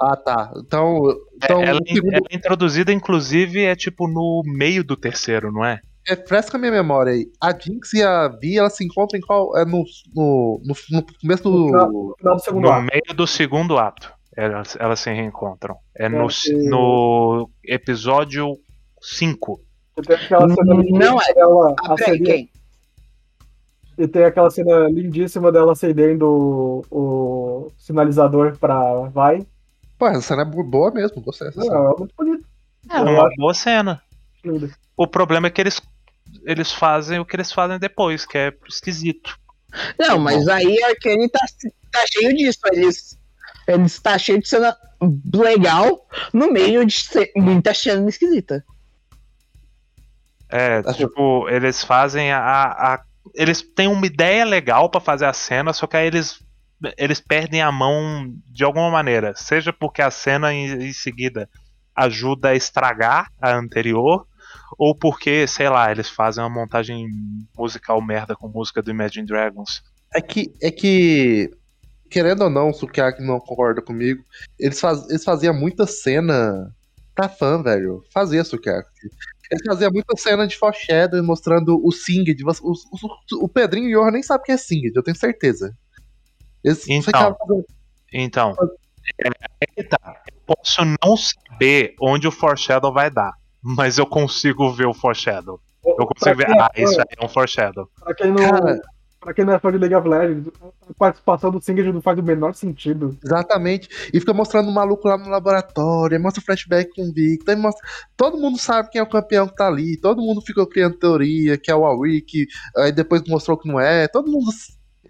[0.00, 0.52] Ah, tá.
[0.58, 1.02] Então,
[1.36, 5.64] então ela, no segundo, ela é introduzida, inclusive, é tipo no meio do terceiro, não
[5.64, 5.80] é?
[6.08, 7.26] refresca a minha memória aí.
[7.42, 9.56] A Jinx e a Vi, elas se encontram em qual?
[9.58, 9.82] É no,
[10.14, 11.66] no, no, no começo do.
[11.66, 12.86] No final do segundo No ato.
[12.92, 14.12] meio do segundo ato.
[14.36, 15.76] Elas, elas se reencontram.
[15.94, 16.28] É no,
[16.68, 18.56] no episódio
[19.00, 19.60] 5.
[19.98, 21.34] E tem aquela cena Não lindíssima é.
[21.34, 22.50] dela Ah, peraí, quem?
[23.98, 29.46] E tem aquela cena lindíssima dela acendendo o, o sinalizador pra vai.
[29.98, 31.78] Pô, essa cena é bo- boa mesmo, gostei dessa Não, cena.
[31.94, 32.46] é muito bonito.
[32.90, 34.02] É Eu uma acho boa cena.
[34.44, 34.70] lindo.
[34.98, 35.80] O problema é que eles,
[36.44, 39.34] eles fazem o que eles fazem depois, que é esquisito.
[39.98, 41.40] Não, mas aí a Arkane tá,
[41.90, 42.58] tá cheio disso.
[42.72, 43.18] Eles,
[43.66, 44.76] eles tá cheio de cena
[45.34, 46.96] legal no meio de
[47.36, 48.64] muita cena esquisita.
[50.48, 52.38] É, Acho- tipo, eles fazem a,
[52.94, 53.02] a-
[53.34, 56.44] Eles têm uma ideia legal pra fazer a cena, só que aí eles.
[56.98, 59.34] Eles perdem a mão de alguma maneira.
[59.34, 61.48] Seja porque a cena em, em seguida
[61.94, 64.26] ajuda a estragar a anterior,
[64.78, 67.08] ou porque, sei lá, eles fazem uma montagem
[67.56, 69.82] musical merda com música do Imagine Dragons.
[70.14, 71.50] É que, é que
[72.10, 74.22] querendo ou não, o Sukiyaki não concorda comigo,
[74.58, 76.74] eles, faz, eles faziam muita cena
[77.14, 78.02] pra fã, velho.
[78.12, 78.88] Fazia Sukiyaki.
[79.50, 82.42] Eles faziam muita cena de foreshadow mostrando o Singed.
[82.44, 85.16] O, o, o Pedrinho e o Johan nem sabem o que é Singed, eu tenho
[85.16, 85.76] certeza.
[86.64, 87.36] Eles então,
[88.12, 88.56] então
[89.20, 89.28] é,
[89.76, 90.22] é tá.
[90.32, 93.32] Eu posso não saber onde o foreshadow vai dar,
[93.62, 95.60] mas eu consigo ver o foreshadow.
[95.84, 97.88] Eu consigo ver, ah, isso aí é um foreshadow.
[98.00, 98.80] Pra quem não, Cara,
[99.26, 100.46] Pra quem não é fã de League of Legends,
[100.88, 103.18] a participação do Singed não faz o menor sentido.
[103.24, 103.88] Exatamente.
[104.14, 107.84] E fica mostrando o maluco lá no laboratório, mostra flashback com o Victor, mostra...
[108.16, 111.58] todo mundo sabe quem é o campeão que tá ali, todo mundo ficou criando teoria,
[111.58, 112.46] que é o Warwick,
[112.76, 114.48] aí depois mostrou que não é, todo mundo.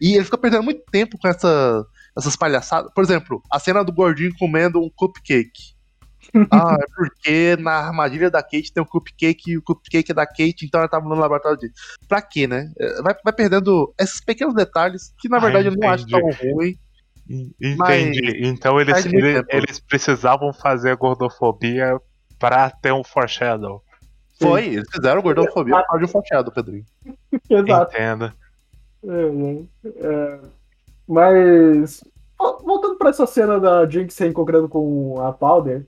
[0.01, 1.85] E ele fica perdendo muito tempo com essa,
[2.17, 2.91] essas palhaçadas.
[2.95, 5.76] Por exemplo, a cena do gordinho comendo um cupcake.
[6.51, 10.27] Ah, é porque na armadilha da Kate tem o cupcake e o cupcake é da
[10.27, 11.71] Kate, então ela tava no laboratório de.
[12.09, 12.71] Pra quê, né?
[12.79, 16.21] É, vai, vai perdendo esses pequenos detalhes que na verdade ah, eu não acho tão
[16.21, 16.77] ruim.
[17.29, 17.77] Entendi.
[17.77, 18.17] Mas...
[18.41, 21.99] Então eles, eles, eles, precisavam fazer gordofobia
[22.39, 23.83] pra ter um foreshadow.
[24.41, 24.71] Foi, Sim.
[24.75, 26.85] eles fizeram gordofobia por causa de um foreshadow, Pedrinho.
[27.51, 27.95] Exato.
[27.95, 28.33] Entendo.
[29.05, 30.41] É, é,
[31.09, 32.05] mas
[32.39, 35.87] voltando para essa cena da Jinx reencontrando com a Powder,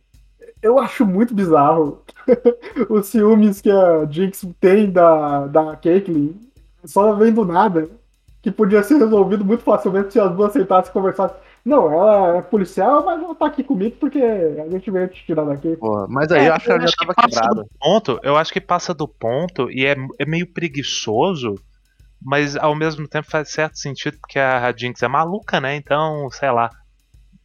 [0.62, 2.02] eu acho muito bizarro
[2.88, 6.34] os ciúmes que a Jinx tem da, da Caitlyn,
[6.84, 7.88] só vem do nada,
[8.42, 11.36] que podia ser resolvido muito facilmente se as duas aceitassem conversar.
[11.64, 15.44] Não, ela é policial, mas ela tá aqui comigo porque a gente veio te tirar
[15.44, 15.76] daqui.
[15.76, 17.66] Porra, mas aí é, eu acho que ela já tava quebrada.
[17.78, 21.56] Ponto, eu acho que passa do ponto e é, é meio preguiçoso,
[22.22, 25.76] mas ao mesmo tempo faz certo sentido porque a Jinx é maluca, né?
[25.76, 26.70] Então, sei lá,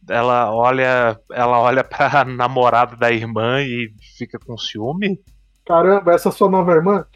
[0.08, 5.20] ela olha, ela olha pra namorada da irmã e fica com ciúme.
[5.66, 7.06] Caramba, essa é sua nova irmã?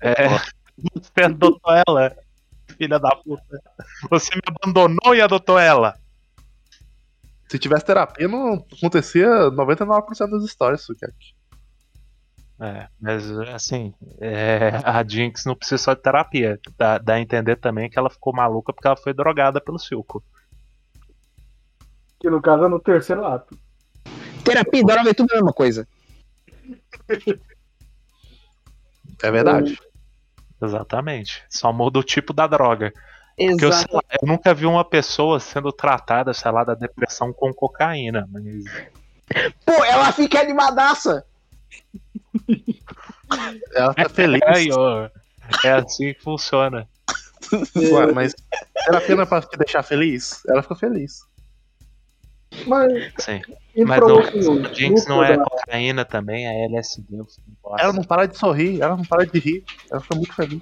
[0.00, 0.28] É.
[0.94, 2.16] Você adotou ela,
[2.76, 3.62] filha da puta.
[4.10, 5.94] Você me abandonou e adotou ela.
[7.48, 11.34] Se tivesse terapia, não acontecia 99% das histórias, Sukiyaki.
[12.58, 16.58] É, mas assim, é, a Jinx não precisa só de terapia.
[16.78, 20.24] Dá, dá a entender também que ela ficou maluca porque ela foi drogada pelo Silco.
[22.22, 23.58] Que no caso é no terceiro ato.
[24.44, 25.88] Terapia e droga é tudo a mesma coisa.
[29.20, 29.76] É verdade.
[30.62, 31.42] Exatamente.
[31.50, 32.92] Só muda o tipo da droga.
[33.36, 33.84] Porque eu, lá,
[34.22, 38.28] eu, nunca vi uma pessoa sendo tratada, sei lá, da depressão com cocaína.
[38.30, 38.44] Mas...
[39.66, 41.26] Pô, ela fica animadaça.
[43.74, 44.40] ela tá feliz.
[45.64, 46.88] É, é assim que funciona.
[47.76, 48.32] Ué, mas
[48.86, 50.40] era pena pra te deixar feliz?
[50.46, 51.31] Ela ficou feliz.
[52.66, 53.40] Mas, Sim.
[53.86, 55.44] Mas o Jinx não é da...
[55.44, 57.22] cocaína também, é LSD.
[57.78, 59.64] Ela não para de sorrir, ela não para de rir.
[59.90, 60.60] Ela foi muito feliz.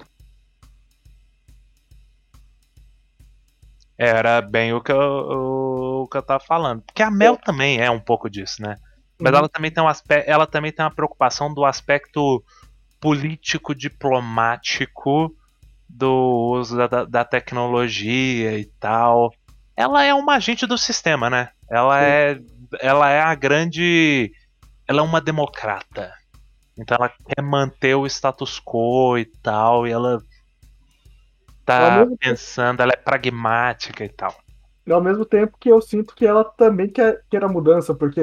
[3.97, 6.81] Era bem o que, eu, o que eu tava falando.
[6.81, 8.77] Porque a Mel também é um pouco disso, né?
[9.19, 9.39] Mas uhum.
[9.39, 10.27] ela também tem um aspecto.
[10.27, 12.43] Ela também tem uma preocupação do aspecto
[12.99, 15.35] político diplomático
[15.87, 19.31] do uso da, da tecnologia e tal.
[19.75, 21.49] Ela é uma agente do sistema, né?
[21.71, 22.39] Ela é,
[22.81, 24.33] ela é a grande.
[24.85, 26.11] Ela é uma democrata.
[26.77, 30.21] Então ela quer manter o status quo e tal, e ela
[31.65, 34.35] tá pensando, ela é pragmática e tal.
[34.85, 38.21] E ao mesmo tempo que eu sinto que ela também quer, quer a mudança, porque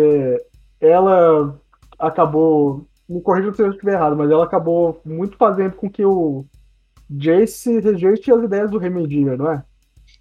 [0.78, 1.58] ela
[1.98, 2.86] acabou.
[3.08, 6.44] Me corrija se eu estiver errado, mas ela acabou muito fazendo com que o
[7.08, 9.64] Jace rejeite as ideias do Remedier, não é?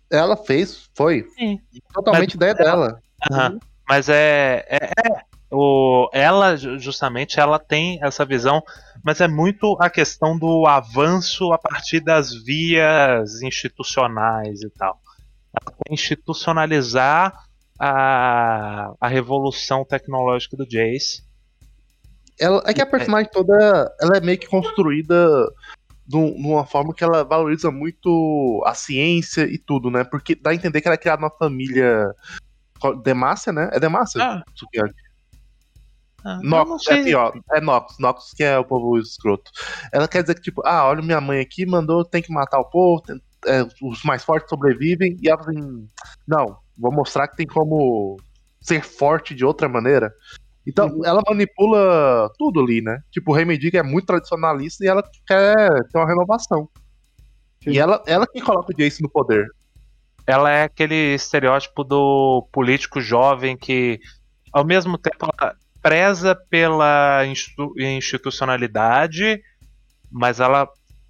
[0.09, 1.23] Ela fez, foi.
[1.37, 1.59] Sim.
[1.93, 3.01] Totalmente mas, ideia dela.
[3.31, 3.59] Uhum.
[3.87, 8.61] Mas é, é, é, o, ela justamente ela tem essa visão,
[9.03, 14.99] mas é muito a questão do avanço a partir das vias institucionais e tal.
[15.89, 17.33] Institucionalizar
[17.79, 21.25] a, a revolução tecnológica do Jace.
[22.39, 23.55] Ela, é que a personagem toda
[23.99, 25.27] ela é meio que construída
[26.05, 30.03] de uma forma que ela valoriza muito a ciência e tudo, né?
[30.03, 32.13] Porque dá a entender que ela é criada numa família
[33.03, 33.69] Demacia, né?
[33.73, 34.23] É Demacia?
[34.23, 34.43] Ah.
[36.23, 37.39] Ah, Nox, é pior.
[37.53, 37.97] É Nox.
[37.99, 39.49] Nox que é o povo escroto.
[39.93, 42.65] Ela quer dizer que, tipo, ah, olha minha mãe aqui, mandou, tem que matar o
[42.65, 45.87] povo, tem, é, os mais fortes sobrevivem, e ela assim,
[46.27, 48.17] não, vou mostrar que tem como
[48.59, 50.13] ser forte de outra maneira.
[50.65, 51.05] Então, uhum.
[51.05, 53.01] ela manipula tudo ali, né?
[53.09, 56.67] Tipo, o Remedy é muito tradicionalista e ela quer ter uma renovação.
[57.63, 57.71] Sim.
[57.71, 59.47] E ela, ela que coloca o Jace no poder
[60.27, 63.99] ela é aquele estereótipo do político jovem que,
[64.51, 69.41] ao mesmo tempo, ela, preza pela institu- institucionalidade,
[70.11, 70.67] mas ela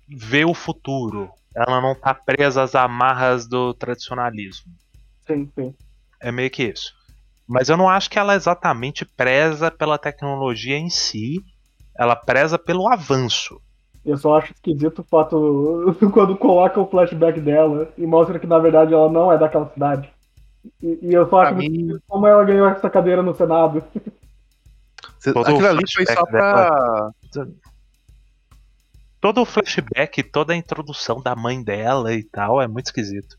[0.08, 1.32] vê o futuro.
[1.56, 4.72] Ela não tá presa às amarras do tradicionalismo.
[5.26, 5.74] Sim, sim.
[6.22, 6.94] É meio que isso.
[7.48, 11.44] Mas eu não acho que ela exatamente preza pela tecnologia em si.
[11.98, 13.60] Ela preza pelo avanço.
[14.08, 18.58] Eu só acho esquisito o fato quando coloca o flashback dela e mostra que na
[18.58, 20.10] verdade ela não é daquela cidade.
[20.82, 23.84] E, e eu só acho mim- esquisito como ela ganhou essa cadeira no Senado.
[25.22, 27.12] Todo Aquilo o ali foi só flashback pra.
[29.20, 33.36] Todo o flashback, toda a introdução da mãe dela e tal é muito esquisito.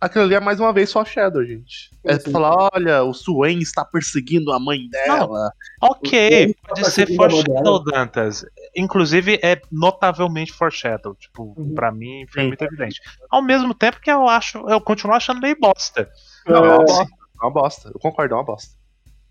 [0.00, 1.90] Aquilo ali é mais uma vez só Shadow, gente.
[2.04, 5.50] É Sim, falar, olha, o Swain está perseguindo a mãe dela.
[5.82, 8.44] Ok, Ele pode ser foreshadow, Dantas.
[8.76, 11.14] Inclusive, é notavelmente foreshadow.
[11.14, 11.74] Tipo, Uhum.
[11.74, 12.48] pra mim foi Sim.
[12.48, 13.00] muito evidente.
[13.30, 16.08] Ao mesmo tempo que eu acho, eu continuo achando meio bosta.
[16.46, 17.02] Não, é É, uma bosta.
[17.04, 17.90] É uma bosta.
[17.94, 18.74] Eu concordo, é uma bosta.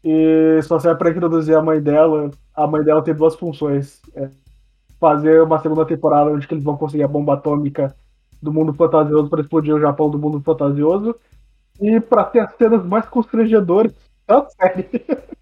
[0.04, 2.32] E só serve pra introduzir a mãe dela.
[2.56, 4.02] A mãe dela tem duas funções.
[4.16, 4.30] É
[5.00, 7.96] fazer uma segunda temporada onde que eles vão conseguir a bomba atômica
[8.41, 11.16] do mundo fantasioso para explodir o Japão do mundo fantasioso.
[11.82, 13.91] E pra ter as cenas mais constrangedoras
[14.49, 14.84] série.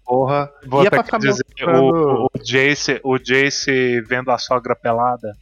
[0.04, 0.52] Porra.
[0.66, 4.30] Vou E é até pra que ficar dizer, mostrando- o, o, Jace, o Jace vendo
[4.30, 5.32] a sogra pelada.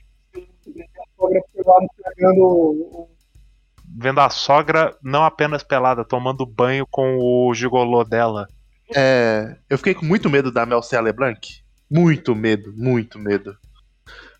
[2.15, 3.09] pegando
[3.95, 8.47] Vendo a sogra não apenas pelada, tomando banho com o gigolô dela.
[8.95, 11.63] É, eu fiquei com muito medo da Mel Cea LeBlanc.
[11.91, 13.55] Muito medo, muito medo.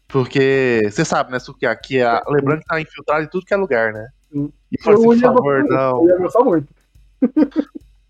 [0.09, 3.93] Porque você sabe, né, Suki, aqui a LeBlanc tá infiltrada em tudo que é lugar,
[3.93, 4.09] né?
[4.71, 6.03] E por ia favor, não.
[6.03, 6.69] Eu ia gostar muito.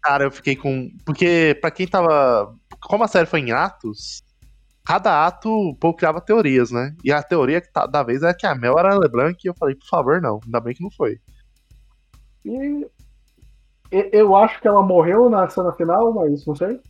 [0.03, 0.91] Cara, eu fiquei com.
[1.07, 2.55] Porque, pra quem tava.
[2.81, 4.23] Como a série foi em atos,
[4.85, 6.95] cada ato o povo criava teorias, né?
[7.05, 9.49] E a teoria que tá- da vez era que a Mel era a LeBlanc e
[9.49, 10.41] eu falei, por favor, não.
[10.45, 11.19] Ainda bem que não foi.
[12.45, 12.87] E
[13.93, 16.81] eu acho que ela morreu na cena final, mas não sei.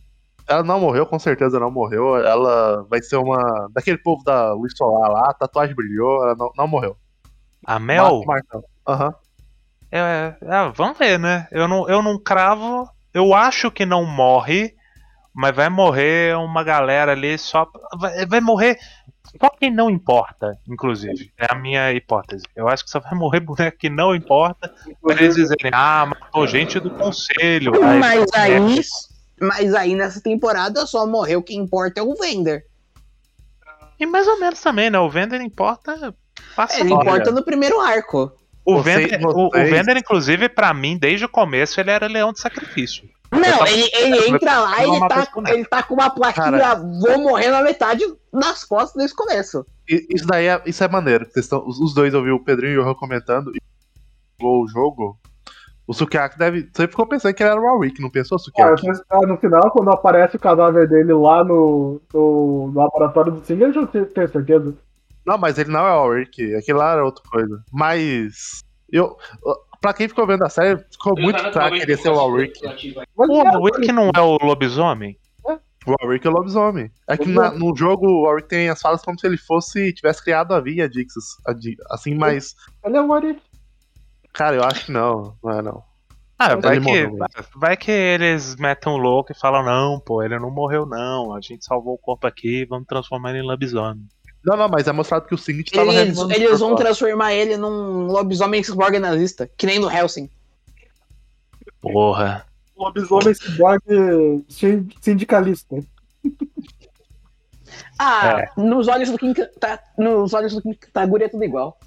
[0.47, 2.17] Ela não morreu, com certeza não morreu.
[2.17, 3.67] Ela vai ser uma.
[3.71, 6.97] Daquele povo da Luz Solar lá, a tatuagem brilhou, ela não, não morreu.
[7.65, 8.21] A Mel.
[8.87, 9.13] Aham.
[9.91, 11.47] é, é, vamos ver, né?
[11.51, 12.89] Eu não, eu não cravo.
[13.13, 14.75] Eu acho que não morre,
[15.33, 17.67] mas vai morrer uma galera ali só.
[17.97, 18.77] Vai, vai morrer
[19.39, 21.31] só quem não importa, inclusive.
[21.37, 22.43] É a minha hipótese.
[22.55, 24.73] Eu acho que só vai morrer boneco que não importa.
[25.01, 27.73] Pra eles dizerem, ah, matou gente do conselho.
[27.83, 28.81] Aí- Mas aí,
[29.41, 32.65] mas aí nessa temporada só morreu quem importa é o Vender.
[33.99, 34.99] E mais ou menos também, né?
[34.99, 36.13] O Vender importa.
[36.55, 38.31] Passa Ele importa no primeiro arco.
[38.65, 42.07] O, Vocês- Vender, o, o vocês- Vender, inclusive, pra mim, desde o começo, ele era
[42.07, 43.07] leão de sacrifício.
[43.31, 46.75] Não, tava- ele, ele entra lá e ele tá, ele tá com uma plaquinha, Cara.
[46.75, 49.65] vou morrer na metade das costas desse começo.
[49.89, 51.25] E- Isso daí é, isso é maneiro.
[51.25, 53.59] Vocês estão, os, os dois ouviram o Pedrinho e o Johan comentando e
[54.39, 55.17] jogou o jogo.
[55.85, 56.69] O Sukiyaki deve.
[56.71, 58.87] Você ficou pensando que ele era o Warwick, não pensou, Sukiyaki?
[59.09, 63.73] ah, no final, quando aparece o cadáver dele lá no, no laboratório do Singer, eu
[63.73, 64.73] já te- tenho certeza.
[65.25, 66.55] Não, mas ele não é o Warwick.
[66.55, 67.63] Aquele lá era outra coisa.
[67.71, 68.63] Mas.
[68.91, 69.17] Eu.
[69.81, 72.59] Pra quem ficou vendo a série, ficou muito claro que ele ia ser o Warwick.
[73.17, 75.17] Mas O é, Warwick não é o lobisomem?
[75.85, 76.89] O Warwick é o lobisomem.
[77.09, 79.91] É que na- no jogo o Warwick tem as falas como se ele fosse.
[79.93, 81.35] tivesse criado a Via Dixis.
[81.45, 82.55] a Di- Assim, mas.
[82.85, 83.41] ele é o Warwick.
[84.31, 85.35] Cara, eu acho que não.
[85.43, 85.83] Não é não.
[86.39, 87.17] Ah, Ele vai que, morreu,
[87.55, 91.39] vai que eles metem um louco e falam, não, pô, ele não morreu não, a
[91.39, 94.03] gente salvou o corpo aqui, vamos transformar ele em lobisomem.
[94.45, 98.07] Não, não, mas é mostrado que o Signet tava Eles, eles vão transformar ele num
[98.07, 100.29] lobisomem cyborg nazista, que nem no Helsing.
[101.81, 102.45] Porra.
[102.75, 103.81] Lobisomem cyborg
[104.49, 105.77] sin- sindicalista.
[107.97, 108.49] Ah, É.
[108.57, 111.77] nos olhos do Kim tá, nos olhos do Kim Kataguri é tudo igual.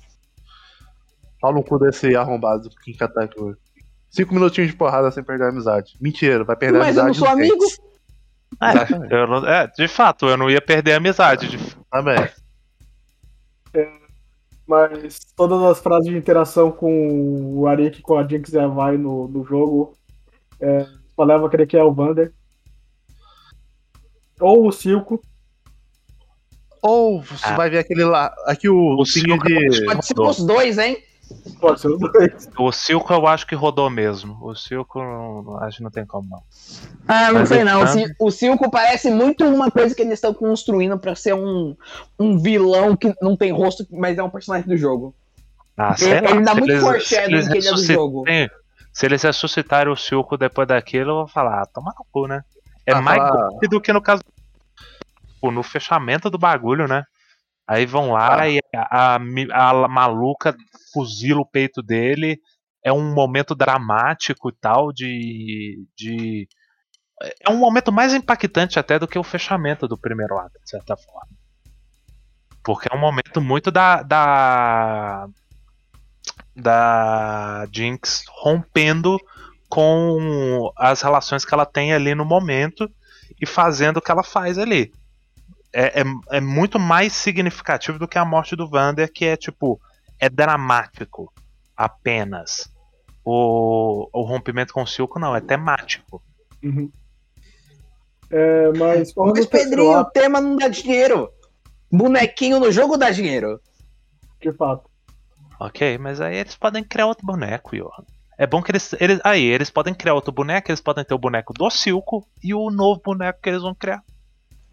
[1.40, 3.57] Pau no cu desse arrombado do Kim Katakuri.
[4.09, 5.94] Cinco minutinhos de porrada sem perder a amizade.
[6.00, 7.20] Mentira, vai perder a Mas eu amizade.
[7.20, 7.64] não sou amigo.
[9.11, 11.48] É, não- é, de fato, eu não ia perder a amizade.
[11.48, 12.16] de- Também.
[14.66, 18.97] Mas todas as frases de interação com o Arik, com a Jinx e a Vai
[18.97, 19.95] no, no jogo,
[20.61, 22.33] é, só leva a crer que é o Vander.
[24.41, 25.20] Ou o Silco.
[26.83, 27.57] Ou você Ah.
[27.57, 28.35] vai ver aquele lá.
[28.45, 29.85] Aqui o, O Silco é de.
[29.85, 30.99] Pode ser os dois, hein?
[31.61, 32.49] Pode ser os dois.
[32.59, 34.39] O Silco eu acho que rodou mesmo.
[34.41, 36.43] O Silco não- acho que não tem como não.
[37.09, 37.83] Ah, não Mas sei não.
[37.83, 41.77] O, Sil- o Silco parece muito uma coisa que eles estão construindo pra ser um,
[42.18, 45.14] um vilão que não tem rosto, mas é um personagem do jogo.
[45.77, 46.31] Ah, sei Ele, lá.
[46.31, 48.24] ele dá se muito eles- eles que ele é do ressuscitarem- jogo.
[48.93, 52.43] Se eles ressuscitarem o Silco depois daquilo, eu vou falar, ah, toma no cu, né?
[52.87, 54.22] É Ah, mais falar- do que no caso.
[55.41, 57.05] Pô, no fechamento do bagulho, né?
[57.66, 58.48] Aí vão lá Ah.
[58.48, 60.54] e a, a a maluca
[60.92, 62.38] fuzila o peito dele.
[62.84, 65.84] É um momento dramático e tal de.
[65.96, 66.48] de
[67.46, 70.96] É um momento mais impactante até do que o fechamento do primeiro ato, de certa
[70.96, 71.28] forma.
[72.62, 74.02] Porque é um momento muito da.
[74.02, 75.26] da.
[76.54, 79.18] da Jinx rompendo
[79.68, 82.88] com as relações que ela tem ali no momento
[83.40, 84.92] e fazendo o que ela faz ali.
[85.79, 86.05] É, é,
[86.39, 89.79] é muito mais significativo do que a morte do Vander, que é tipo.
[90.18, 91.31] é dramático
[91.77, 92.72] apenas.
[93.22, 96.22] O, o rompimento com o Silco não, é temático.
[96.62, 96.91] Uhum.
[98.31, 101.31] É, mas Mas, Pedrinho, o ato, tema não dá dinheiro.
[101.93, 103.61] Bonequinho no jogo dá dinheiro.
[104.41, 104.89] de fato.
[105.61, 108.05] Ok, mas aí eles podem criar outro boneco, Johan.
[108.39, 109.20] É bom que eles, eles.
[109.22, 112.70] Aí, eles podem criar outro boneco, eles podem ter o boneco do Silco e o
[112.70, 114.03] novo boneco que eles vão criar.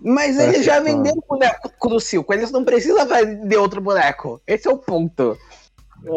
[0.04, 3.80] Mas Parece eles já que- venderam o boneco do Silco, eles não precisam vender outro
[3.82, 4.42] boneco.
[4.46, 5.38] Esse é o ponto.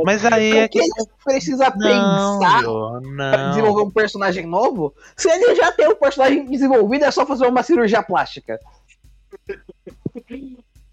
[0.04, 0.84] Mas aí é Por que que.
[0.84, 4.92] eles precisam Não, pensar Johan, pra desenvolver um personagem novo?
[5.16, 8.58] Se ele já tem o personagem desenvolvido, é só fazer uma cirurgia plástica.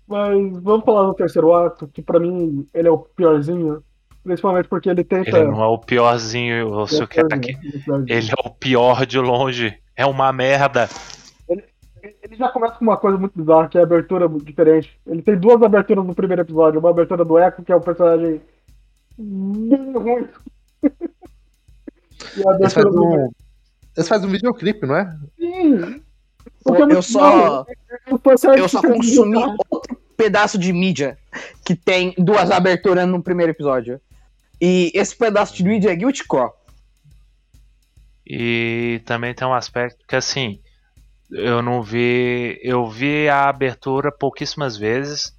[0.08, 3.84] Mas vamos falar do terceiro ato, que pra mim ele é o piorzinho.
[4.24, 5.38] Principalmente porque ele tenta.
[5.38, 7.68] Ele não é o piorzinho, o ele é o Silqueta piorzinho, aqui.
[7.68, 8.18] ele é.
[8.18, 9.78] Ele é o pior de longe.
[9.98, 10.88] É uma merda.
[12.04, 15.00] Ele já começa com uma coisa muito bizarra, que é a abertura diferente.
[15.08, 16.80] Ele tem duas aberturas no primeiro episódio.
[16.80, 18.42] Uma abertura do Echo, que é um personagem
[19.18, 20.28] muito ruim.
[20.84, 23.32] e a abertura fazem do um,
[23.96, 25.18] eles fazem um videoclipe, não é?
[25.40, 26.04] Sim!
[26.66, 27.66] Eu, é muito só,
[28.58, 29.38] eu só consumi
[29.70, 31.18] outro pedaço de mídia
[31.66, 34.02] que tem duas aberturas no primeiro episódio.
[34.60, 36.52] E esse pedaço de mídia é Guilty Core.
[38.26, 40.60] E também tem um aspecto que assim,
[41.34, 45.34] eu não vi, eu vi a abertura pouquíssimas vezes.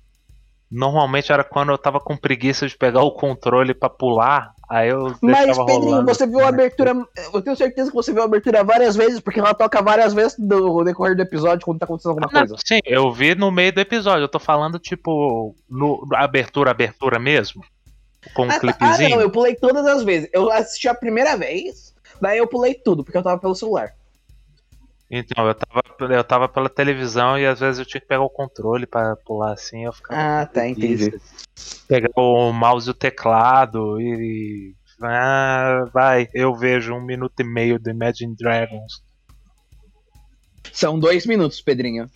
[0.70, 5.14] Normalmente era quando eu tava com preguiça de pegar o controle pra pular, aí eu
[5.22, 6.06] Mas, Pedrinho, rolando.
[6.06, 6.92] você viu a abertura.
[7.32, 10.36] Eu tenho certeza que você viu a abertura várias vezes, porque ela toca várias vezes
[10.38, 12.56] no decorrer do episódio quando tá acontecendo alguma Não, coisa.
[12.66, 14.24] sim, eu vi no meio do episódio.
[14.24, 17.62] Eu tô falando, tipo, no abertura, abertura mesmo.
[18.34, 18.54] Com um Ah, tá.
[18.56, 19.10] Ah, clipezinho.
[19.10, 20.28] não, eu pulei todas as vezes.
[20.32, 23.92] Eu assisti a primeira vez, daí eu pulei tudo, porque eu tava pelo celular.
[25.10, 28.30] Então, eu tava, eu tava pela televisão e às vezes eu tinha que pegar o
[28.30, 29.84] controle pra pular assim.
[29.84, 30.20] Eu ficava.
[30.20, 31.12] Ah, tá, entendi.
[31.86, 34.74] Pegar o mouse e o teclado e.
[35.02, 39.02] Ah, vai, eu vejo um minuto e meio do Imagine Dragons.
[40.72, 42.06] São dois minutos, Pedrinho.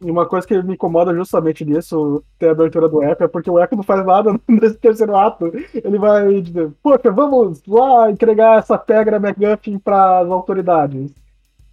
[0.00, 3.50] E uma coisa que me incomoda justamente nisso, ter a abertura do Echo, é porque
[3.50, 5.52] o Echo não faz nada nesse terceiro ato.
[5.72, 11.10] Ele vai dizer, poxa, vamos lá entregar essa pedra McGuffin para as autoridades.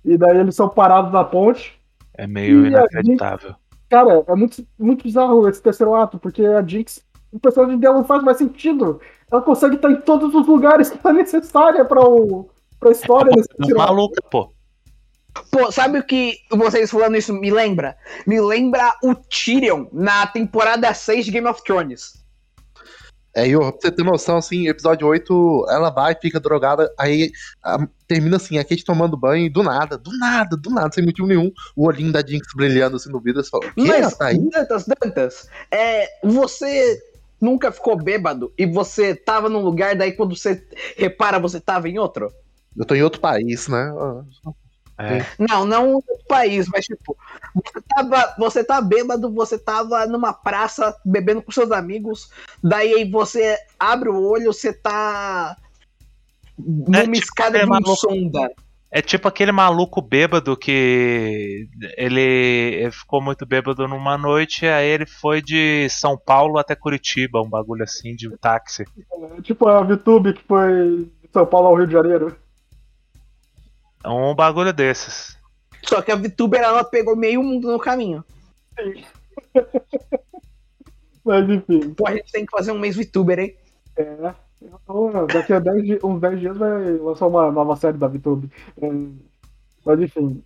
[0.03, 1.79] E daí eles são parados na ponte.
[2.15, 3.55] É meio a inacreditável.
[3.89, 8.05] Cara, é muito, muito bizarro esse terceiro ato, porque a Jinx, o personagem dela não
[8.05, 9.01] faz mais sentido.
[9.31, 13.55] Ela consegue estar em todos os lugares que é necessária para a história desse É
[13.57, 13.93] terceiro ato.
[13.93, 14.53] maluca, pô.
[15.49, 17.95] Pô, sabe o que vocês falando isso me lembra?
[18.27, 22.21] Me lembra o Tyrion na temporada 6 de Game of Thrones.
[23.33, 27.31] É, e pra você ter noção, assim, episódio 8, ela vai, fica drogada, aí
[27.63, 31.05] ah, termina assim, a Kate tomando banho, e do nada, do nada, do nada, sem
[31.05, 33.63] motivo nenhum, o olhinho da Jinx brilhando assim no vidro, você fala?
[33.77, 34.37] Ela Mas, tá aí?
[34.37, 37.01] Dantas, Dantas, é, você
[37.39, 40.61] nunca ficou bêbado e você tava num lugar, daí quando você
[40.97, 42.29] repara, você tava em outro?
[42.75, 43.93] Eu tô em outro país, né?
[44.97, 45.25] É.
[45.39, 47.17] Não, não em outro país, mas tipo,
[47.55, 52.29] você tava, você tá bêbado, você tava numa praça bebendo com seus amigos,
[52.61, 55.55] daí aí você abre o olho, você tá
[56.65, 58.51] numa tipo escada de um maluco- sonda.
[58.93, 61.65] É tipo aquele maluco bêbado que
[61.95, 67.49] ele, ficou muito bêbado numa noite, aí ele foi de São Paulo até Curitiba, um
[67.49, 68.83] bagulho assim, de táxi.
[69.37, 72.35] É tipo a VTube que foi de São Paulo ao Rio de Janeiro.
[74.03, 75.37] É um bagulho desses.
[75.83, 78.25] Só que a VTuber ela pegou meio mundo no caminho.
[81.23, 81.93] Mas enfim.
[81.93, 83.55] Pô, a gente tem que fazer um mês VTuber, hein?
[83.95, 84.33] É.
[85.33, 88.49] Daqui a 10 di- uns 10 dias vai lançar uma nova série da VTube.
[88.81, 88.87] É,
[89.85, 90.43] mas enfim.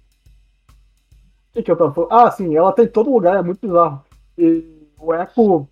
[0.69, 2.11] O que, que eu tava falando?
[2.11, 4.03] Ah, sim, ela tem em todo lugar, é muito bizarro.
[4.37, 4.63] E
[4.99, 5.67] o Echo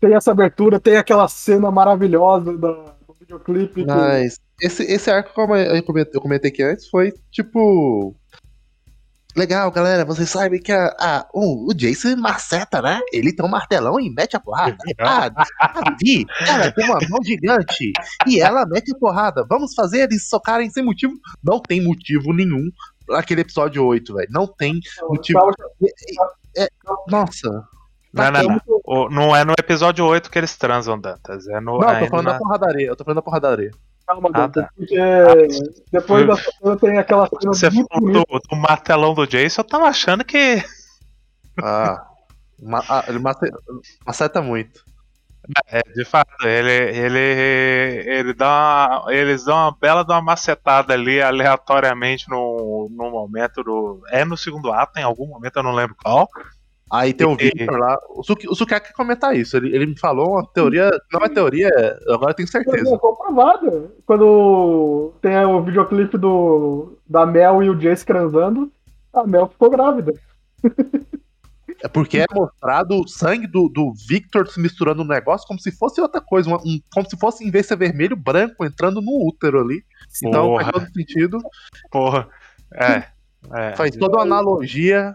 [0.00, 3.82] tem essa abertura, tem aquela cena maravilhosa da, do videoclipe.
[3.84, 5.82] que- Mas esse, esse arco, como eu
[6.20, 8.14] comentei aqui antes, foi tipo.
[9.36, 13.00] Legal, galera, vocês sabem que a, a- o, o Jason maceta, né?
[13.12, 14.76] Ele tem um martelão e mete a porrada.
[14.98, 15.26] A,
[15.80, 17.92] a Vi, ela tem uma mão gigante
[18.26, 19.44] e ela mete a porrada.
[19.48, 21.12] Vamos fazer eles socarem sem motivo.
[21.44, 22.68] Não tem motivo nenhum
[23.08, 24.28] naquele episódio 8, velho.
[24.30, 25.38] Não tem motivo.
[27.08, 27.48] Nossa.
[28.14, 28.60] Não, não, é não.
[28.84, 31.46] O- não é no episódio 8 que eles transam, Dantas.
[31.48, 31.78] É no.
[31.78, 32.86] Não, eu tô falando na- da porradaria.
[32.86, 33.70] Eu tô falando da porradaria.
[34.06, 34.70] Calma, Ah, tá.
[34.76, 34.96] porque
[35.90, 39.66] depois dessa cena tem aquela cena Você muito falou do, do martelão do Jason, eu
[39.66, 40.62] tava achando que.
[41.62, 42.06] Ah,
[42.62, 43.50] ma- ah, ele mace-
[44.06, 44.84] maceta muito.
[45.68, 47.18] É, de fato, ele, ele,
[48.10, 53.62] ele dá uma, eles dão uma bela de uma macetada ali aleatoriamente no, no momento
[53.62, 54.02] do.
[54.10, 56.28] É no segundo ato, em algum momento, eu não lembro qual.
[56.90, 57.98] Aí tem o E- Victor lá.
[58.10, 59.56] O Suki, o Sukiyaki comentar isso.
[59.56, 60.88] Ele, ele me falou uma teoria.
[61.12, 61.68] Não é teoria,
[62.08, 62.94] agora eu tenho certeza.
[62.94, 63.90] É comprovado.
[64.06, 68.70] Quando tem o videoclipe do, da Mel e o Jace transando,
[69.12, 70.12] a Mel ficou grávida.
[71.82, 75.70] É porque é mostrado o sangue do, do Victor se misturando no negócio como se
[75.70, 76.48] fosse outra coisa.
[76.48, 79.84] uma- um- como se fosse, em vez de ser vermelho, branco entrando no útero ali.
[80.24, 80.62] Então Porra.
[80.64, 81.38] faz todo sentido.
[81.90, 82.28] Porra.
[82.72, 83.04] É.
[83.52, 85.12] é, Faz toda uma analogia.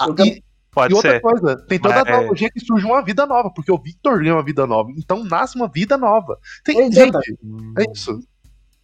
[0.00, 0.42] Eu e,
[0.74, 1.20] Pode e outra ser.
[1.20, 4.34] coisa, tem toda a Mas- analogia que surge uma vida nova, porque o Victor ganha
[4.34, 4.90] uma vida nova.
[4.96, 6.38] Então nasce uma vida nova.
[6.64, 7.20] Tem, Exato.
[7.24, 7.38] gente,
[7.78, 8.20] é isso.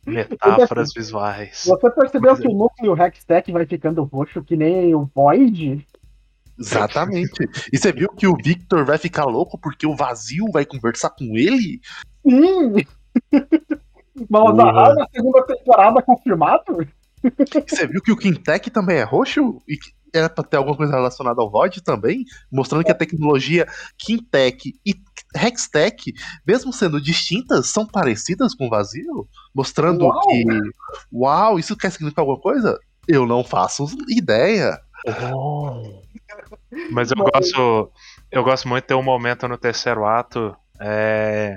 [0.06, 1.64] Metáforas visuais.
[1.66, 2.36] Você percebeu é.
[2.36, 5.86] que o núcleo Hextech vai ficando roxo que nem o Void?
[6.58, 7.48] Exatamente.
[7.72, 11.36] E você viu que o Victor vai ficar louco porque o vazio vai conversar com
[11.36, 11.80] ele?
[12.22, 12.84] Sim!
[14.28, 16.86] Mas a na segunda temporada confirmado?
[17.22, 19.62] E você viu que o Quintec também é roxo?
[19.68, 22.24] E que era pra ter alguma coisa relacionada ao Void também?
[22.50, 23.66] Mostrando que a tecnologia
[23.98, 24.94] Quintec e
[25.36, 26.12] Hextech,
[26.46, 29.28] mesmo sendo distintas, são parecidas com o vazio?
[29.54, 30.20] Mostrando Uau.
[30.28, 30.44] que.
[31.12, 32.78] Uau, isso quer significar alguma coisa?
[33.06, 34.78] Eu não faço ideia.
[36.90, 37.90] Mas eu Mas- gosto.
[38.30, 40.54] Eu gosto muito de ter um momento no terceiro ato.
[40.80, 41.56] É.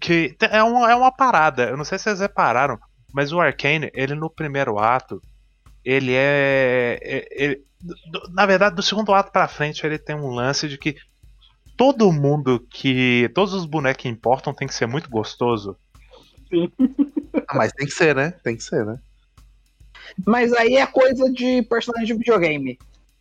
[0.00, 1.64] Que é, um, é uma parada.
[1.64, 2.78] Eu não sei se vocês repararam,
[3.12, 5.20] mas o Arcane, ele no primeiro ato,
[5.90, 6.98] ele é.
[7.02, 7.64] é- ele-
[8.32, 10.96] na verdade, do segundo ato pra frente, ele tem um lance de que
[11.76, 13.30] todo mundo que.
[13.34, 15.76] Todos os bonecos que importam tem que ser muito gostoso.
[17.48, 18.32] Ah, mas tem que ser, né?
[18.42, 18.98] Tem que ser, né?
[20.26, 22.78] Mas aí é coisa de personagem de videogame.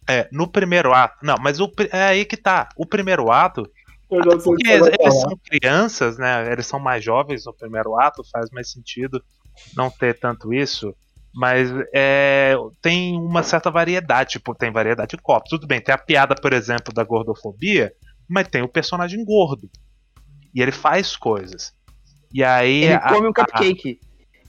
[0.10, 1.18] É, no primeiro ato.
[1.24, 2.70] Não, mas o, é aí que tá.
[2.78, 3.70] O primeiro ato,
[4.10, 5.12] Porque eles falar.
[5.12, 6.50] são crianças, né?
[6.52, 9.22] Eles são mais jovens no primeiro ato, faz mais sentido
[9.76, 10.96] não ter tanto isso.
[11.38, 15.52] Mas é, tem uma certa variedade, tipo, tem variedade de corpos.
[15.52, 17.94] Tudo bem, tem a piada, por exemplo, da gordofobia,
[18.28, 19.70] mas tem o personagem gordo.
[20.52, 21.76] E ele faz coisas.
[22.34, 22.86] E aí.
[22.86, 24.00] Ele a- come um cupcake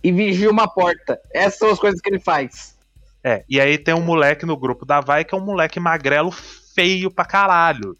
[0.02, 1.20] e vigia uma porta.
[1.30, 2.74] Essas são as coisas que ele faz.
[3.22, 6.30] É, e aí tem um moleque no grupo da Vai que é um moleque magrelo
[6.30, 7.98] feio pra caralho.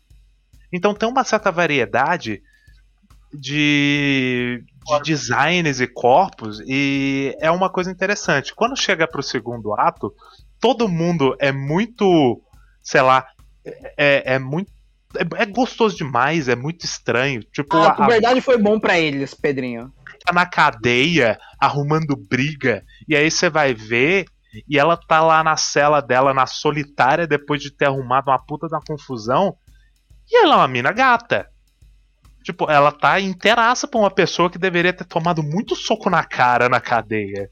[0.72, 2.40] Então tem uma certa variedade
[3.34, 4.64] de,
[4.96, 8.54] de designs e corpos e é uma coisa interessante.
[8.54, 10.12] Quando chega pro segundo ato,
[10.58, 12.40] todo mundo é muito,
[12.82, 13.26] sei lá,
[13.96, 14.70] é, é muito
[15.16, 17.42] é, é gostoso demais, é muito estranho.
[17.52, 19.92] Tipo, A a, a puberdade foi bom pra eles, Pedrinho.
[20.24, 24.26] tá na cadeia arrumando briga, e aí você vai ver,
[24.68, 28.68] e ela tá lá na cela dela, na solitária, depois de ter arrumado uma puta
[28.68, 29.54] da confusão,
[30.30, 31.48] e ela é uma mina gata.
[32.48, 36.66] Tipo, ela tá inteiraça pra uma pessoa que deveria ter tomado muito soco na cara
[36.66, 37.50] na cadeia.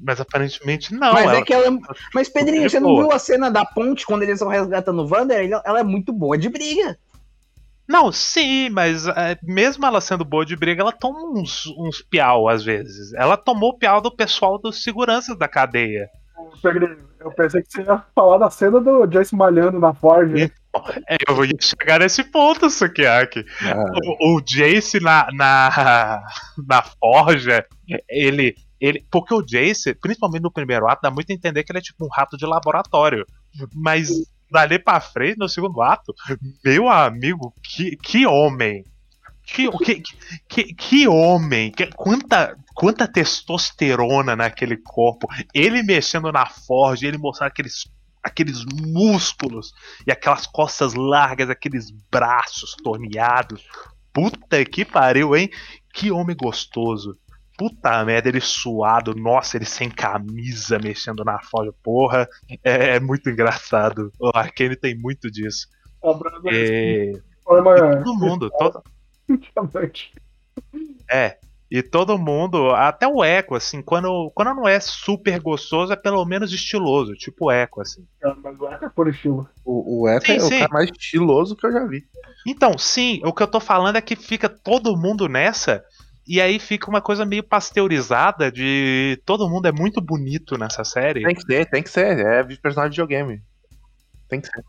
[0.00, 1.12] Mas aparentemente não.
[1.14, 1.66] mas ela- é que ela.
[1.66, 1.78] é-
[2.14, 5.50] Mas, Pedrinho, você não viu a cena da ponte quando eles estão resgatando o Wander?
[5.64, 6.96] Ela é muito boa de briga.
[7.88, 12.48] Não, sim, mas é, mesmo ela sendo boa de briga, ela toma uns, uns piau
[12.48, 13.12] às vezes.
[13.14, 16.08] Ela tomou o piau do pessoal dos seguranças da cadeia.
[16.62, 20.30] Pedrinho, Eu pensei que você ia falar da cena do Jace malhando na Ford.
[21.08, 23.44] É, eu ia chegar nesse ponto, Sukiyaki.
[24.20, 26.22] O, o Jace na, na,
[26.66, 27.64] na forja,
[28.08, 29.06] ele, ele.
[29.10, 32.04] Porque o Jace, principalmente no primeiro ato, dá muito a entender que ele é tipo
[32.04, 33.24] um rato de laboratório.
[33.74, 34.10] Mas
[34.50, 36.14] dali pra frente, no segundo ato,
[36.64, 38.84] meu amigo, que, que homem.
[39.42, 40.02] Que, que,
[40.48, 41.70] que, que homem.
[41.70, 45.28] Que- quanta, quanta testosterona naquele corpo.
[45.54, 47.84] Ele mexendo na forja, ele mostrando aqueles
[48.26, 49.72] aqueles músculos
[50.06, 53.64] e aquelas costas largas, aqueles braços torneados.
[54.12, 55.48] Puta que pariu, hein?
[55.94, 57.16] Que homem gostoso.
[57.56, 62.28] Puta merda, ele suado, nossa, ele sem camisa mexendo na folha, porra.
[62.62, 64.12] É, é muito engraçado.
[64.20, 65.68] O Arkane tem muito disso.
[67.14, 68.82] De forma e todo mundo, todo,
[71.10, 71.38] é.
[71.68, 76.24] E todo mundo, até o Echo, assim, quando, quando não é super gostoso, é pelo
[76.24, 78.06] menos estiloso, tipo o Echo, assim.
[78.22, 79.48] Echo é por estilo.
[79.64, 80.46] O, o Echo Sim, é sim.
[80.46, 82.04] o cara mais estiloso que eu já vi.
[82.46, 85.84] Então, sim, o que eu tô falando é que fica todo mundo nessa,
[86.26, 91.24] e aí fica uma coisa meio pasteurizada de todo mundo é muito bonito nessa série.
[91.24, 92.18] Tem que ser, tem que ser.
[92.18, 93.42] É personagem de videogame.
[94.28, 94.64] Tem que ser.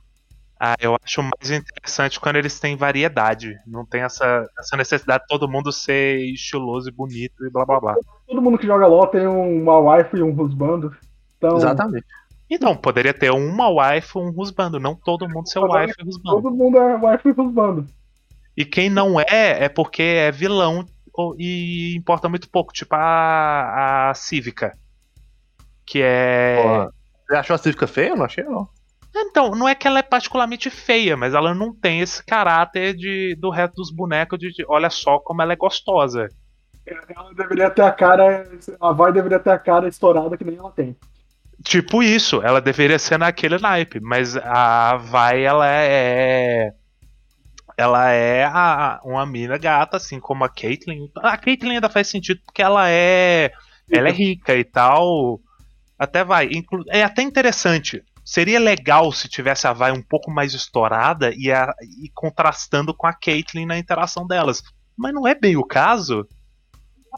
[0.60, 3.56] Ah, eu acho mais interessante quando eles têm variedade.
[3.66, 7.80] Não tem essa, essa necessidade de todo mundo ser estiloso e bonito e blá blá
[7.80, 7.96] blá.
[8.28, 10.96] Todo mundo que joga LOL tem uma wife e um husbando.
[11.38, 12.06] Então, Exatamente.
[12.50, 16.42] Então, poderia ter uma wife e um husbando, não todo mundo ser wife e husbando.
[16.42, 17.86] todo mundo é wife e husbando.
[18.56, 20.86] E quem não é, é porque é vilão
[21.38, 22.74] e importa muito pouco.
[22.74, 24.76] Tipo a, a Cívica.
[25.86, 26.62] Que é.
[26.62, 26.94] Porra.
[27.28, 28.10] Você achou a Cívica feia?
[28.10, 28.68] Eu não achei, não.
[29.22, 33.36] Então, não é que ela é particularmente feia, mas ela não tem esse caráter de,
[33.40, 36.28] do resto dos bonecos de, de olha só como ela é gostosa.
[36.86, 38.50] Ela deveria ter a cara.
[38.80, 40.96] A vai deveria ter a cara estourada que nem ela tem.
[41.64, 46.72] Tipo isso, ela deveria ser naquele naipe, mas a Vai, ela é.
[47.76, 51.10] Ela é a- uma mina gata, assim como a Caitlyn.
[51.18, 53.52] A Caitlyn ainda faz sentido porque ela é.
[53.92, 55.40] Ela é rica e tal.
[55.98, 56.50] Até vai.
[56.90, 58.04] É até interessante.
[58.30, 61.74] Seria legal se tivesse a Vai um pouco mais estourada e, a-
[62.04, 64.62] e contrastando com a Caitlyn na interação delas.
[64.98, 66.28] Mas não é bem o caso.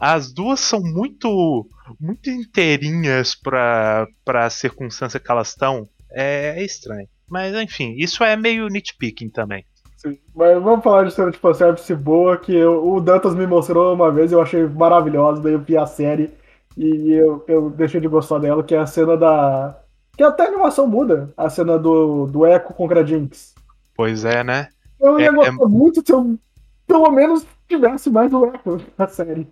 [0.00, 1.66] As duas são muito
[2.00, 5.88] muito inteirinhas pra, pra circunstância que elas estão.
[6.12, 7.08] É, é estranho.
[7.28, 9.64] Mas enfim, isso é meio nitpicking também.
[9.96, 10.16] Sim.
[10.32, 14.12] Mas vamos falar de cena de fanservice boa, que eu- o Dantas me mostrou uma
[14.12, 16.30] vez eu achei maravilhosa, daí eu vi a série
[16.76, 19.76] e eu, eu deixei de gostar dela, que é a cena da.
[20.20, 23.54] Que até a animação muda, a cena do, do Echo contra a Jinx.
[23.94, 24.68] Pois é, né?
[25.00, 26.38] Eu ia É- gostar muito se eu
[26.86, 29.48] pelo menos tivesse mais o Echo na série.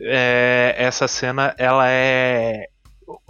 [0.00, 2.68] É, essa cena, ela é.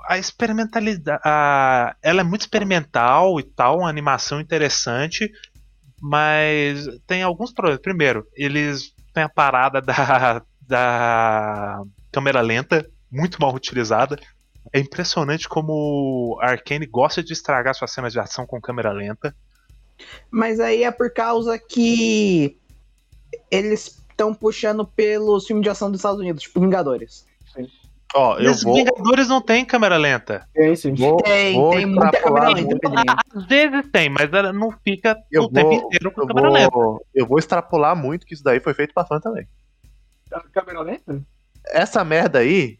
[0.08, 1.20] A experimentalidade.
[1.24, 5.28] A, ela é muito experimental e tal, uma animação interessante,
[6.00, 7.82] mas tem alguns problemas.
[7.82, 14.16] Primeiro, eles têm a parada da, da câmera lenta, muito mal utilizada.
[14.72, 19.34] É impressionante como a Arkane gosta de estragar suas cenas de ação com câmera lenta.
[20.30, 22.56] Mas aí é por causa que
[23.50, 27.26] eles estão puxando pelos filmes de ação dos Estados Unidos, tipo Vingadores.
[28.12, 28.74] Ó, eu Os vou.
[28.74, 30.44] Vingadores não tem câmera lenta.
[30.52, 30.94] Tem sim.
[30.94, 32.78] vou, Tem, vou tem muita câmera lenta.
[33.36, 36.76] Às vezes tem, mas ela não fica Eu o tempo vou, inteiro com câmera lenta.
[37.14, 39.46] eu vou extrapolar muito que isso daí foi feito pra fã também.
[40.32, 41.22] A câmera lenta?
[41.68, 42.79] Essa merda aí,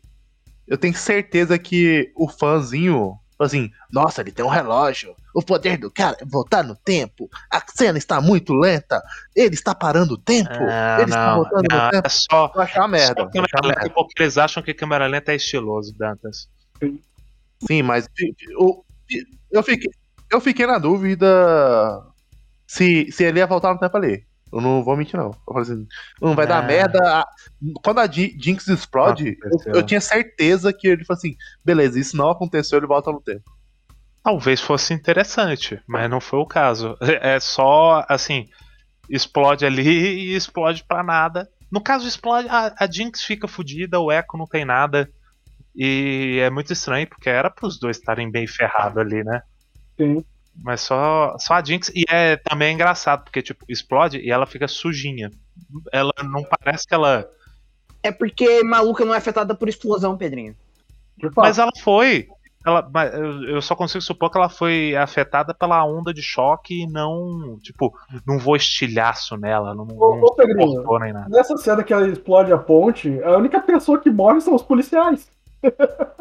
[0.67, 5.15] eu tenho certeza que o fãzinho, assim, nossa, ele tem um relógio.
[5.35, 7.29] O poder do cara é voltar no tempo.
[7.51, 9.03] A cena está muito lenta.
[9.35, 10.51] Ele está parando o tempo.
[10.53, 12.07] Ah, ele está não, voltando não, no tempo.
[12.07, 13.23] é só, Eu achei uma merda.
[13.23, 13.91] só lenta merda.
[13.91, 16.49] porque eles acham que câmera lenta é estiloso, Dantas.
[17.67, 18.09] Sim, mas
[18.59, 18.85] eu,
[19.51, 19.91] eu, fiquei,
[20.33, 22.03] eu fiquei na dúvida
[22.67, 24.25] se, se ele ia voltar no tempo ali.
[24.53, 25.27] Eu não vou mentir, não.
[25.27, 25.87] Eu falei assim,
[26.21, 26.67] não vai dar Ah.
[26.67, 27.25] merda.
[27.85, 29.37] Quando a Ji- Jinx explode,
[29.67, 33.21] eu, eu tinha certeza que ele falou assim: beleza, isso não aconteceu, ele volta no
[33.21, 33.45] tempo.
[34.23, 36.97] Talvez fosse interessante, mas não foi o caso.
[37.01, 38.49] É só, assim,
[39.09, 39.83] explode ali
[40.33, 41.49] e explode pra nada.
[41.71, 45.09] No caso, explode, a, a Jinx fica fodida, o Echo não tem nada.
[45.77, 49.41] E é muito estranho, porque era pros dois estarem bem ferrados ali, né?
[49.97, 50.25] Sim.
[50.55, 51.91] Mas só, só a Jinx.
[51.95, 55.31] E é também engraçado, porque, tipo, explode e ela fica sujinha.
[55.93, 57.29] Ela não parece que ela.
[58.03, 60.55] É porque maluca não é afetada por explosão, Pedrinho.
[61.37, 62.29] Mas ela foi.
[62.65, 66.87] Ela, mas eu só consigo supor que ela foi afetada pela onda de choque e
[66.87, 67.59] não.
[67.63, 67.95] Tipo,
[68.27, 69.75] não vou estilhaço nela.
[69.75, 70.99] Não, Ô, não ô, Pedrinho.
[71.01, 71.29] nem nada.
[71.31, 75.31] Nessa cena que ela explode a ponte, a única pessoa que morre são os policiais.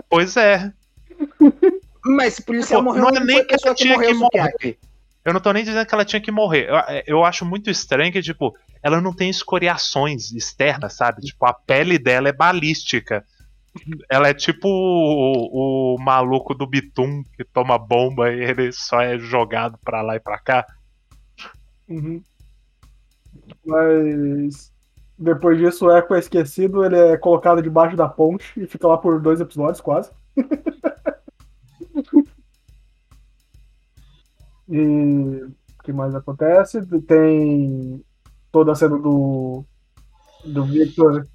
[0.10, 0.72] Pois é.
[2.10, 4.16] Mas se o policial Pô, morreu, não é nem que ela que tinha morreu, que
[4.16, 4.52] morrer.
[4.52, 4.80] Sukiaki.
[5.24, 6.68] Eu não tô nem dizendo que ela tinha que morrer.
[6.68, 6.76] Eu,
[7.06, 11.22] eu acho muito estranho que, tipo, ela não tem escoriações externas, sabe?
[11.22, 13.24] Tipo, a pele dela é balística.
[14.10, 19.20] Ela é tipo o, o maluco do Bitum que toma bomba e ele só é
[19.20, 20.66] jogado pra lá e pra cá.
[21.88, 22.24] Uhum.
[23.64, 24.72] Mas
[25.18, 28.98] depois disso o Echo é esquecido, ele é colocado debaixo da ponte e fica lá
[28.98, 30.10] por dois episódios quase.
[34.70, 36.82] e o que mais acontece?
[37.02, 38.02] Tem
[38.52, 39.64] toda a cena do
[40.46, 41.26] do Victor.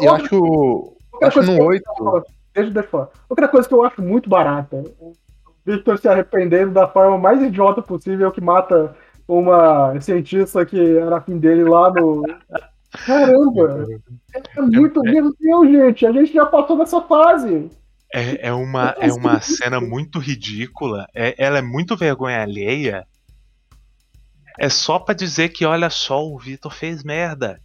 [0.00, 0.96] Eu acho que o.
[1.12, 1.84] Outra Acho no que eu- 8.
[2.54, 3.08] Deixa, deixa eu falar.
[3.28, 4.82] Outra coisa que eu acho muito barata.
[5.00, 5.12] O
[5.64, 8.94] Victor se arrependendo da forma mais idiota possível que mata
[9.28, 12.22] uma cientista que era afim dele lá no.
[13.06, 13.86] Caramba!
[14.56, 15.02] É muito.
[15.02, 16.06] Meu Deus, gente!
[16.06, 17.70] A gente já passou dessa fase!
[18.14, 21.06] É, é uma, é uma cena muito ridícula.
[21.14, 23.06] É, ela é muito vergonha alheia.
[24.58, 27.58] É só pra dizer que, olha só, o Vitor fez merda.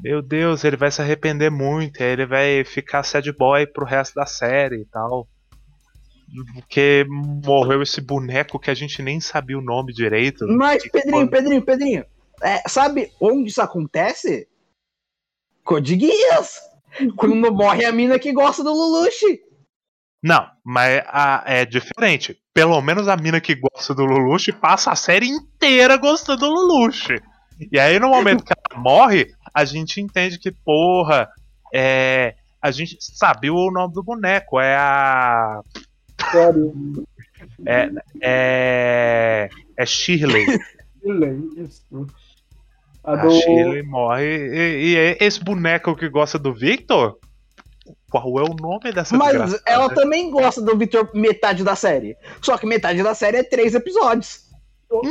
[0.00, 2.00] Meu Deus, ele vai se arrepender muito.
[2.02, 5.26] Ele vai ficar sad boy pro resto da série e tal.
[6.52, 10.46] Porque morreu esse boneco que a gente nem sabia o nome direito.
[10.48, 12.04] Mas, Pedrinho, quando- Pedrinho, Pedrinho,
[12.42, 14.46] é, sabe onde isso acontece?
[15.64, 16.60] Code Geass.
[17.16, 19.40] Quando morre a mina que gosta do Lelouch.
[20.24, 22.34] Não, mas a- é diferente.
[22.54, 27.08] Pelo menos a mina que gosta do Lelouch passa a série inteira gostando do Lelouch.
[27.70, 31.28] E aí, no momento que ela morre, a gente entende que, porra,
[31.74, 32.34] é.
[32.62, 34.58] A gente sabe o nome do boneco.
[34.58, 35.60] É a.
[36.32, 36.72] Sério.
[37.66, 37.90] É.
[38.22, 39.50] É.
[39.76, 40.46] É Shirley.
[41.02, 42.06] Shirley, isso.
[43.04, 43.30] A A do.
[43.30, 44.24] Shirley morre.
[44.24, 47.18] E, e esse boneco que gosta do Victor?
[48.22, 49.62] Qual é o nome dessa Mas desgraçada?
[49.66, 52.16] ela também gosta do Victor metade da série.
[52.40, 54.44] Só que metade da série é três episódios.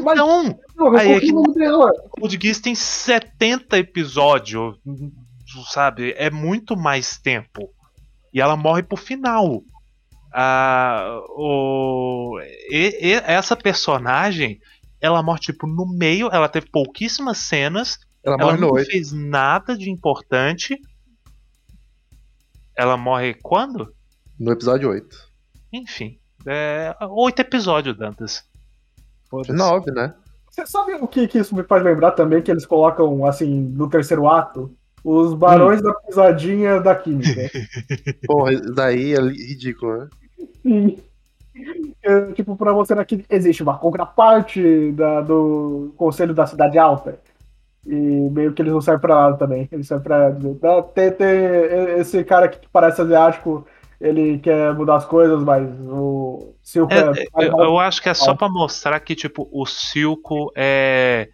[0.02, 1.44] Mas Então, não, aí é que- o.
[2.12, 4.78] Code Geass tem 70 episódios,
[5.70, 6.14] sabe?
[6.18, 7.70] É muito mais tempo.
[8.34, 9.62] E ela morre pro final.
[10.34, 12.40] Ah, o,
[12.70, 14.60] e- e- essa personagem,
[15.02, 18.90] ela morre tipo no meio, ela teve pouquíssimas cenas, Ela ela não 8.
[18.90, 20.80] fez nada de importante.
[22.76, 23.94] Ela morre quando?
[24.40, 25.16] No episódio 8.
[25.72, 28.44] Enfim, é, oito episódios, Dantas.
[29.32, 30.14] 9, né?
[30.50, 32.42] Você sabe o que, que isso me faz lembrar também?
[32.42, 34.72] Que eles colocam, assim, no terceiro ato?
[35.04, 37.50] Os barões da pisadinha da química.
[38.26, 40.10] Porra, isso daí é ridículo, né?
[40.62, 40.98] Sim.
[42.04, 47.20] É, tipo, pra você aqui existe uma contraparte da, do Conselho da Cidade Alta.
[47.86, 49.68] E meio que eles não servem pra nada também.
[49.72, 51.28] Eles servem pra dizer, "Ah, tem, tem
[52.00, 53.68] esse cara que parece asiático,
[54.00, 57.48] ele quer mudar as coisas, mas o Silco É, é.
[57.48, 61.28] eu, eu acho que é só pra mostrar que, tipo, o Silco é.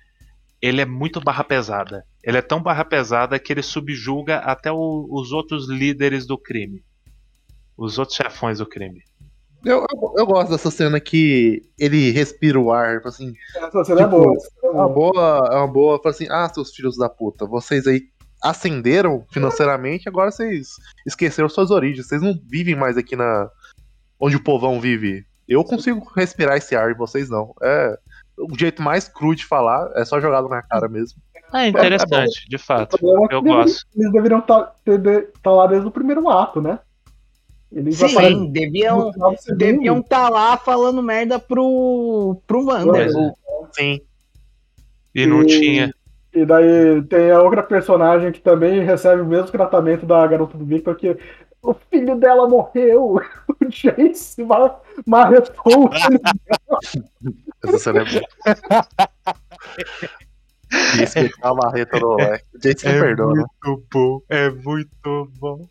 [0.62, 2.04] Ele é muito barra pesada.
[2.24, 6.84] Ele é tão barra pesada que ele subjuga até o- os outros líderes do crime.
[7.78, 9.02] Os outros chefões do crime.
[9.66, 14.02] Eu, eu, eu gosto dessa cena que ele respira o ar, tipo assim, Essa cena
[14.02, 14.38] é tipo, boa.
[14.64, 18.04] é uma boa, é uma boa, fala assim, ah, seus filhos da puta, vocês aí
[18.42, 20.70] ascenderam financeiramente, agora vocês
[21.06, 23.50] esqueceram suas origens, vocês não vivem mais aqui na
[24.20, 25.26] onde o povão vive.
[25.48, 27.54] Eu consigo respirar esse ar e vocês não.
[27.62, 27.98] É
[28.38, 31.20] o jeito mais cru de falar, é só jogado na cara mesmo.
[31.54, 32.98] É interessante, de fato.
[32.98, 33.88] Problema é que Eu eles- gosto.
[33.98, 36.80] Eles deveriam estar lá desde o primeiro ato, né?
[37.72, 39.12] Eles aparecem Sim, deviam
[39.56, 43.08] deviam estar lá falando merda pro, pro Wander.
[43.08, 43.32] É.
[43.74, 44.02] Sim.
[45.14, 45.94] E não E- tinha.
[46.34, 50.66] E daí tem a outra personagem que também recebe o mesmo tratamento da garota do
[50.66, 51.18] Victor, que
[51.62, 53.20] o filho dela morreu.
[53.62, 56.20] O Jace ma- marretou o filho
[57.64, 58.88] Essa cena é boa.
[60.72, 62.46] E espetar a marreta no moleque.
[62.54, 63.46] O Jason não perdoa, né?
[63.66, 65.68] muito bom, é muito bom.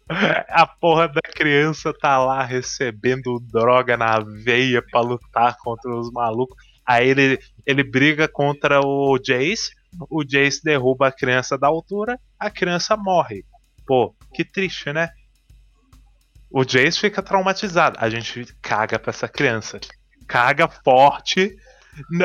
[0.49, 6.57] A porra da criança tá lá recebendo droga na veia pra lutar contra os malucos.
[6.85, 9.71] Aí ele, ele briga contra o Jace,
[10.11, 13.45] o Jace derruba a criança da altura, a criança morre.
[13.87, 15.11] Pô, que triste, né?
[16.51, 17.99] O Jace fica traumatizado.
[18.01, 19.79] A gente caga pra essa criança.
[20.27, 21.57] Caga forte.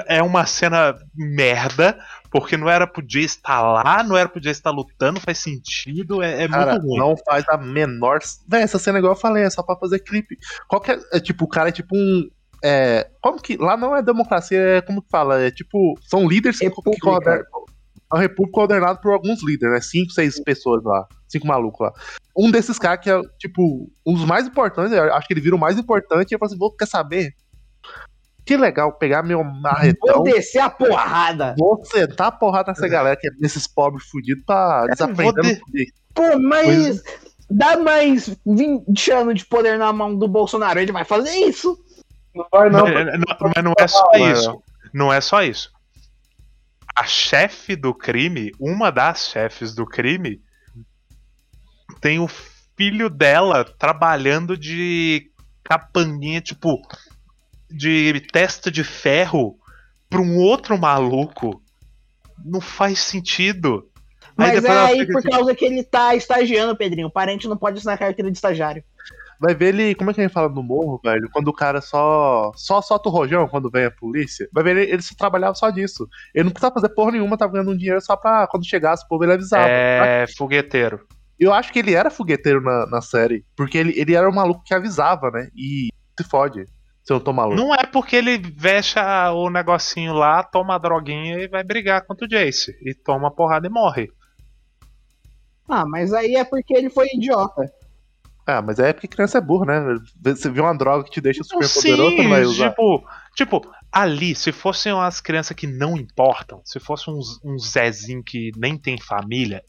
[0.07, 1.97] É uma cena merda,
[2.31, 6.21] porque não era pro Jace estar lá, não era pro Jace estar lutando, faz sentido,
[6.21, 6.97] é, é Cara, muito ruim.
[6.97, 8.19] não faz a menor.
[8.47, 10.37] Véi, essa cena, igual eu falei, é só pra fazer clipe.
[10.67, 10.99] Qualquer.
[11.11, 12.29] É, tipo, o cara é tipo um.
[12.63, 13.57] É, como que.
[13.57, 15.41] Lá não é democracia, é como que fala?
[15.41, 15.97] É tipo.
[16.01, 17.01] São líderes que, que República.
[17.01, 17.43] coordenam.
[18.11, 19.81] É uma república coordenada por alguns líderes, né?
[19.81, 21.07] Cinco, seis pessoas lá.
[21.27, 21.93] Cinco malucos lá.
[22.37, 25.55] Um desses caras que é, tipo, um dos mais importantes, eu acho que ele vira
[25.55, 27.33] o mais importante, e ele fala assim: vou, quer saber?
[28.45, 30.15] Que legal pegar meu marretão.
[30.15, 31.55] Vou descer a porrada.
[31.57, 35.61] Vou sentar a porrada nessa galera, que é desses pobres fudidos, pra desaprender.
[35.69, 35.93] de-.
[36.13, 37.01] Pô, mas
[37.49, 41.77] dá mais 20 anos de poder na mão do Bolsonaro, ele vai fazer isso.
[42.35, 42.83] Não vai não.
[42.83, 44.63] mas, não, mas não é só isso.
[44.93, 45.71] Não é só isso.
[46.95, 50.41] A chefe do crime, uma das chefes do crime,
[52.01, 52.27] tem o
[52.75, 55.31] filho dela trabalhando de
[55.63, 56.81] capanguinha, tipo,
[57.73, 59.57] de testa de ferro
[60.09, 61.61] pra um outro maluco.
[62.45, 63.89] Não faz sentido.
[64.37, 67.07] Mas é depois ela aí por assim, causa que ele tá estagiando, Pedrinho.
[67.07, 68.83] O parente não pode assinar carteira de estagiário.
[69.39, 69.95] Vai ver ele.
[69.95, 71.29] Como é que a gente fala no morro, velho?
[71.31, 72.51] Quando o cara só.
[72.55, 74.47] Só solta o rojão quando vem a polícia.
[74.53, 76.07] Vai ver ele, ele só trabalhava só disso.
[76.33, 79.07] Ele não precisava fazer porra nenhuma, tava ganhando um dinheiro só pra quando chegasse o
[79.07, 79.67] povo ele avisava.
[79.67, 81.05] É fogueteiro.
[81.39, 83.45] Eu acho que ele era fogueteiro na, na série.
[83.55, 85.49] Porque ele, ele era o maluco que avisava, né?
[85.55, 86.65] E se fode.
[87.03, 87.55] Se eu tô maluco.
[87.55, 92.25] Não é porque ele vexa o negocinho lá, toma a droguinha e vai brigar contra
[92.25, 92.77] o Jace.
[92.81, 94.09] E toma a porrada e morre.
[95.67, 97.69] Ah, mas aí é porque ele foi idiota.
[98.45, 99.81] Ah, mas é porque criança é burro, né?
[100.21, 102.69] Você vê uma droga que te deixa super poderoso, não vai Sim, usar.
[102.69, 108.21] tipo, tipo, ali, se fossem umas crianças que não importam, se fosse um, um Zezinho
[108.21, 109.63] que nem tem família,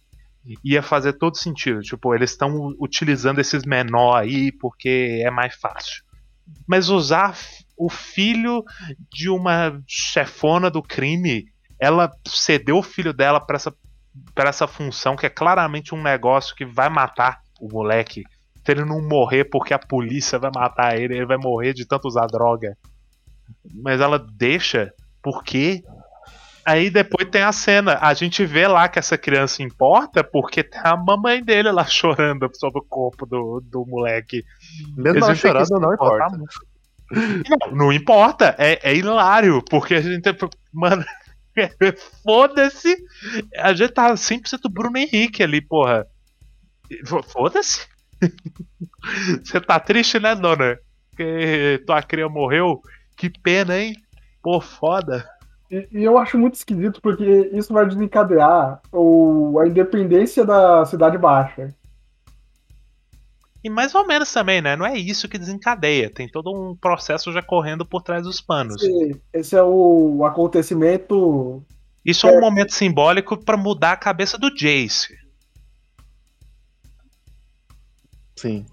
[0.65, 1.81] ia fazer todo sentido.
[1.83, 6.03] Tipo, eles estão utilizando esses menor aí porque é mais fácil.
[6.67, 7.37] Mas usar
[7.77, 8.63] o filho
[9.13, 11.47] de uma chefona do crime,
[11.79, 13.75] ela cedeu o filho dela pra essa,
[14.35, 18.23] pra essa função que é claramente um negócio que vai matar o moleque.
[18.65, 22.09] Se ele não morrer porque a polícia vai matar ele, ele vai morrer de tanto
[22.09, 22.77] usar droga.
[23.83, 24.93] Mas ela deixa
[25.23, 25.83] porque.
[26.67, 27.99] Aí depois tem a cena.
[28.01, 32.49] A gente vê lá que essa criança importa porque tem a mamãe dele lá chorando
[32.55, 34.45] sobre o corpo do, do moleque.
[34.97, 36.39] Mesmo ela chorando, não importa.
[37.11, 40.25] Não, não importa, é, é hilário, porque a gente.
[40.73, 41.05] Mano,
[42.25, 42.97] foda-se.
[43.59, 46.07] A gente tá 100% Bruno Henrique ali, porra.
[47.29, 47.87] Foda-se.
[49.45, 50.79] Você tá triste, né, dona?
[51.17, 52.81] Que tua cria morreu?
[53.17, 53.95] Que pena, hein?
[54.43, 55.29] Pô, foda.
[55.75, 61.19] E, e eu acho muito esquisito porque isso vai desencadear o, a independência da Cidade
[61.19, 61.75] Baixa.
[63.65, 64.77] E mais ou menos também, né?
[64.77, 66.11] Não é isso que desencadeia.
[66.11, 68.81] Tem todo um processo já correndo por trás dos panos.
[68.83, 71.65] Esse, esse é o acontecimento.
[72.05, 75.17] Isso é um momento simbólico pra mudar a cabeça do Jace.
[78.37, 78.67] Sim.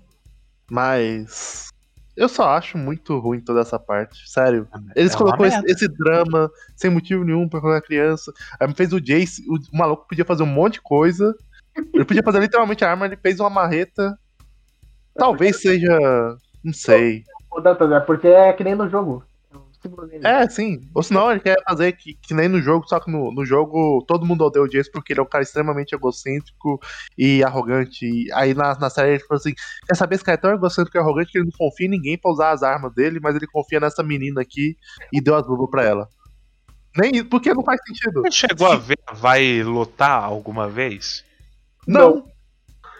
[0.69, 1.70] Mas.
[2.15, 4.29] Eu só acho muito ruim toda essa parte.
[4.29, 4.67] Sério.
[4.95, 8.33] Eles É uma colocou esse, esse drama sem motivo nenhum pra colocar criança.
[8.59, 9.43] Aí fez o Jace.
[9.47, 11.33] O, o maluco podia fazer um monte de coisa.
[11.93, 14.17] Ele podia fazer literalmente a arma, ele fez uma marreta.
[15.15, 15.97] Talvez seja.
[16.63, 17.23] Não sei.
[17.49, 19.23] Ô, Dantas, É porque é que nem no jogo.
[20.23, 20.87] É sim.
[20.93, 24.03] Ou senão ele quer fazer que, que nem no jogo, só que no, no jogo
[24.07, 26.79] todo mundo odeia o Jace porque ele é um cara extremamente egocêntrico
[27.17, 28.05] e arrogante.
[28.05, 29.53] E aí na, na série ele falou assim:
[29.87, 32.17] quer saber esse cara é tão egocêntrico e arrogante que ele não confia em ninguém
[32.17, 34.77] pra usar as armas dele, mas ele confia nessa menina aqui
[35.11, 36.07] e deu as luvas pra ela.
[36.95, 38.21] Nem isso, porque não faz sentido.
[38.21, 41.23] Você chegou a ver Vai lutar alguma vez?
[41.87, 42.25] Não.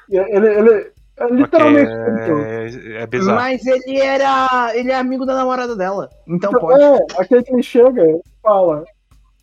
[0.10, 0.92] Ele, ele é
[1.30, 1.92] literalmente.
[1.92, 3.38] Porque é, é bizarro.
[3.38, 4.72] Mas ele era.
[4.76, 6.10] Ele é amigo da namorada dela.
[6.28, 6.82] Então Então, pode.
[6.82, 8.84] É, aquele que ele chega e fala.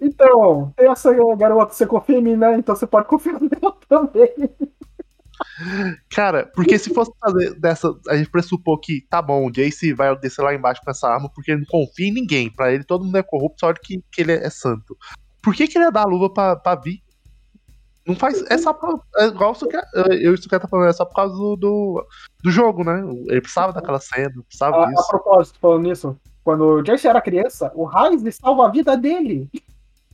[0.01, 2.55] Então, tem essa garota, você confia em mim, né?
[2.57, 4.33] Então você pode confiar nela também.
[6.11, 7.93] Cara, porque se fosse fazer dessa.
[8.09, 11.31] A gente pressupor que tá bom, o Jace vai descer lá embaixo com essa arma
[11.35, 12.51] porque ele não confia em ninguém.
[12.51, 14.97] Pra ele todo mundo é corrupto, só que, que ele é santo.
[15.43, 17.03] Por que, que ele ia dar a luva pra, pra Vi?
[18.09, 18.43] Não faz.
[18.51, 18.99] É só pra.
[19.19, 22.07] É igual isso que eu isso que tá falando, é só por causa do, do,
[22.43, 23.01] do jogo, né?
[23.27, 25.07] Ele precisava daquela cena, precisava A, a disso.
[25.09, 29.51] propósito, falando nisso, quando o Jace era criança, o Raiz salva a vida dele.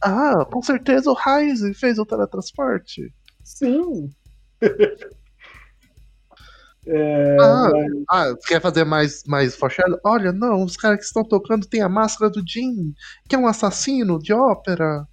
[0.03, 3.15] Ah, com certeza o Ryze fez o teletransporte.
[3.45, 4.11] Sim.
[6.87, 9.99] É, Ah, mas- ah, quer fazer mais, mais foreshadow?
[10.05, 12.93] Olha, não, os caras que estão tocando tem a máscara do Jim,
[13.27, 15.07] que é um assassino de ópera.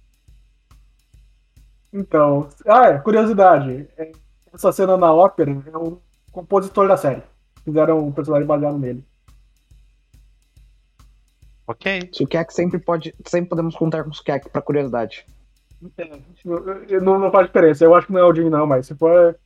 [1.92, 2.48] Então.
[2.66, 3.88] Ah, é, curiosidade.
[3.96, 4.12] é,
[4.52, 6.00] essa cena na ópera é o
[6.30, 7.22] compositor da série.
[7.64, 9.04] Fizeram um personagem baseado nele.
[11.66, 12.10] Ok.
[12.12, 13.14] Sukiyaki sempre pode.
[13.26, 15.24] Sempre podemos contar com o Sukiyaki pra curiosidade.
[15.96, 16.10] É,
[16.44, 17.84] não, não, não faz diferença.
[17.84, 19.36] Eu acho que não é o Jim, não, mas se for,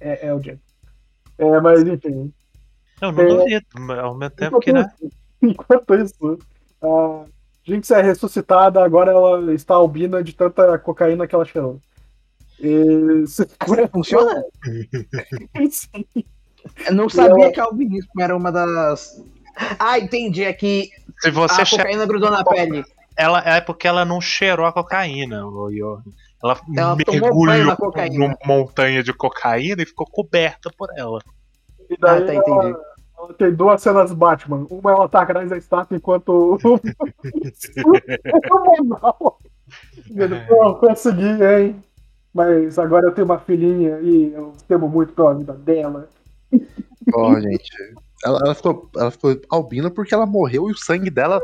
[0.00, 0.58] é, é o Jim.
[1.38, 2.32] É, mas enfim.
[3.00, 3.26] Eu não É.
[3.26, 3.66] duvido,
[4.00, 4.86] ao mesmo tempo que, né?
[5.42, 6.38] Enquanto isso,
[6.82, 7.24] a
[7.64, 11.80] Jinx é ressuscitada, agora ela está albina de tanta cocaína que ela cheirou.
[12.58, 13.24] E...
[13.26, 13.46] se-
[13.92, 14.42] Funciona?
[15.70, 16.06] Sim.
[16.86, 19.22] Eu não sabia que albinismo era uma das.
[19.78, 20.44] Ah, entendi.
[20.44, 22.84] É que Se você a cocaína grudou na pele.
[23.16, 26.00] ela é porque ela não cheirou a cocaína, o Yo.
[26.42, 27.76] Ela, Ela mergulhou
[28.12, 31.20] numa montanha de cocaína e ficou coberta por ela.
[31.90, 32.50] E daí Ah, tá, entendi.
[32.50, 32.80] ela, ela
[33.38, 34.66] tem duas cenas Batman.
[34.70, 36.58] Uma ela tá atrás da estátua enquanto.
[40.10, 41.82] Ele, Pô, consegui, hein?
[42.32, 46.08] Mas agora eu tenho uma filhinha e eu temo muito pela vida dela.
[47.14, 47.70] Ó, gente.
[48.24, 51.40] Ela, ela ficou, ela ficou albina porque ela morreu e o sangue dela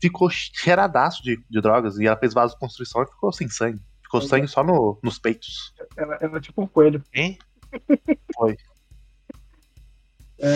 [0.00, 1.98] ficou cheiradaço de, de drogas.
[1.98, 3.80] E ela fez vasoconstrição e ficou sem sangue.
[4.02, 5.74] Ficou sangue só no- nos peitos.
[5.96, 7.02] Ela, ela é tipo um coelho.
[7.12, 7.38] Hein?
[8.34, 8.56] Foi.
[10.40, 10.52] É,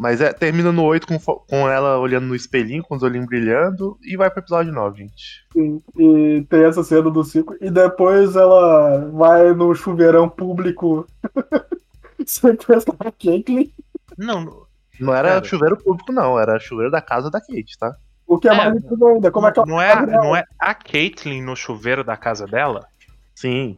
[0.00, 3.98] Mas é, termina no 8 com, com ela olhando no espelhinho, com os olhinhos brilhando,
[4.04, 5.44] e vai pro episódio 9, gente.
[5.52, 5.82] sim.
[5.98, 7.56] E tem essa cena do ciclo.
[7.60, 11.04] E depois ela vai no chuveirão público
[12.24, 13.70] sequestrar a Caitlyn.
[14.16, 14.66] Não,
[15.00, 15.44] Não era Cara.
[15.44, 17.96] chuveiro público, não, era chuveiro da casa da Kate, tá?
[18.26, 18.56] O que é, É.
[18.56, 19.30] mais incrível ainda.
[19.32, 22.86] Como é que ela não, é, não é a Caitlyn no chuveiro da casa dela?
[23.34, 23.76] Sim.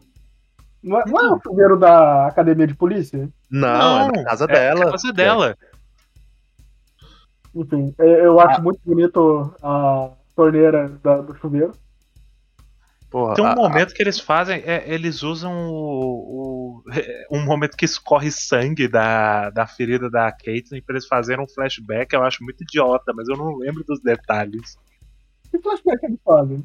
[0.83, 3.29] Não é, não é o chuveiro da academia de polícia?
[3.51, 4.85] Não, é na casa dela.
[4.85, 5.57] É a casa dela.
[7.55, 8.63] Enfim, é- eu acho Ah.
[8.63, 11.73] muito bonito a torneira da- do chuveiro.
[13.11, 16.85] Porra, Tem um a- momento que eles fazem, é, eles usam o, o-
[17.33, 22.13] um momento que escorre sangue da, da ferida da Caitlyn pra eles fazerem um flashback.
[22.15, 24.77] Eu acho muito idiota, mas eu não lembro dos detalhes.
[25.51, 26.65] Que flashback eles fazem?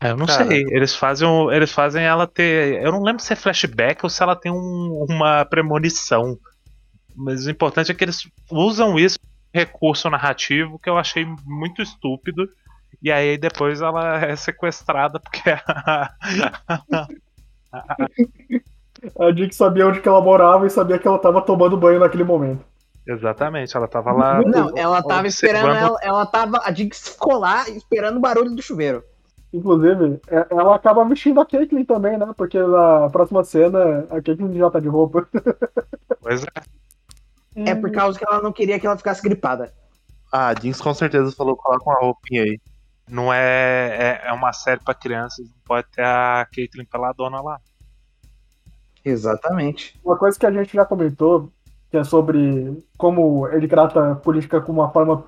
[0.00, 0.46] É, Eu não Cara.
[0.46, 0.64] sei.
[0.70, 2.80] Eles fazem, eles fazem ela ter.
[2.82, 6.38] Eu não lembro se é flashback ou se ela tem um- uma premonição.
[7.16, 11.80] Mas o importante é que eles usam isso como recurso narrativo que eu achei muito
[11.80, 12.48] estúpido.
[13.02, 15.42] E aí depois ela é sequestrada porque
[17.72, 17.96] a,
[19.18, 22.24] A Dick sabia onde que ela morava e sabia que ela tava tomando banho naquele
[22.24, 22.64] momento.
[23.06, 24.42] Exatamente, ela tava lá.
[24.44, 26.58] Não, ela tava esperando, ela, ela tava.
[26.58, 29.04] A ficou lá esperando o barulho do chuveiro.
[29.52, 32.28] Inclusive, é- ela acaba vestindo a Caitlyn também, né?
[32.36, 35.26] Porque na próxima cena a Caitlyn já tá de roupa.
[36.20, 36.85] Pois é.
[37.64, 39.72] É por causa que ela não queria que ela ficasse gripada.
[40.30, 42.60] Ah, a Jinx com certeza falou coloca uma roupinha aí.
[43.08, 44.28] Não é, é.
[44.28, 47.58] é uma série pra crianças, não pode ter a Caitlyn peladona lá.
[49.04, 49.98] Exatamente.
[50.04, 51.50] Uma coisa que a gente já comentou,
[51.90, 55.24] que é sobre como ele trata a política com uma forma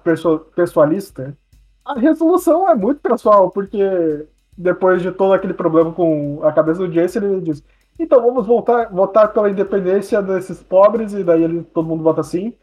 [0.54, 1.36] pessoalista,
[1.84, 4.26] a resolução é muito pessoal, porque
[4.56, 7.62] depois de todo aquele problema com a cabeça do Jason, ele diz:
[7.98, 12.54] então vamos voltar, votar pela independência desses pobres, e daí ele, todo mundo vota sim.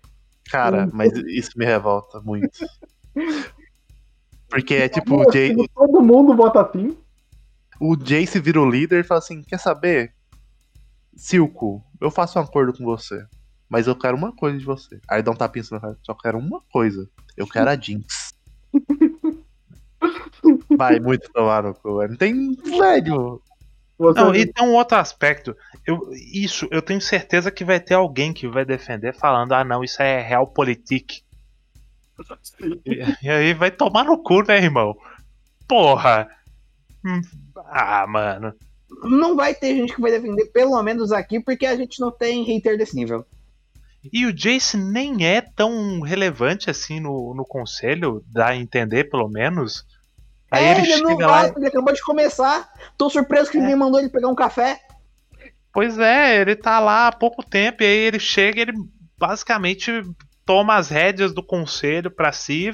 [0.49, 0.91] Cara, Hum.
[0.94, 2.49] mas isso me revolta muito.
[4.49, 6.95] Porque é tipo, o, Jay, todo mundo vota sim.
[7.80, 10.14] o Jace vira o líder e fala assim: quer saber?
[11.16, 13.26] Silco, eu faço um acordo com você.
[13.68, 14.99] Mas eu quero uma coisa de você.
[15.07, 17.10] Aí dá um tapinha assim na cara, só quero uma coisa.
[17.36, 18.34] Eu quero a Jinx.
[20.78, 22.07] Vai muito tomar no cu.
[22.07, 22.53] Não tem.
[22.78, 23.41] Velho.
[23.98, 25.56] Você, Não, e tem um outro aspecto.
[25.86, 29.84] Eu, isso, eu tenho certeza que vai ter alguém que vai defender falando, ah não,
[29.84, 31.22] isso é realpolitik.
[32.86, 34.96] E, e aí vai tomar no cu, né, irmão?
[35.68, 36.28] Porra!
[37.06, 37.22] Hum,
[37.68, 38.54] Ah, mano.
[39.04, 42.44] Não vai ter gente que vai defender, pelo menos aqui, porque a gente não tem
[42.44, 43.26] hater desse nível.
[44.14, 49.28] E o Jace nem é tão relevante assim no, no conselho, dá a entender, pelo
[49.28, 49.84] menos.
[50.56, 51.53] Aí é, ele, não chega vai, lá.
[51.56, 52.69] ele acabou de começar.
[52.98, 54.80] Tô surpreso que ninguém mandou ele pegar um café.
[55.73, 58.73] Pois é, ele tá lá há pouco tempo, e aí ele chega e ele
[59.18, 59.91] basicamente
[60.45, 62.72] toma as rédeas do conselho pra si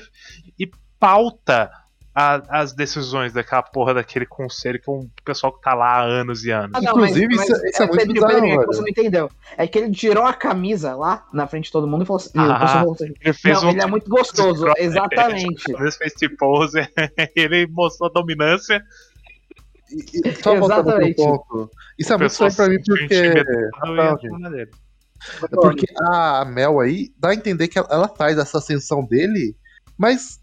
[0.60, 1.72] e pauta
[2.14, 6.44] a- as decisões daquela porra daquele conselho é um pessoal que tá lá há anos
[6.44, 6.72] e anos.
[6.76, 9.32] Ah, Inclusive, isso é- isso é muito Pedrinho, bizarro, Pedrinho, é você não entendeu.
[9.58, 12.32] É que ele tirou a camisa lá na frente de todo mundo e falou assim.
[12.36, 14.66] Ah, o assim, Ele fez não, um ele é muito gostoso.
[14.78, 15.64] Exatamente.
[15.72, 16.80] Ele fez tipo pose,
[17.36, 18.84] ele mostrou a dominância.
[19.90, 21.16] E- e- Só Exatamente.
[21.16, 21.70] ponto.
[21.98, 23.16] Isso é muito estranho pra mim porque.
[24.54, 29.56] É porque a Mel aí dá a entender que ela, ela faz essa ascensão dele,
[29.98, 30.41] mas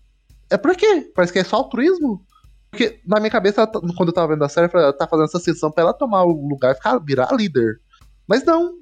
[0.50, 1.10] é por quê?
[1.14, 2.22] Parece que é só altruísmo.
[2.70, 5.38] Porque na minha cabeça, tá- quando eu tava vendo a série, ela tá fazendo essa
[5.38, 7.80] ascensão pra ela tomar o lugar e ficar, virar líder.
[8.26, 8.74] Mas não.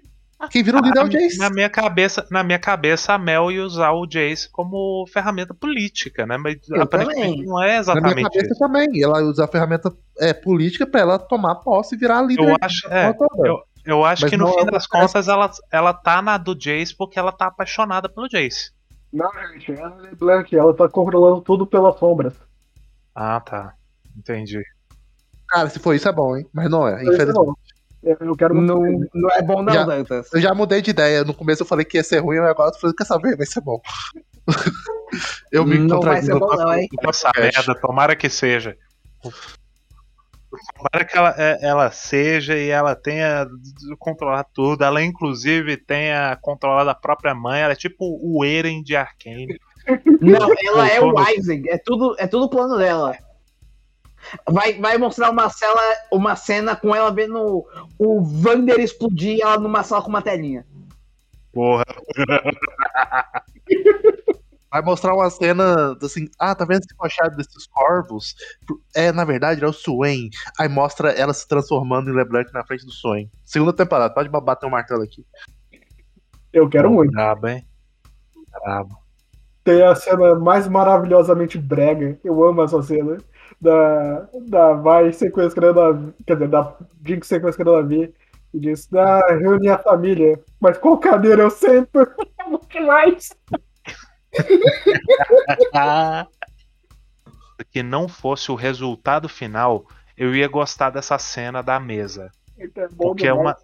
[0.50, 1.38] Quem vira o líder é o Jace.
[1.38, 6.26] Na minha cabeça, na minha cabeça, a Mel ia usar o Jace como ferramenta política,
[6.26, 6.36] né?
[6.36, 7.44] Mas Eu aparentemente também.
[7.46, 8.58] não é Na minha exatamente cabeça isso.
[8.58, 9.02] também.
[9.02, 9.90] Ela usa a ferramenta
[10.20, 12.50] é, política pra ela tomar posse e virar líder.
[12.50, 13.14] Eu acho, é,
[13.46, 16.36] eu- eu acho Mas que no não fim é das contas ela, ela tá na
[16.36, 18.72] do Jace porque ela tá apaixonada pelo Jace.
[19.16, 22.34] Não, gente, ela é Black, ela tá controlando tudo pelas sombras.
[23.14, 23.72] Ah, tá.
[24.14, 24.62] Entendi.
[25.48, 26.46] Cara, se for isso é bom, hein?
[26.52, 27.32] Mas não é, é infelizmente.
[27.32, 27.54] bom.
[28.02, 28.74] Eu, quero muito.
[28.74, 30.32] Não, não é bom, não, Já- Dantas.
[30.34, 31.24] Eu já mudei de ideia.
[31.24, 33.36] No começo eu falei que ia ser ruim, mas agora eu tô falando, quer saber?
[33.38, 33.80] Vai ser bom.
[35.50, 36.86] eu me Não vai ser bom, não, hein?
[37.00, 37.24] cast.
[37.38, 38.76] merda, tomara que seja.
[40.74, 43.46] Tomara que ela, é- ela seja e ela tenha
[43.98, 44.84] controlar tudo.
[44.84, 47.60] Ela, inclusive, tenha controlado a própria mãe.
[47.60, 49.58] Ela é tipo o Eren de Arkane.
[50.20, 51.68] Não, ela é o Isaac.
[51.68, 53.16] É tudo, é tudo plano dela.
[54.48, 55.80] Vai, vai mostrar uma cena,
[56.10, 57.64] uma cena com ela vendo
[57.98, 60.66] o Vander explodir ela numa sala com uma telinha.
[61.52, 61.84] Porra.
[64.76, 68.34] Vai mostrar uma cena assim, ah, tá vendo esse machado desses corvos?
[68.94, 70.28] É, na verdade, é o Swain.
[70.60, 73.30] Aí mostra ela se transformando em LeBlanc na frente do Swain.
[73.42, 75.24] Segunda temporada, pode bater o martelo aqui.
[76.52, 77.10] Eu quero muito.
[77.10, 77.66] Brabo, hein?
[78.62, 78.98] Brabo.
[79.64, 82.18] Tem a cena mais maravilhosamente brega.
[82.22, 83.16] Eu amo essa cena.
[83.58, 85.98] Da, da Vai sequestrando a.
[86.26, 88.12] Quer dizer, da Jinx sequestrando a Vi.
[88.52, 90.38] E diz: Ah, reunir a família.
[90.60, 92.06] Mas qual cadeira eu sento?
[92.50, 93.30] O que mais?
[97.70, 99.86] Que não fosse o resultado final,
[100.16, 102.30] eu ia gostar dessa cena da mesa.
[102.58, 103.56] É bom Porque é uma.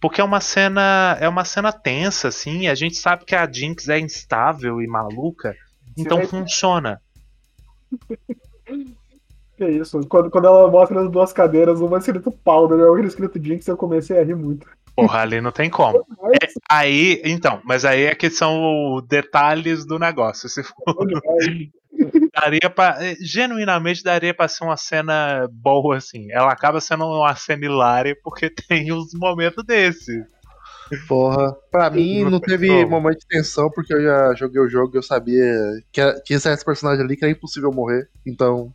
[0.00, 1.16] Porque é uma cena.
[1.20, 2.68] É uma cena tensa, assim.
[2.68, 5.54] A gente sabe que a Jinx é instável e maluca.
[5.96, 6.26] Então Sim.
[6.26, 7.00] funciona.
[9.56, 13.40] Que isso, quando, quando ela mostra as duas cadeiras, uma escrito Powder, e outra escrito
[13.40, 14.66] Jinx, eu comecei a rir muito.
[14.96, 16.04] Porra, ali não tem como.
[16.20, 20.48] Mas, Aí, então, mas aí é que são detalhes do negócio.
[20.48, 20.74] Se for,
[22.34, 26.30] daria pra, eh, genuinamente daria pra ser uma cena boa assim.
[26.32, 30.24] Ela acaba sendo uma cena hilária porque tem uns momentos desses.
[31.08, 34.98] Porra, pra mim Não teve momento de tensão, porque eu já joguei o jogo e
[34.98, 35.44] eu sabia
[35.90, 38.08] que era- tinha esse personagem ali que era impossível morrer.
[38.26, 38.72] Então,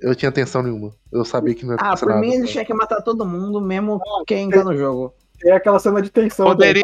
[0.00, 0.92] eu tinha tensão nenhuma.
[1.12, 2.20] Eu sabia que não ia Ah, por nada.
[2.20, 5.14] mim ele tinha que matar todo mundo, mesmo quem tá no jogo.
[5.44, 6.46] É aquela cena de tensão.
[6.46, 6.82] Poderia.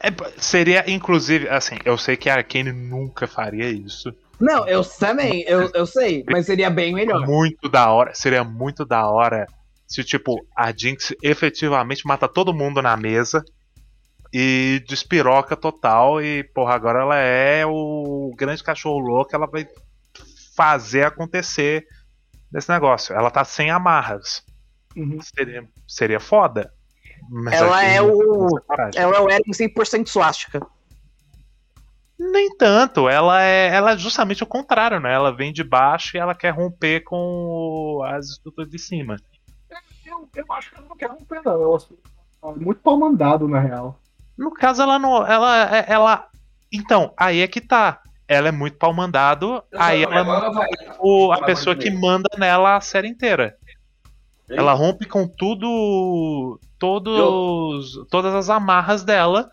[0.00, 4.12] é, seria, inclusive, assim, eu sei que a Arkane nunca faria isso.
[4.40, 7.24] Não, eu também, eu, eu sei, mas seria bem melhor.
[7.24, 8.12] Muito da hora.
[8.14, 9.46] Seria muito da hora
[9.86, 13.44] se, tipo, a Jinx efetivamente mata todo mundo na mesa
[14.32, 16.20] e despiroca total.
[16.20, 19.30] E, porra, agora ela é o grande cachorro louco.
[19.32, 19.68] Ela vai
[20.56, 21.86] fazer acontecer
[22.54, 23.14] nesse negócio.
[23.14, 24.44] Ela tá sem amarras.
[24.96, 25.20] Uhum.
[25.20, 26.72] Seria, seria foda.
[27.28, 28.48] Mas Ela é o-.
[28.94, 30.64] Ela é o Eren 100% suástica.
[32.16, 35.12] Nem tanto, ela é, ela é justamente o contrário, né?
[35.12, 39.16] Ela vem de baixo e ela quer romper com as estruturas de cima.
[40.06, 41.60] Eu, eu acho que ela não quer romper, não.
[41.60, 41.78] Ela
[42.40, 43.98] ela é muito pau mandado, na real.
[44.38, 45.26] No caso, ela não.
[45.26, 45.76] Ela.
[45.76, 46.28] é- ela
[46.70, 48.00] então, aí é que tá.
[48.26, 50.68] Ela é muito pau mandado, aí ela não é
[50.98, 53.56] o, a pessoa que manda nela a série inteira.
[54.48, 56.60] Ela rompe com tudo.
[56.78, 59.50] Todos, todas as amarras dela.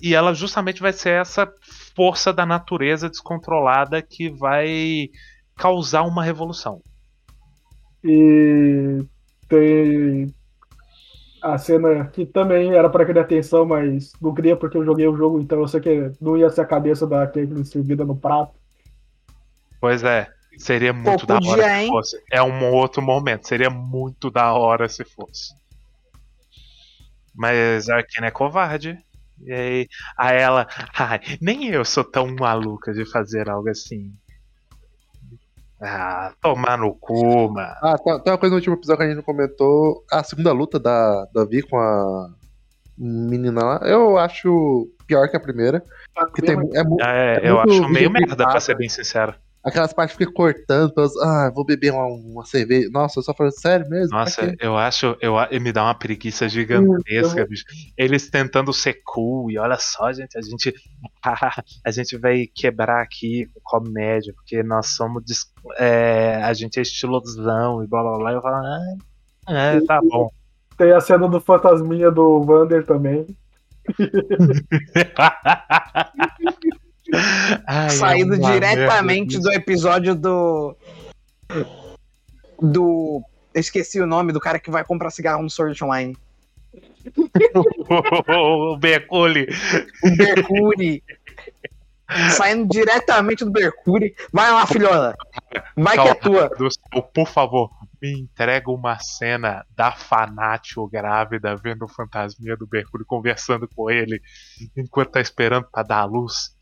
[0.00, 1.50] E ela justamente vai ser essa
[1.94, 5.08] força da natureza descontrolada que vai
[5.56, 6.82] causar uma revolução.
[8.04, 9.02] E
[9.48, 10.34] tem
[11.42, 15.16] a cena que também era pra criar atenção, mas não queria porque eu joguei o
[15.16, 18.54] jogo, então eu sei que não ia ser a cabeça da Caitlyn servida no prato.
[19.80, 20.28] Pois é.
[20.58, 21.88] Seria muito da podia, hora se hein?
[21.88, 22.22] fosse.
[22.32, 23.46] É um outro momento.
[23.46, 25.54] Seria muito da hora se fosse.
[27.34, 28.98] Mas a Arkane é covarde.
[29.44, 30.66] E aí, a ela.
[30.98, 34.14] Ai, nem eu sou tão maluca de fazer algo assim.
[35.80, 37.74] Ah, tomar no cu, mano.
[37.82, 40.04] Ah, tem, tem uma coisa no último episódio que a gente não comentou.
[40.10, 42.30] A segunda luta da, da Vi com a
[42.96, 45.82] menina lá, eu acho pior que a primeira.
[46.14, 49.34] Porque tem, é, mu- É, É eu acho meio merda, pra ser bem sincero.
[49.66, 52.88] Aquelas partes que fica cortando, ah, vou beber uma, uma cerveja.
[52.90, 54.16] Nossa, eu só falando sério mesmo?
[54.16, 55.16] Nossa, eu acho.
[55.20, 57.64] Eu, me dá uma preguiça gigantesca, eu- bicho.
[57.96, 60.72] Eles tentando ser cool, e olha só, gente, a gente.
[61.84, 65.24] a gente vai quebrar aqui com comédia, porque nós somos.
[65.78, 68.32] é, a gente é estilosão e blá blá blá.
[68.32, 68.96] Eu falo, ah,
[69.48, 70.30] é, tá bom.
[70.78, 73.26] Tem a cena do fantasminha do Vander também.
[77.66, 80.76] Ai, Saído é uma diretamente do episódio do.
[82.60, 83.22] Do.
[83.54, 86.16] Eu esqueci o nome do cara que vai comprar cigarro no Sword Online.
[88.28, 89.46] o Beculi.
[90.02, 91.02] O Mercury.
[92.30, 94.14] Saindo diretamente do Mercury.
[94.32, 95.14] Vai lá, filhona.
[95.76, 96.48] Vai que é tua.
[96.48, 97.70] céu, por favor,
[98.00, 104.20] me entrega uma cena da Fanatio grávida vendo o fantasminha do Mercúrio conversando com ele
[104.76, 106.55] enquanto tá esperando pra dar a luz.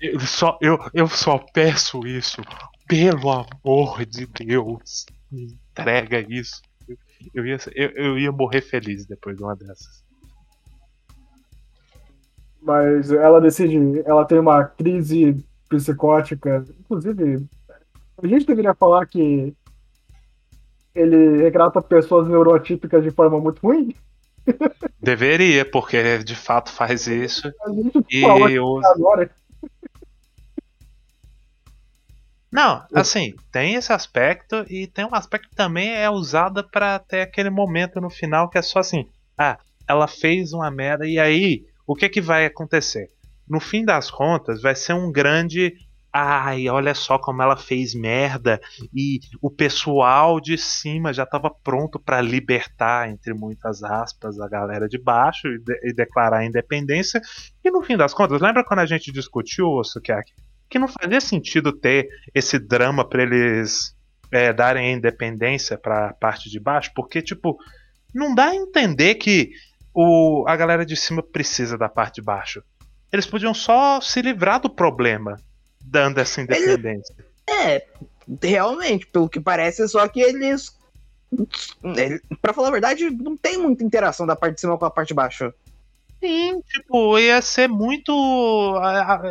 [0.00, 2.42] Eu só, eu, eu só peço isso.
[2.86, 6.60] Pelo amor de Deus, me entrega isso.
[7.34, 10.04] Eu ia, eu, eu ia morrer feliz depois de uma dessas.
[12.60, 16.64] Mas ela decide, ela tem uma crise psicótica.
[16.80, 17.46] Inclusive,
[18.22, 19.54] a gente deveria falar que
[20.94, 23.94] ele retrata pessoas neurotípicas de forma muito ruim.
[25.00, 27.50] Deveria, porque de fato faz isso.
[27.66, 28.88] A gente E fala usa.
[28.88, 29.30] agora.
[32.54, 37.20] Não, assim, tem esse aspecto e tem um aspecto que também é usado pra ter
[37.22, 39.58] aquele momento no final que é só assim, ah,
[39.88, 43.10] ela fez uma merda e aí, o que que vai acontecer?
[43.48, 45.74] No fim das contas, vai ser um grande
[46.16, 48.60] ai, olha só como ela fez merda
[48.94, 54.86] e o pessoal de cima já estava pronto pra libertar, entre muitas aspas, a galera
[54.88, 57.20] de baixo e, de- e declarar a independência.
[57.64, 60.32] E no fim das contas, lembra quando a gente discutiu, o Sukiyaki,
[60.68, 63.94] que não fazia sentido ter esse drama pra eles
[64.32, 67.56] é, darem a independência pra parte de baixo, porque, tipo,
[68.14, 69.50] não dá a entender que
[69.94, 72.62] o, a galera de cima precisa da parte de baixo.
[73.12, 75.36] Eles podiam só se livrar do problema
[75.80, 77.14] dando essa independência.
[77.48, 77.86] É,
[78.42, 80.76] realmente, pelo que parece, só que eles.
[81.96, 84.90] ele- Pra falar a verdade, não tem muita interação da parte de cima com a
[84.90, 85.52] parte de baixo.
[86.26, 88.12] Sim, tipo, ia ser muito.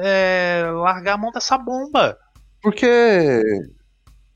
[0.04, 2.18] é, largar a mão dessa bomba.
[2.62, 3.42] Porque.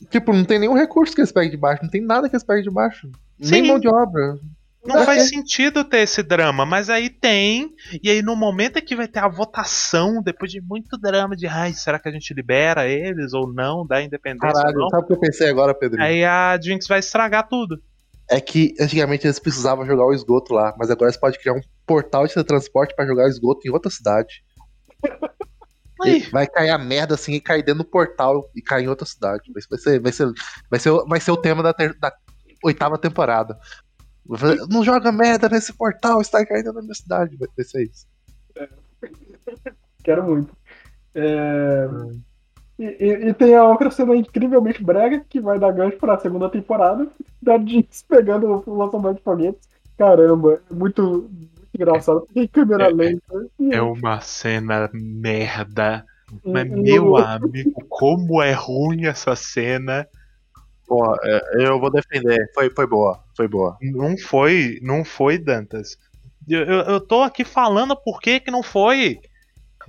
[0.10, 2.44] Tipo, não tem nenhum recurso que eles peguem de baixo, não tem nada que eles
[2.44, 3.10] peguem de baixo.
[3.40, 3.68] Nem Sim.
[3.68, 4.38] mão de obra.
[4.86, 5.06] Não É.
[5.06, 7.72] faz sentido ter esse drama, mas aí tem.
[8.02, 11.46] E aí no momento é que vai ter a votação, depois de muito drama de
[11.48, 14.90] ai, será que a gente libera eles ou não, dá independência Caralho, não?
[14.90, 16.02] sabe o que eu pensei agora, Pedro?
[16.02, 17.82] Aí a Jinx vai estragar tudo.
[18.30, 21.62] É que antigamente eles precisavam jogar o esgoto lá, mas agora eles podem criar um
[21.88, 24.44] portal de teletransporte pra jogar esgoto em outra cidade.
[26.32, 29.52] Vai cair a merda assim e cair dentro do portal e cair em outra cidade.
[29.52, 30.32] Vai vai ser, vai ser,
[30.70, 32.14] vai ser, vai ser o tema da, ter- da
[32.64, 33.58] oitava temporada.
[34.70, 37.36] Não joga merda nesse portal, está caindo na minha cidade.
[37.38, 38.06] Vai ser isso.
[40.04, 40.56] Quero muito.
[41.16, 41.88] É,
[42.78, 46.48] E, e- e tem a outra cena incrivelmente brega que vai dar gancho pra segunda
[46.48, 47.08] temporada
[47.42, 49.68] da Jinx pegando o lançamento de foguetes.
[49.98, 51.28] Caramba, é muito,
[51.74, 52.28] engraçado.
[52.34, 53.48] Tem câmera É- lenta.
[53.60, 56.06] E- é uma cena merda.
[56.44, 60.08] e- Mas, e meu o- amigo, como é ruim essa cena.
[60.86, 62.50] Pô, é, eu vou defender.
[62.54, 63.78] Foi, foi boa, foi boa.
[63.82, 65.98] Não foi, não foi, Dantas.
[66.48, 69.20] Eu, eu, eu tô aqui falando por que que não foi.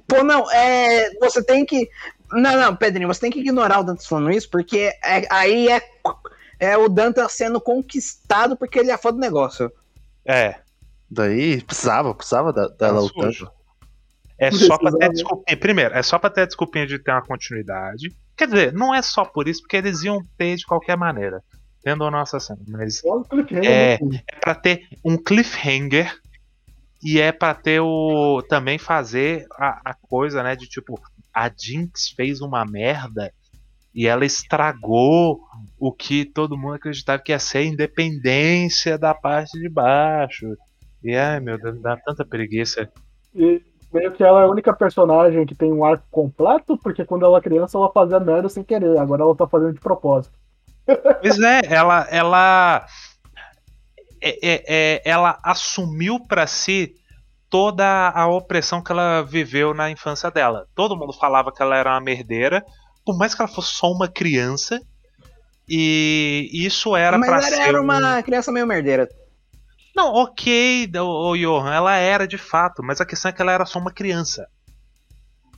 [0.08, 1.10] Pô, não, é.
[1.20, 1.88] Você tem que.
[2.32, 5.80] Não, não, Pedrinho, você tem que ignorar o Dantas falando isso, porque é- aí é,
[6.58, 9.72] é o Dantas sendo conquistado porque ele é fã do negócio.
[10.24, 10.56] É,
[11.10, 13.32] Daí precisava, precisava da- dela lutando.
[13.32, 13.50] sujo.
[14.38, 15.56] é só pra ter desculpinha.
[15.56, 18.14] Primeiro, é só pra ter a desculpinha de ter uma continuidade.
[18.36, 21.42] Quer dizer, não é só por isso, porque eles iam ter de qualquer maneira.
[21.82, 22.60] Tendo ou não essa cena.
[22.68, 23.24] Mas o
[23.62, 23.98] É.
[24.02, 24.22] né?
[24.30, 26.14] é pra ter um cliffhanger
[27.02, 31.00] e é pra ter o também fazer a, a coisa, né, de tipo,
[31.32, 33.32] a Jinx fez uma merda
[33.94, 35.40] e ela estragou
[35.78, 40.46] o que todo mundo acreditava que ia ser a independência da parte de baixo.
[41.02, 42.88] E ai meu Deus, dá tanta preguiça.
[43.34, 43.62] E
[43.92, 47.38] meio que ela é a única personagem que tem um arco completo, porque quando ela
[47.38, 50.36] é criança ela fazia merda sem querer, agora ela tá fazendo de propósito.
[51.20, 52.86] Pois é, ela ela
[54.20, 56.94] é- é- é- ela assumiu pra si
[57.50, 60.66] toda a opressão que ela viveu na infância dela.
[60.74, 62.64] Todo mundo falava que ela era uma merdeira,
[63.06, 64.80] por mais que ela fosse só uma criança.
[65.68, 69.08] E isso era Mas pra ela ser era um- uma criança meio merdeira.
[69.98, 73.66] Não, ok, ô, Johan, ela era de fato, mas a questão é que ela era
[73.66, 74.48] só uma criança.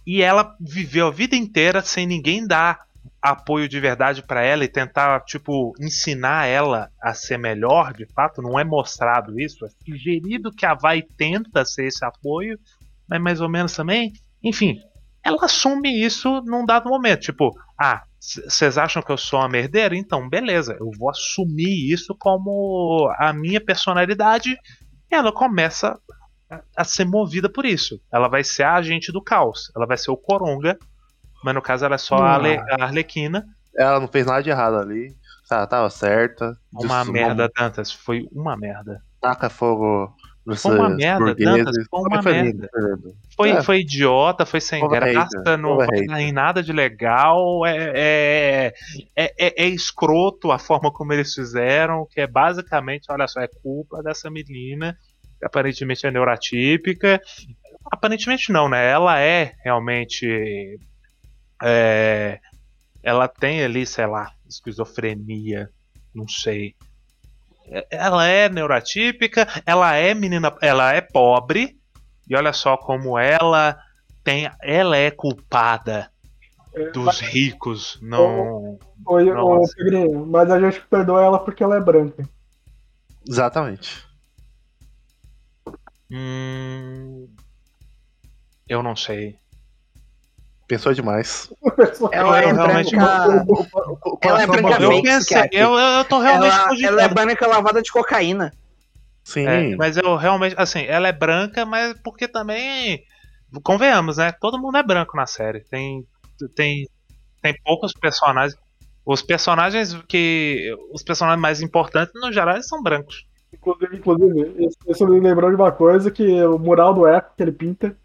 [0.06, 2.86] E ela viveu a vida inteira sem ninguém dar
[3.20, 8.40] apoio de verdade pra ela e tentar, tipo, ensinar ela a ser melhor, de fato,
[8.40, 12.58] não é mostrado isso, é sugerido que a Vai tenta ser esse apoio,
[13.06, 14.10] mas mais ou menos também.
[14.42, 14.80] Enfim,
[15.22, 19.96] ela assume isso num dado momento, tipo, ah, vocês acham que eu sou uma merdeira?
[19.96, 24.50] Então, beleza, eu vou assumir isso como a minha personalidade.
[25.10, 25.98] E ela começa
[26.76, 27.98] a- ser movida por isso.
[28.12, 29.72] Ela vai ser a agente do caos.
[29.74, 30.78] Ela vai ser o Coronga.
[31.42, 33.46] Mas no caso ela é só a, Ale- a Arlequina.
[33.74, 35.16] Ela não fez nada de errado ali.
[35.48, 36.54] Tá, tava certa.
[36.72, 37.90] Uma merda, Dantas.
[37.90, 39.02] Foi uma merda.
[39.20, 40.14] Taca fogo
[40.56, 41.34] Foi uma eh, merda.
[41.34, 42.70] Dantas, foi uma merda.
[43.36, 43.62] foi É.
[43.62, 46.06] foi idiota, foi sem graça, não vai overrated.
[46.06, 47.64] dar em nada de legal.
[47.66, 48.74] É, é,
[49.16, 53.48] é, é- é escroto a forma como eles fizeram, que é basicamente, olha só, é
[53.62, 54.96] culpa dessa menina,
[55.38, 57.20] que aparentemente é neurotípica.
[57.90, 58.90] Aparentemente não, né?
[58.90, 60.78] Ela é realmente.
[61.62, 62.38] é,
[63.02, 65.68] ela tem ali, sei lá, esquizofrenia,
[66.14, 66.74] não sei.
[67.70, 71.78] É- Ela é neurotípica, ela é menina, ela é pobre,
[72.28, 73.78] e olha só como ela
[74.22, 76.10] tem, ela é culpada
[76.74, 78.78] É, dos ricos, não.
[79.04, 79.74] Foi o Nossa.
[79.76, 82.28] Pedrinho, mas a gente perdoa ela porque ela é branca.
[83.28, 84.04] Exatamente.
[86.10, 87.28] Hum,
[88.68, 89.39] eu não sei.
[90.70, 91.52] Pensou demais.
[92.12, 93.44] Ela é realmente branca.
[93.48, 96.92] O Ela é coração branca fake, eu, eu tô realmente Ela, cogitando.
[96.92, 98.52] ela é branca lavada de cocaína.
[99.24, 99.48] Sim.
[99.48, 103.02] É, mas eu realmente, assim, ela é branca, mas porque também,
[103.64, 104.30] convenhamos, né?
[104.40, 105.64] Todo mundo é branco na série.
[105.64, 106.06] Tem,
[106.54, 106.88] tem,
[107.42, 108.56] tem poucos personagens.
[109.04, 113.26] Os personagens que, os personagens mais importantes no geral eles são brancos.
[113.52, 117.42] Inclusive, inclusive isso, isso me lembrou de uma coisa que o mural do Echo que
[117.42, 117.96] ele pinta,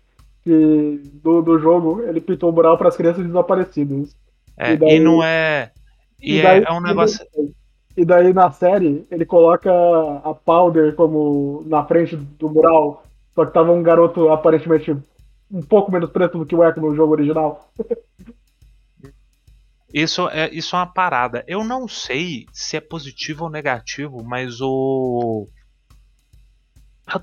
[0.46, 4.16] que do, do jogo, ele pintou o mural para as crianças desaparecidas.
[4.58, 5.72] É, E e, daí- não é,
[6.22, 7.26] e, é, daí- é um negócio.
[7.98, 9.72] E daí na série ele coloca
[10.24, 13.04] a Powder como na frente do mural,
[13.34, 14.96] só que tava um garoto aparentemente
[15.52, 17.70] um pouco menos preto do que o Echo no jogo original.
[19.94, 21.44] Isso é, isso é uma parada.
[21.48, 25.48] Eu não sei se é positivo ou negativo, mas o.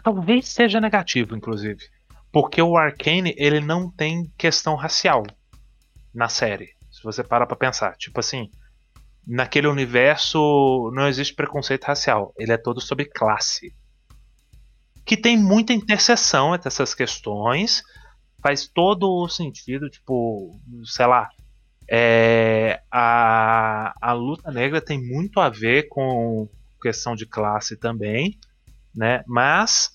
[0.02, 1.84] Talvez seja negativo, inclusive.
[2.32, 5.22] Porque o Arcane, ele não tem questão racial
[6.14, 6.70] na série.
[6.90, 7.94] Se você parar pra pensar.
[7.96, 8.50] Tipo assim,
[9.26, 12.32] naquele universo não existe preconceito racial.
[12.38, 13.74] Ele é todo sobre classe.
[15.04, 17.82] Que tem muita interseção entre essas questões.
[18.42, 21.28] Faz todo o sentido, tipo, sei lá.
[21.86, 26.48] É, a, a luta negra tem muito a ver com
[26.80, 28.38] questão de classe também,
[28.94, 29.22] né?
[29.26, 29.92] Mas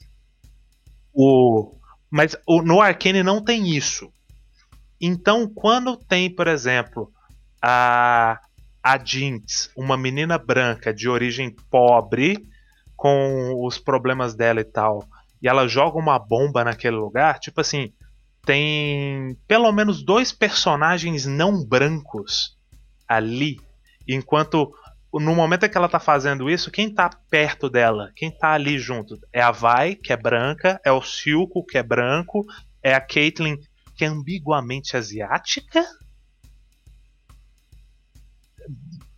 [1.14, 1.77] o
[2.10, 4.12] mas o, no Arcane não tem isso.
[5.00, 7.12] Então, quando tem, por exemplo,
[7.62, 8.40] a
[8.88, 12.48] a Jinx, uma menina branca de origem pobre,
[12.96, 15.06] com os problemas dela e tal,
[15.42, 17.92] e ela joga uma bomba naquele lugar, tipo assim,
[18.46, 22.58] tem pelo menos dois personagens não brancos
[23.06, 23.60] ali,
[24.08, 24.74] enquanto
[25.19, 28.77] no momento em que ela tá fazendo isso, quem tá perto dela, quem tá ali
[28.77, 32.45] junto, é a Vai, que é branca, é o Silco, que é branco,
[32.84, 33.57] é a Caitlyn,
[33.95, 35.84] que é ambiguamente asiática.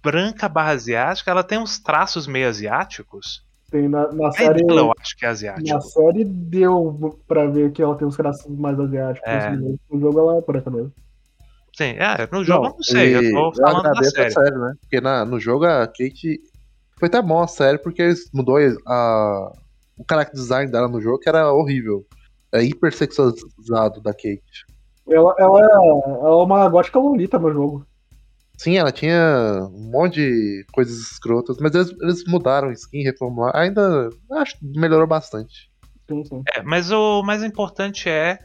[0.01, 3.45] Branca barra asiática, ela tem uns traços meio asiáticos.
[3.69, 4.65] Tem na, na A série.
[4.65, 5.73] dela eu acho que é asiática.
[5.73, 9.29] Na série deu pra ver que ela tem os traços mais asiáticos.
[9.29, 9.51] É.
[9.55, 10.93] No jogo ela é branca mesmo.
[11.79, 14.31] Sim, é, no jogo eu não sei, eu tô falando da série.
[14.31, 14.73] série, né?
[14.81, 16.37] Porque na, no jogo a Kate.
[16.99, 19.53] Foi até bom a série, porque eles mudou a,
[19.97, 22.03] o character design dela no jogo, que era horrível.
[22.53, 24.41] É hipersexualizado da Kate.
[25.09, 27.87] Ela, ela, é, ela é uma gótica lolita no jogo.
[28.57, 33.57] Sim, ela tinha um monte de coisas escrotas, mas eles, eles mudaram a skin, reformularam.
[33.57, 35.71] Ainda acho que melhorou bastante.
[36.09, 36.43] Sim, sim.
[36.53, 38.37] É, mas o mais importante é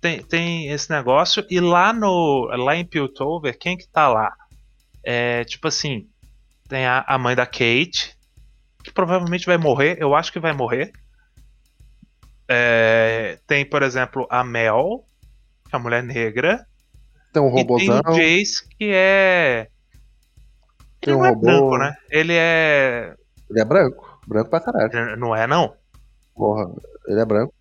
[0.00, 4.34] tem, tem esse negócio e lá no lá em Piltover, quem que tá lá?
[5.04, 6.08] É, tipo assim,
[6.68, 8.16] tem a, a mãe da Kate,
[8.82, 10.92] que provavelmente vai morrer, eu acho que vai morrer.
[12.48, 15.04] É, tem, por exemplo, a Mel,
[15.68, 16.64] que é a mulher negra,
[17.32, 19.68] Tem um e tem robôzão, o Jace, que é
[21.00, 21.40] Tem ele um não é robô.
[21.40, 21.96] branco, né?
[22.10, 23.14] Ele é
[23.50, 24.20] ele é branco.
[24.26, 25.16] Branco pra caralho.
[25.16, 25.76] não é não?
[26.34, 26.68] Porra,
[27.08, 27.54] ele é branco.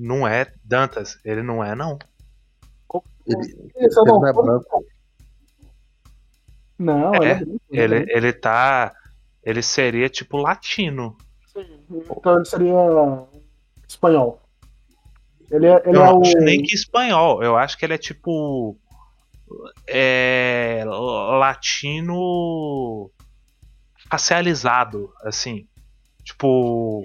[0.00, 1.98] Não é Dantas, ele não é não.
[3.26, 4.84] Ele, Esse é o ele não é branco.
[6.78, 7.42] Não, É, ela é.
[7.70, 8.94] Ele, ele tá.
[9.44, 11.18] Ele seria tipo latino.
[11.90, 12.74] Então ele seria
[13.86, 14.40] espanhol.
[15.50, 16.22] Ele é, ele eu é não o.
[16.22, 17.42] acho nem que espanhol.
[17.42, 18.78] Eu acho que ele é tipo.
[19.86, 20.82] É.
[20.86, 23.10] Latino.
[24.10, 25.68] racializado, assim.
[26.24, 27.04] Tipo.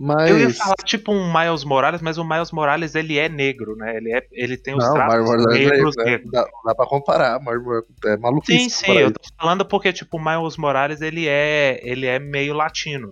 [0.00, 0.30] Mas.
[0.30, 3.96] Eu ia falar tipo um Miles Morales, mas o Miles Morales ele é negro, né?
[3.96, 6.04] Ele, é, ele tem os Não, traços é negros né?
[6.04, 6.30] negros.
[6.30, 8.70] Dá, dá pra comparar, Morales é maluquice.
[8.70, 12.54] Sim, sim, eu tô falando porque tipo o Miles Morales ele é ele é meio
[12.54, 13.10] latino.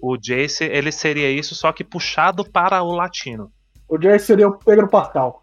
[0.00, 3.50] O Jace ele seria isso só que puxado para o latino.
[3.90, 5.39] O Jay seria o Pedro Pascal.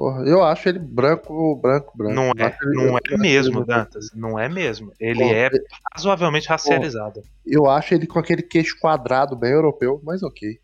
[0.00, 2.14] Porra, eu acho ele branco, branco, branco.
[2.14, 4.06] Não é, ele- não é mesmo, Dantas.
[4.14, 4.94] Não é mesmo.
[4.98, 5.50] Ele Bom, é
[5.94, 7.20] razoavelmente racializado.
[7.44, 10.58] Eu acho ele com aquele queixo quadrado bem europeu, mas ok.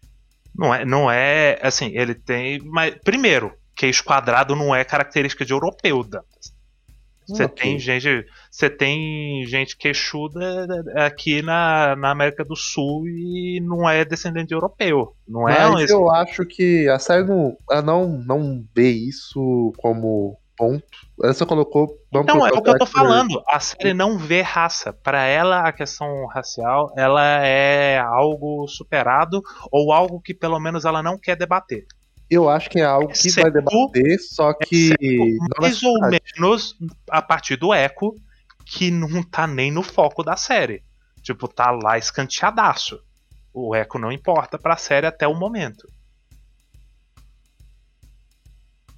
[0.55, 5.53] Não é, não é assim, ele tem, mas primeiro, queixo quadrado não é característica de
[5.53, 6.56] europeu, Dantas.
[7.27, 7.62] Você Ok.
[7.62, 14.05] tem gente, você tem gente queixuda aqui na, na América do Sul e não é
[14.05, 15.15] descendente de europeu.
[15.27, 20.85] Não é Mas eu acho que a série não, não, não vê isso como ponto.
[21.23, 21.86] Ela só colocou.
[22.11, 23.43] Vamos Então, é o que eu tô falando.
[23.47, 24.93] A série não vê raça.
[24.93, 31.03] Pra ela, a questão racial, ela é algo superado ou algo que pelo menos ela
[31.03, 31.86] não quer debater.
[32.28, 34.93] Eu acho que é algo que vai Exceto- debater, só que.
[35.39, 36.77] não Mais ou menos
[37.11, 38.15] a partir do Echo,
[38.65, 40.82] que não tá nem no foco da série.
[41.23, 43.01] Tipo, tá lá escanteadaço.
[43.55, 45.89] O Echo não importa pra série até o momento.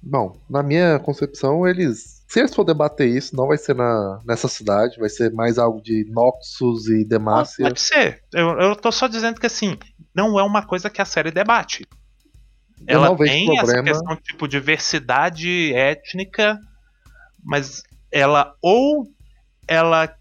[0.01, 2.19] Bom, na minha concepção, eles.
[2.27, 5.81] Se eles for debater isso, não vai ser na, nessa cidade, vai ser mais algo
[5.81, 7.65] de Noxus e Demacia.
[7.65, 8.23] Pode ser.
[8.33, 9.77] Eu, eu tô só dizendo que assim,
[10.15, 11.85] não é uma coisa que a série debate.
[12.87, 16.59] Eu Ela tem essa questão de tipo diversidade étnica,
[17.43, 19.07] mas ela ou
[19.67, 20.13] ela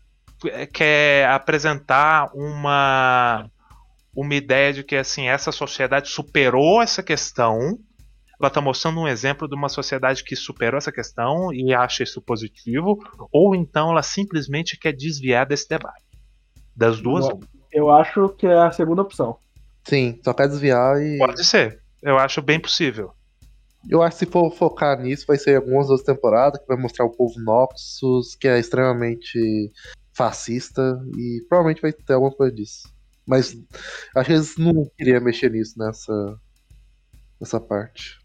[0.73, 3.51] quer apresentar uma
[4.15, 7.79] uma ideia de que assim essa sociedade superou essa questão.
[8.41, 12.23] Ela tá mostrando um exemplo de uma sociedade que superou essa questão e acha isso
[12.23, 12.99] positivo,
[13.33, 16.05] ou então ela simplesmente quer desviar desse debate.
[16.77, 17.27] Das duas.
[17.73, 19.39] Eu acho que é a segunda opção.
[19.85, 21.19] Sim, só quer desviar e.
[21.19, 21.83] Pode ser.
[22.03, 23.13] Eu acho bem possível.
[23.89, 27.05] Eu acho que se for focar nisso, vai ser algumas outras temporadas que vai mostrar
[27.05, 29.73] o povo Noxus, que é extremamente
[30.13, 32.89] fascista, e provavelmente vai ter alguma coisa disso.
[33.27, 33.57] Mas
[34.17, 36.41] acho que eles não queriam mexer nisso nessa,
[37.41, 38.19] nessa parte.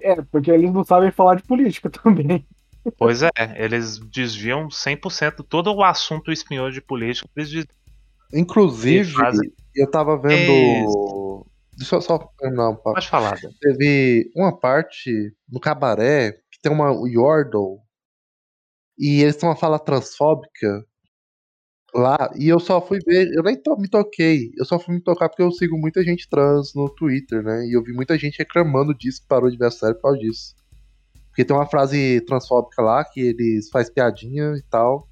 [0.00, 2.46] É, porque eles não sabem falar de política também.
[2.98, 7.28] Pois é, eles desviam 100% todo o assunto espinhoso de política.
[7.36, 7.76] Eles desviam.
[8.32, 10.52] Inclusive, fazem- eu tava vendo.
[11.76, 12.94] Deixa eu só terminar um papo.
[12.94, 13.38] Pode falar.
[13.60, 17.78] Teve uma parte no cabaré que tem uma Yordle
[18.98, 20.84] e eles têm uma fala transfóbica
[21.94, 25.00] lá e eu só fui ver, eu nem to- me toquei, eu só fui me
[25.02, 27.66] tocar porque eu sigo muita gente trans no Twitter, né?
[27.66, 30.18] E eu vi muita gente reclamando disso que parou de ver a série por causa
[30.18, 30.54] disso.
[31.28, 35.06] Porque tem uma frase transfóbica lá que eles faz piadinha e tal.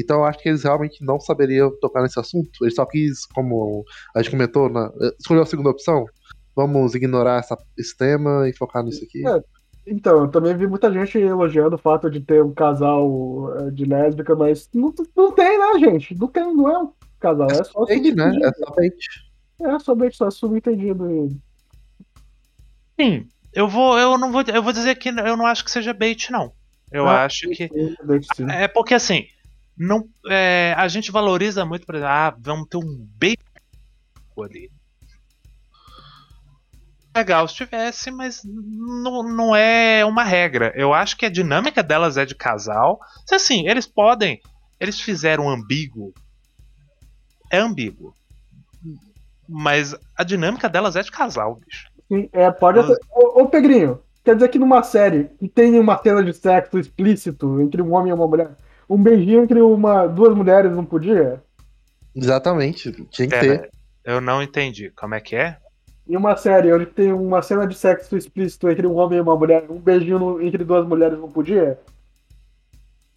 [0.00, 2.50] Então eu acho que eles realmente não saberiam tocar nesse assunto.
[2.62, 6.04] Eles só quis, como a gente comentou, na, escolheu a segunda opção.
[6.56, 9.26] Vamos ignorar essa- esse tema e focar nisso aqui.
[9.26, 9.40] É.
[9.86, 13.84] Então, eu também vi muita gente elogiando o fato de ter um casal eh, de
[13.84, 16.14] lésbica, mas não, não tem, né, gente?
[16.16, 18.30] Não tem, não é um casal, é só Bait, né?
[18.42, 18.94] É só bait.
[19.62, 21.30] É somente só subentendido.
[23.00, 25.92] Sim, eu vou, eu não vou, eu vou dizer que eu não acho que seja
[25.92, 26.52] bait, não.
[26.92, 28.50] Eu Ah, acho que Sim, bait, sim.
[28.50, 29.24] é porque assim,
[29.82, 33.40] não, é, a gente valoriza muito, por exemplo, ah, vamos ter um bait
[34.38, 34.70] ali.
[37.16, 40.70] Legal se tivesse, mas não, não é uma regra.
[40.76, 43.00] Eu acho que a dinâmica delas é de casal.
[43.26, 44.42] Se assim, eles podem,
[44.78, 46.12] eles fizeram ambíguo.
[47.50, 48.14] É ambíguo.
[49.48, 51.88] Mas a dinâmica delas é de casal, bicho.
[52.06, 52.92] Sim, é, pode até.
[53.10, 57.60] Ô, ô, Pedrinho, quer dizer que numa série que tem uma cena de sexo explícito
[57.62, 58.50] entre um homem e uma mulher,
[58.90, 61.40] um beijinho entre uma, duas mulheres não podia?
[62.14, 62.90] Exatamente.
[63.10, 63.70] Tinha que Pera, ter.
[64.04, 64.90] eu não entendi.
[64.90, 65.56] Como é que é?
[66.08, 69.36] Em uma série onde tem uma cena de sexo explícito entre um homem e uma
[69.36, 71.78] mulher, um beijinho no- entre duas mulheres não podia?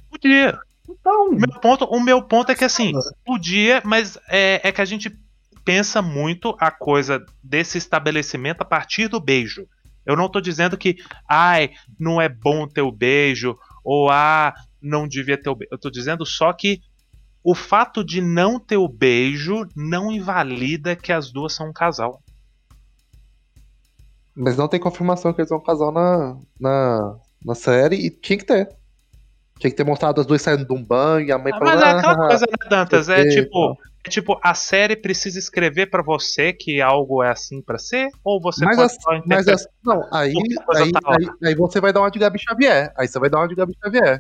[0.10, 0.58] Podia.
[0.88, 2.92] Então, O meu ponto, o meu ponto é que assim,
[3.26, 5.12] podia, mas é, é que a gente
[5.66, 9.66] pensa muito a coisa desse estabelecimento a partir do beijo.
[10.06, 10.98] Eu não tô dizendo que,
[11.28, 14.54] ai, não é bom ter o beijo, ou ah,
[14.84, 15.70] não devia ter o beijo.
[15.72, 16.80] Eu tô dizendo só que
[17.44, 22.22] o fato de não ter o beijo não invalida que as duas são um casal.
[24.36, 27.16] Mas não tem confirmação que eles são um casal na, na,
[27.46, 28.68] na série e tinha que ter.
[29.60, 31.76] Tinha que ter mostrado as duas saindo de um banho e a mãe Ah, falando.
[31.76, 33.10] mas é aquela "Ah, coisa, né, Dantas?
[33.10, 37.78] É tipo, é tipo, a série precisa escrever pra você que algo é assim pra
[37.78, 38.10] ser?
[38.24, 39.54] Ou você Mas pode as- só Mas interpretar?
[39.54, 40.34] as- não, aí,
[40.76, 42.92] aí, tá aí, aí você vai dar uma de Gabi Xavier.
[42.98, 44.20] Aí você vai dar uma de Gabi Xavier.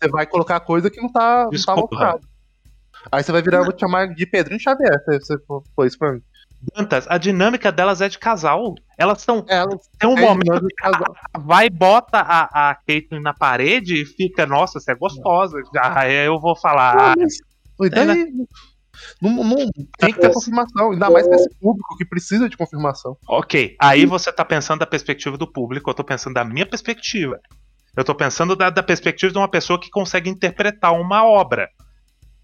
[0.00, 2.20] Você vai colocar coisa que não tá, não tá Desculpa.
[3.10, 5.36] Aí você vai virar, eu vou te chamar de Pedrinho Xavier, se você
[5.74, 6.22] for isso pra mim.
[6.76, 8.74] Dantas, a dinâmica delas é de casal.
[8.96, 9.44] Elas estão.
[9.48, 11.14] Ela Tem um é momento de que a- casal.
[11.40, 15.60] vai, bota a, a Caitlyn na parede e fica, nossa, você é gostosa.
[15.96, 16.96] Aí eu vou falar.
[16.96, 17.38] Ah, ah, mas-
[17.80, 18.06] e daí?
[18.06, 18.44] né?
[19.20, 19.56] Não, não-
[19.98, 23.16] tem que ter confirmação, ainda mais pra esse público que precisa de confirmação.
[23.26, 27.40] ok, aí você tá pensando da perspectiva do público, eu tô pensando da minha perspectiva.
[27.96, 31.68] Eu tô pensando da, da perspectiva de uma pessoa que consegue interpretar uma obra.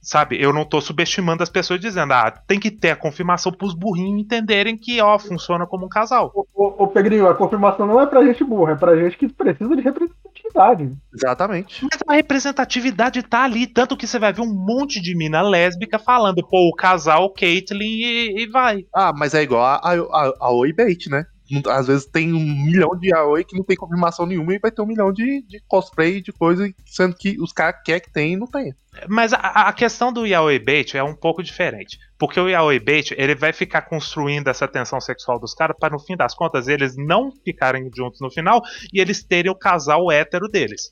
[0.01, 3.75] Sabe, eu não tô subestimando as pessoas dizendo, ah, tem que ter a confirmação pros
[3.75, 6.31] burrinhos entenderem que, ó, funciona como um casal.
[6.35, 9.29] ô, ô, ô, Pedrinho, a confirmação não é pra gente burra, é pra gente que
[9.29, 10.93] precisa de representatividade.
[11.13, 11.85] Exatamente.
[11.85, 15.99] Mas a representatividade tá ali, tanto que você vai ver um monte de mina lésbica
[15.99, 18.85] falando, pô, o casal Caitlyn e, e vai.
[18.95, 21.27] Ah, mas é igual a, a, a, a Oi Bait, né?
[21.67, 24.83] Às vezes tem um milhão de Aoi que não tem confirmação nenhuma e vai ter
[24.83, 28.37] um milhão de, de cosplay de coisa, sendo que os caras querem que tem e
[28.37, 28.75] não tem.
[29.09, 31.99] Mas a, a questão do yaoi bait é um pouco diferente.
[32.19, 36.01] Porque o yaoi bait, ele vai ficar construindo essa tensão sexual dos caras para no
[36.01, 38.61] fim das contas eles não ficarem juntos no final
[38.93, 40.91] e eles terem o casal hétero deles.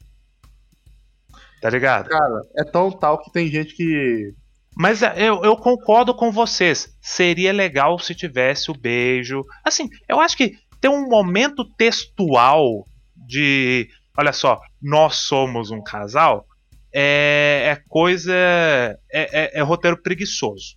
[1.61, 2.09] Tá ligado?
[2.09, 4.35] Cara, é tão tal que tem gente que.
[4.77, 6.95] Mas é, eu, eu concordo com vocês.
[7.01, 9.43] Seria legal se tivesse o beijo.
[9.65, 12.85] Assim, eu acho que tem um momento textual
[13.17, 13.89] de.
[14.19, 16.47] Olha só, nós somos um casal.
[16.93, 18.33] É, é coisa.
[18.35, 20.77] É, é- é roteiro preguiçoso.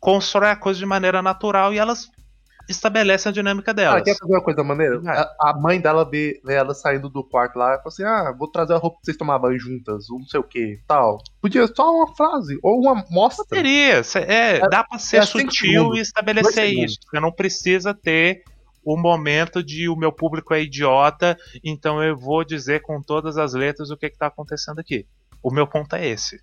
[0.00, 2.08] Constrói a coisa de maneira natural e elas
[2.68, 4.02] estabelecem a dinâmica Ah, delas.
[4.02, 4.98] quer fazer uma coisa maneira?
[5.00, 5.16] Vai.
[5.16, 8.34] A, a mãe dela vê, vê ela saindo do quarto lá e fala assim: Ah,
[8.36, 11.18] vou trazer a roupa pra vocês tomar banho juntas, ou não sei o que, tal.
[11.40, 13.44] Podia só uma frase, ou uma mostra.
[13.48, 16.96] Poderia, cê- é, dá pra ser é cinco sutil e estabelecer isso.
[17.10, 18.42] Você não precisa ter
[18.84, 23.52] o momento de o meu público é idiota, então eu vou dizer com todas as
[23.52, 25.04] letras o que, que tá acontecendo aqui.
[25.42, 26.40] O meu ponto é esse.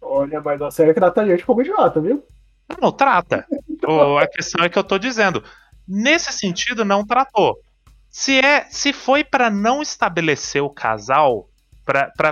[0.00, 2.22] Olha, mas a série trata a gente como idiota, viu?
[2.80, 3.46] Não, trata.
[3.86, 5.42] O- a questão é que eu tô dizendo.
[5.86, 7.56] Nesse sentido, não tratou.
[8.10, 11.48] Se é, se foi pra não estabelecer o casal,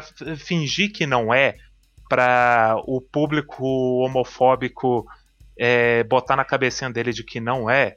[0.00, 1.56] f- fingir que não é,
[2.08, 3.64] pra o público
[4.04, 5.04] homofóbico
[5.58, 7.94] é, botar na cabecinha dele de que não é,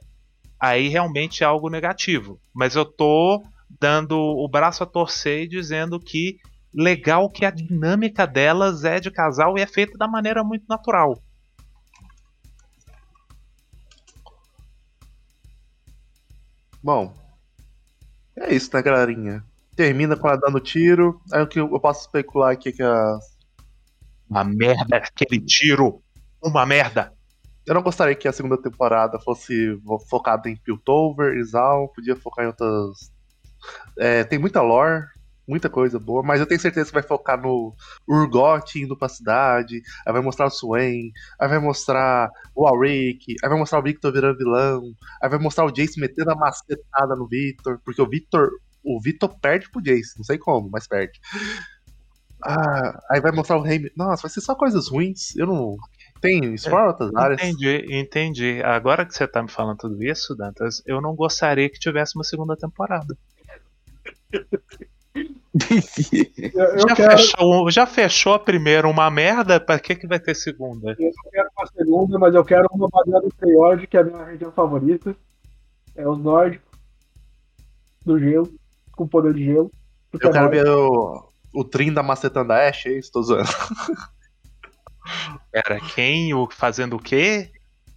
[0.60, 2.38] aí realmente é algo negativo.
[2.54, 3.42] Mas eu tô
[3.80, 6.36] dando o braço a torcer e dizendo que
[6.72, 11.18] legal que a dinâmica delas é de casal e é feita da maneira muito natural.
[16.84, 17.14] Bom,
[18.36, 19.42] é isso, né, galerinha?
[19.74, 21.18] Termina com ela dando tiro.
[21.32, 23.18] Aí o que eu posso especular aqui é que a...
[24.28, 26.02] Uma merda, aquele tiro.
[26.42, 27.10] Uma merda.
[27.66, 29.80] eu não gostaria que a segunda temporada fosse
[30.10, 33.10] focada em Piltover, Isal, podia focar em outras.
[33.98, 35.06] É, tem muita lore,
[35.46, 37.74] muita coisa boa, mas eu tenho certeza que vai focar no
[38.08, 43.48] Urgot indo pra cidade, aí vai mostrar o Swain, aí vai mostrar o Alric, aí
[43.48, 44.82] vai mostrar o Victor virando vilão,
[45.22, 48.50] aí vai mostrar o Jace metendo a macetada no Victor, porque o Victor.
[48.86, 51.18] O Victor perde pro Jace, não sei como, mas perde.
[52.44, 53.90] Ah, aí vai mostrar o Rei.
[53.96, 55.34] Nossa, vai ser só coisas ruins.
[55.36, 55.76] Eu não.
[56.20, 57.42] Tem explora outras áreas.
[57.42, 58.62] Entendi, entendi.
[58.62, 62.24] Agora que você tá me falando tudo isso, Dantas, eu não gostaria que tivesse uma
[62.24, 63.16] segunda temporada.
[66.54, 70.18] Eu, eu Já, quero, fechou, já fechou a primeira uma merda, pra que, que vai
[70.18, 70.96] ter segunda?
[70.98, 74.24] eu quero uma segunda, mas eu quero uma baseada em Freyord, que é a minha
[74.24, 75.14] região favorita.
[75.94, 76.66] É os nórdicos.
[78.04, 78.52] Do gelo.
[78.92, 79.70] Com poder de gelo.
[80.12, 83.12] Eu é quero ver o, o Trinda macetando a Ashe, é isso?
[83.12, 83.48] Tô zoando.
[85.52, 86.34] Era quem?
[86.34, 87.50] O, fazendo o quê?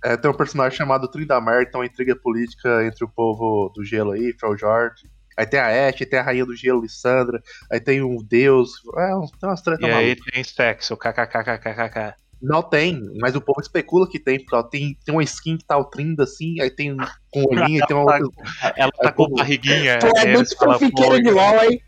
[0.03, 4.11] É, tem um personagem chamado Trindamere, tem uma intriga política entre o povo do gelo
[4.11, 4.93] aí, Freljord.
[5.37, 7.41] Aí tem a Ashe, tem a rainha do gelo, Lissandra.
[7.71, 8.71] Aí tem um deus.
[8.97, 9.09] É,
[9.39, 12.15] tem umas tretas E aí tem sexo, kkkkkkk.
[12.41, 15.65] Não tem, mas o povo especula que tem, porque ó, tem, tem uma skin que
[15.65, 16.97] tá o Trinda assim, aí tem um
[17.31, 18.29] com olhinho, tem uma outra.
[18.75, 19.97] Ela tá com barriguinha.
[19.97, 21.81] Tu é eles muito fanfiqueiro de "Pô, LOL, hein?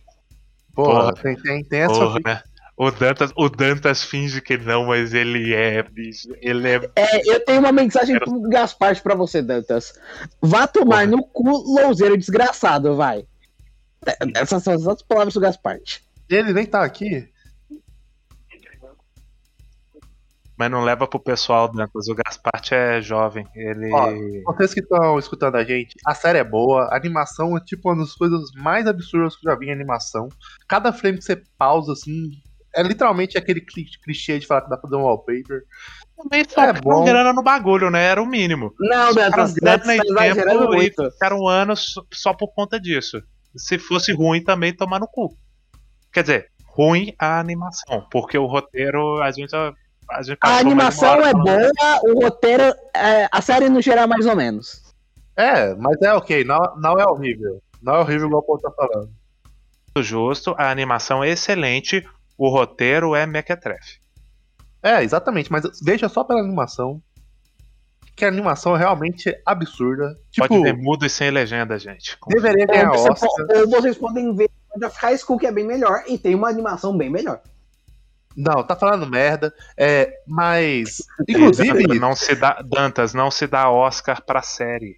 [0.74, 1.14] Porra, Porra.
[1.14, 1.94] tem, tem, tem essa.
[1.94, 2.44] Porra,
[2.80, 6.30] o Dantas, o Dantas finge que não, mas ele é, bicho.
[6.42, 6.90] Ele é.
[6.96, 9.94] É, eu tenho uma mensagem pro Gaspar pra você, Dantas.
[10.42, 13.26] Vá tomar no cu, louzeiro desgraçado, vai.
[14.06, 15.78] É, Essas são as outras palavras do Gaspar.
[16.30, 17.28] Ele nem tá aqui.
[20.58, 22.10] Mas não leva pro pessoal, Dantas.
[22.10, 23.48] O Gasparte é jovem.
[23.56, 23.90] Ele.
[23.94, 27.90] Ó, Vocês que estão escutando a gente, a série é boa, a animação é tipo
[27.90, 30.28] uma das coisas mais absurdas que eu já vi em animação.
[30.68, 32.32] Cada frame que você pausa, assim,
[32.76, 35.64] é literalmente aquele cli- clichê de falar que dá pra fazer um wallpaper.
[36.22, 37.06] Também só É bom.
[37.06, 38.04] grana no bagulho, né?
[38.08, 38.74] Era o mínimo.
[38.82, 39.96] Não, Dantas, Dantas tá
[40.28, 41.12] exagerando tempo e muito.
[41.12, 43.24] ficaram anos só- só por conta disso.
[43.56, 45.36] Se fosse ruim, também tomar no cu.
[46.12, 49.56] Quer dizer, ruim a animação, porque o roteiro a gente.
[49.56, 51.70] A, gente A mais uma animação hora é boa,
[52.04, 52.64] o roteiro,
[52.96, 54.82] é, a série no geral mais ou menos.
[55.36, 57.62] É, mas é ok, não, não é horrível.
[57.82, 59.10] Não é horrível igual o povo tá falando.
[59.96, 62.06] muito justo, a animação é excelente,
[62.38, 64.00] o roteiro é mequetrefe.
[64.82, 67.02] É, exatamente, mas veja só pela animação.
[68.20, 70.14] Que a animação é realmente absurda.
[70.30, 72.18] Tipo, Pode ver mudo e sem legenda, gente.
[72.28, 73.30] deveria Ou, ganhar você Oscar.
[73.48, 74.50] po- ou vocês podem ver
[74.84, 77.40] of High School, que é bem melhor, e tem uma animação bem melhor.
[78.36, 79.54] Não, tá falando merda.
[79.78, 80.98] É, mas.
[81.30, 81.82] Inclusive.
[81.88, 84.98] Dantas, não se dá, Dantas, não se dá Oscar pra série.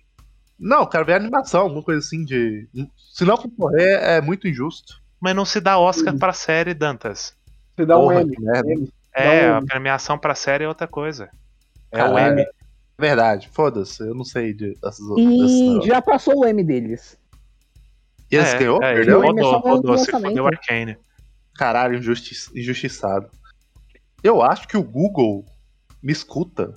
[0.59, 2.67] Não, quero ver animação, alguma coisa assim de.
[3.13, 4.99] Se não concorrer, é muito injusto.
[5.19, 7.35] Mas não se dá Oscar pra série, Dantas.
[7.75, 8.35] Você dá um Porra, M.
[8.35, 8.71] que merda.
[8.71, 8.91] M.
[9.13, 11.29] É, Dá um a premiação pra série é outra coisa.
[11.91, 12.17] É o.
[12.17, 12.43] M.
[13.01, 15.25] Verdade, foda-se, eu não sei de, dessas outras.
[15.27, 15.81] E não.
[15.81, 17.17] já passou o M deles.
[18.29, 18.77] E esse é, ganhou?
[18.83, 19.21] é, Perdeu?
[19.21, 20.29] O M é Rodou, rodou, se lançamento.
[20.29, 20.97] fodeu Arcane.
[21.55, 23.27] Caralho, injusti- injustiçado.
[24.23, 25.43] Eu acho que o Google
[26.01, 26.75] me escuta.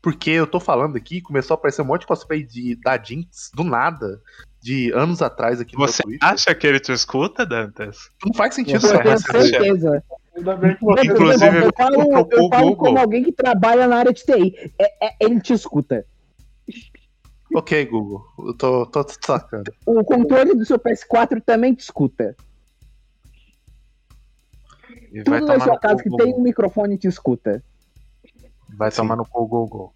[0.00, 3.50] Porque eu tô falando aqui, começou a aparecer um monte de cosplay de, da Jinx,
[3.52, 4.22] do nada,
[4.62, 8.08] de anos atrás aqui no Você acha que ele te escuta, Dantas?
[8.24, 10.04] Não faz sentido Você Eu tenho certeza.
[11.04, 14.72] Inclusive, eu falo, o- eu falo como alguém que trabalha na área de TI.
[14.78, 16.04] É- é- ele te escuta.
[17.54, 19.72] Ok, Google, eu tô, tô te sacando.
[19.84, 22.36] O controle do seu PS4 também te escuta.
[25.12, 27.62] E vai Tudo na tomar sua no casa que tem um microfone te escuta.
[28.68, 28.98] Vai Sim.
[28.98, 29.92] tomar no cu, Google.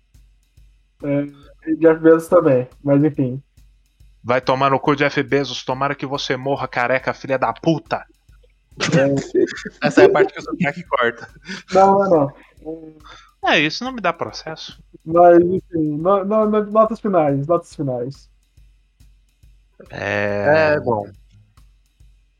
[1.66, 3.40] E Jeff Bezos também, mas enfim.
[4.22, 5.64] Vai tomar no cu, Jeff Bezos.
[5.64, 8.04] Tomara que você morra, careca, filha da puta.
[9.82, 11.28] Essa é a parte que eu sou que corta.
[11.72, 12.32] Não, não,
[12.62, 12.94] não.
[13.50, 14.82] É, isso não me dá processo.
[15.04, 18.28] Mas enfim, no- no- no- notas finais, notas finais.
[19.90, 20.74] É.
[20.76, 21.06] É, bom.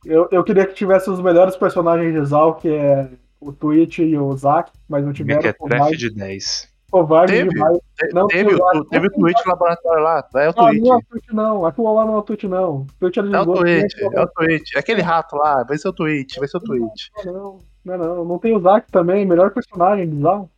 [0.05, 3.09] Eu, eu queria que tivesse os melhores personagens de Zal, que é
[3.41, 5.41] o Twitch e o Zack, mas não tiveram.
[5.41, 6.69] por Mequetrefe mais- de 10.
[6.95, 7.77] Covarde Teve, demais.
[7.97, 10.29] Te- Não, teve, não, o, teve o tweet no laboratório lá.
[10.37, 10.81] É o tweet.
[10.81, 11.67] não é o tweet, não.
[11.67, 12.75] Aquilo lá não é o tweet, não.
[12.83, 14.77] O tweet de É o tweet, é o tweet.
[14.77, 17.11] É aquele rato lá, vai ser o tweet, vai ser o tweet.
[17.25, 18.25] Não, não, não.
[18.25, 20.49] Não tem o Zack também, melhor personagem, bizarro.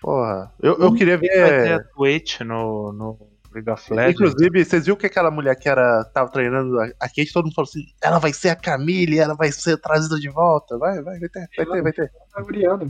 [0.00, 0.52] Porra.
[0.62, 1.72] Eu, eu queria Vai ter ver.
[1.72, 3.18] a Twitch no, no
[3.52, 4.14] League of Legends.
[4.20, 7.68] Inclusive, vocês viram que aquela mulher que era, tava treinando a Kate, todo mundo falou
[7.68, 10.78] assim: ela vai ser a Camille, ela vai ser trazida de volta.
[10.78, 12.12] Vai, vai, vai ter, vai ter, vai ter.
[12.36, 12.86] É Oriana.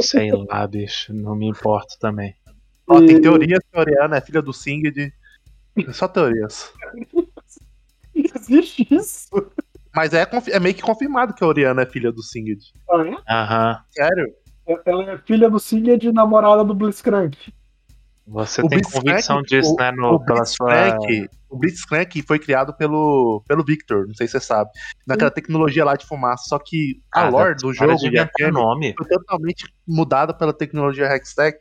[0.00, 1.12] Sei lá, bicho.
[1.12, 2.34] Não me importo também.
[2.86, 5.12] Ó, tem E- teorias que a Oriana é filha do Singed.
[5.92, 6.72] Só teorias.
[8.14, 9.28] Existe isso?
[9.94, 12.60] Mas é, é meio que confirmado que a Oriana é filha do Singed.
[12.90, 13.32] Ah, é?
[13.34, 13.84] Aham.
[13.90, 14.34] Sério?
[14.84, 17.36] Ela é filha do Sigurd, namorada do Blitzcrank.
[18.28, 19.92] Você O tem convicção disso, o- né?
[19.92, 20.98] No, o pela sua.
[21.48, 24.68] O Blitzcrank foi criado pelo, pelo Victor, não sei se você sabe.
[25.06, 26.42] Naquela tecnologia lá de fumaça.
[26.48, 28.94] Só que a Cara, lore do jogo Arcane nome.
[28.98, 31.56] foi totalmente mudada pela tecnologia Hextech.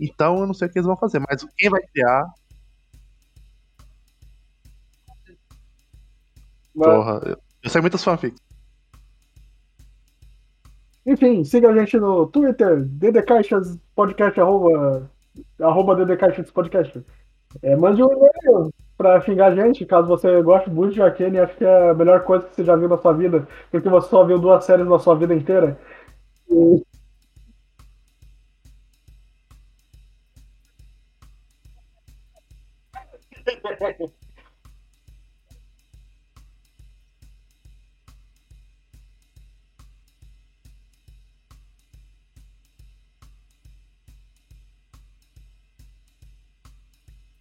[0.00, 2.24] Então eu não sei o que eles vão fazer, mas quem vai criar.
[6.74, 8.40] Mas, Porra, eu, eu sei muitas fanfics.
[11.06, 15.08] Enfim, siga a gente no Twitter, ddcaixas podcast, arroba,
[15.60, 17.04] arroba ddcaixas podcast.
[17.62, 21.56] É, mande um e-mail pra xingar a gente, caso você goste muito de Arcane acho
[21.56, 24.24] que é a melhor coisa que você já viu na sua vida, porque você só
[24.24, 25.78] viu duas séries na sua vida inteira.
[26.50, 26.82] E-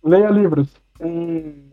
[0.06, 0.70] Leia livros.
[1.02, 1.68] Hum.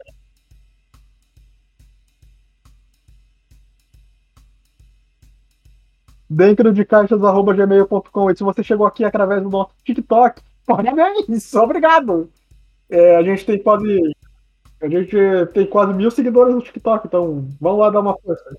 [6.28, 8.30] Dentro de caixas.gmail.com.
[8.30, 11.54] E se você chegou aqui através do nosso TikTok, parabéns!
[11.54, 12.30] Obrigado!
[12.88, 14.16] É, a gente tem quase.
[14.80, 15.14] A gente
[15.52, 18.56] tem quase mil seguidores no TikTok, então vamos lá dar uma força.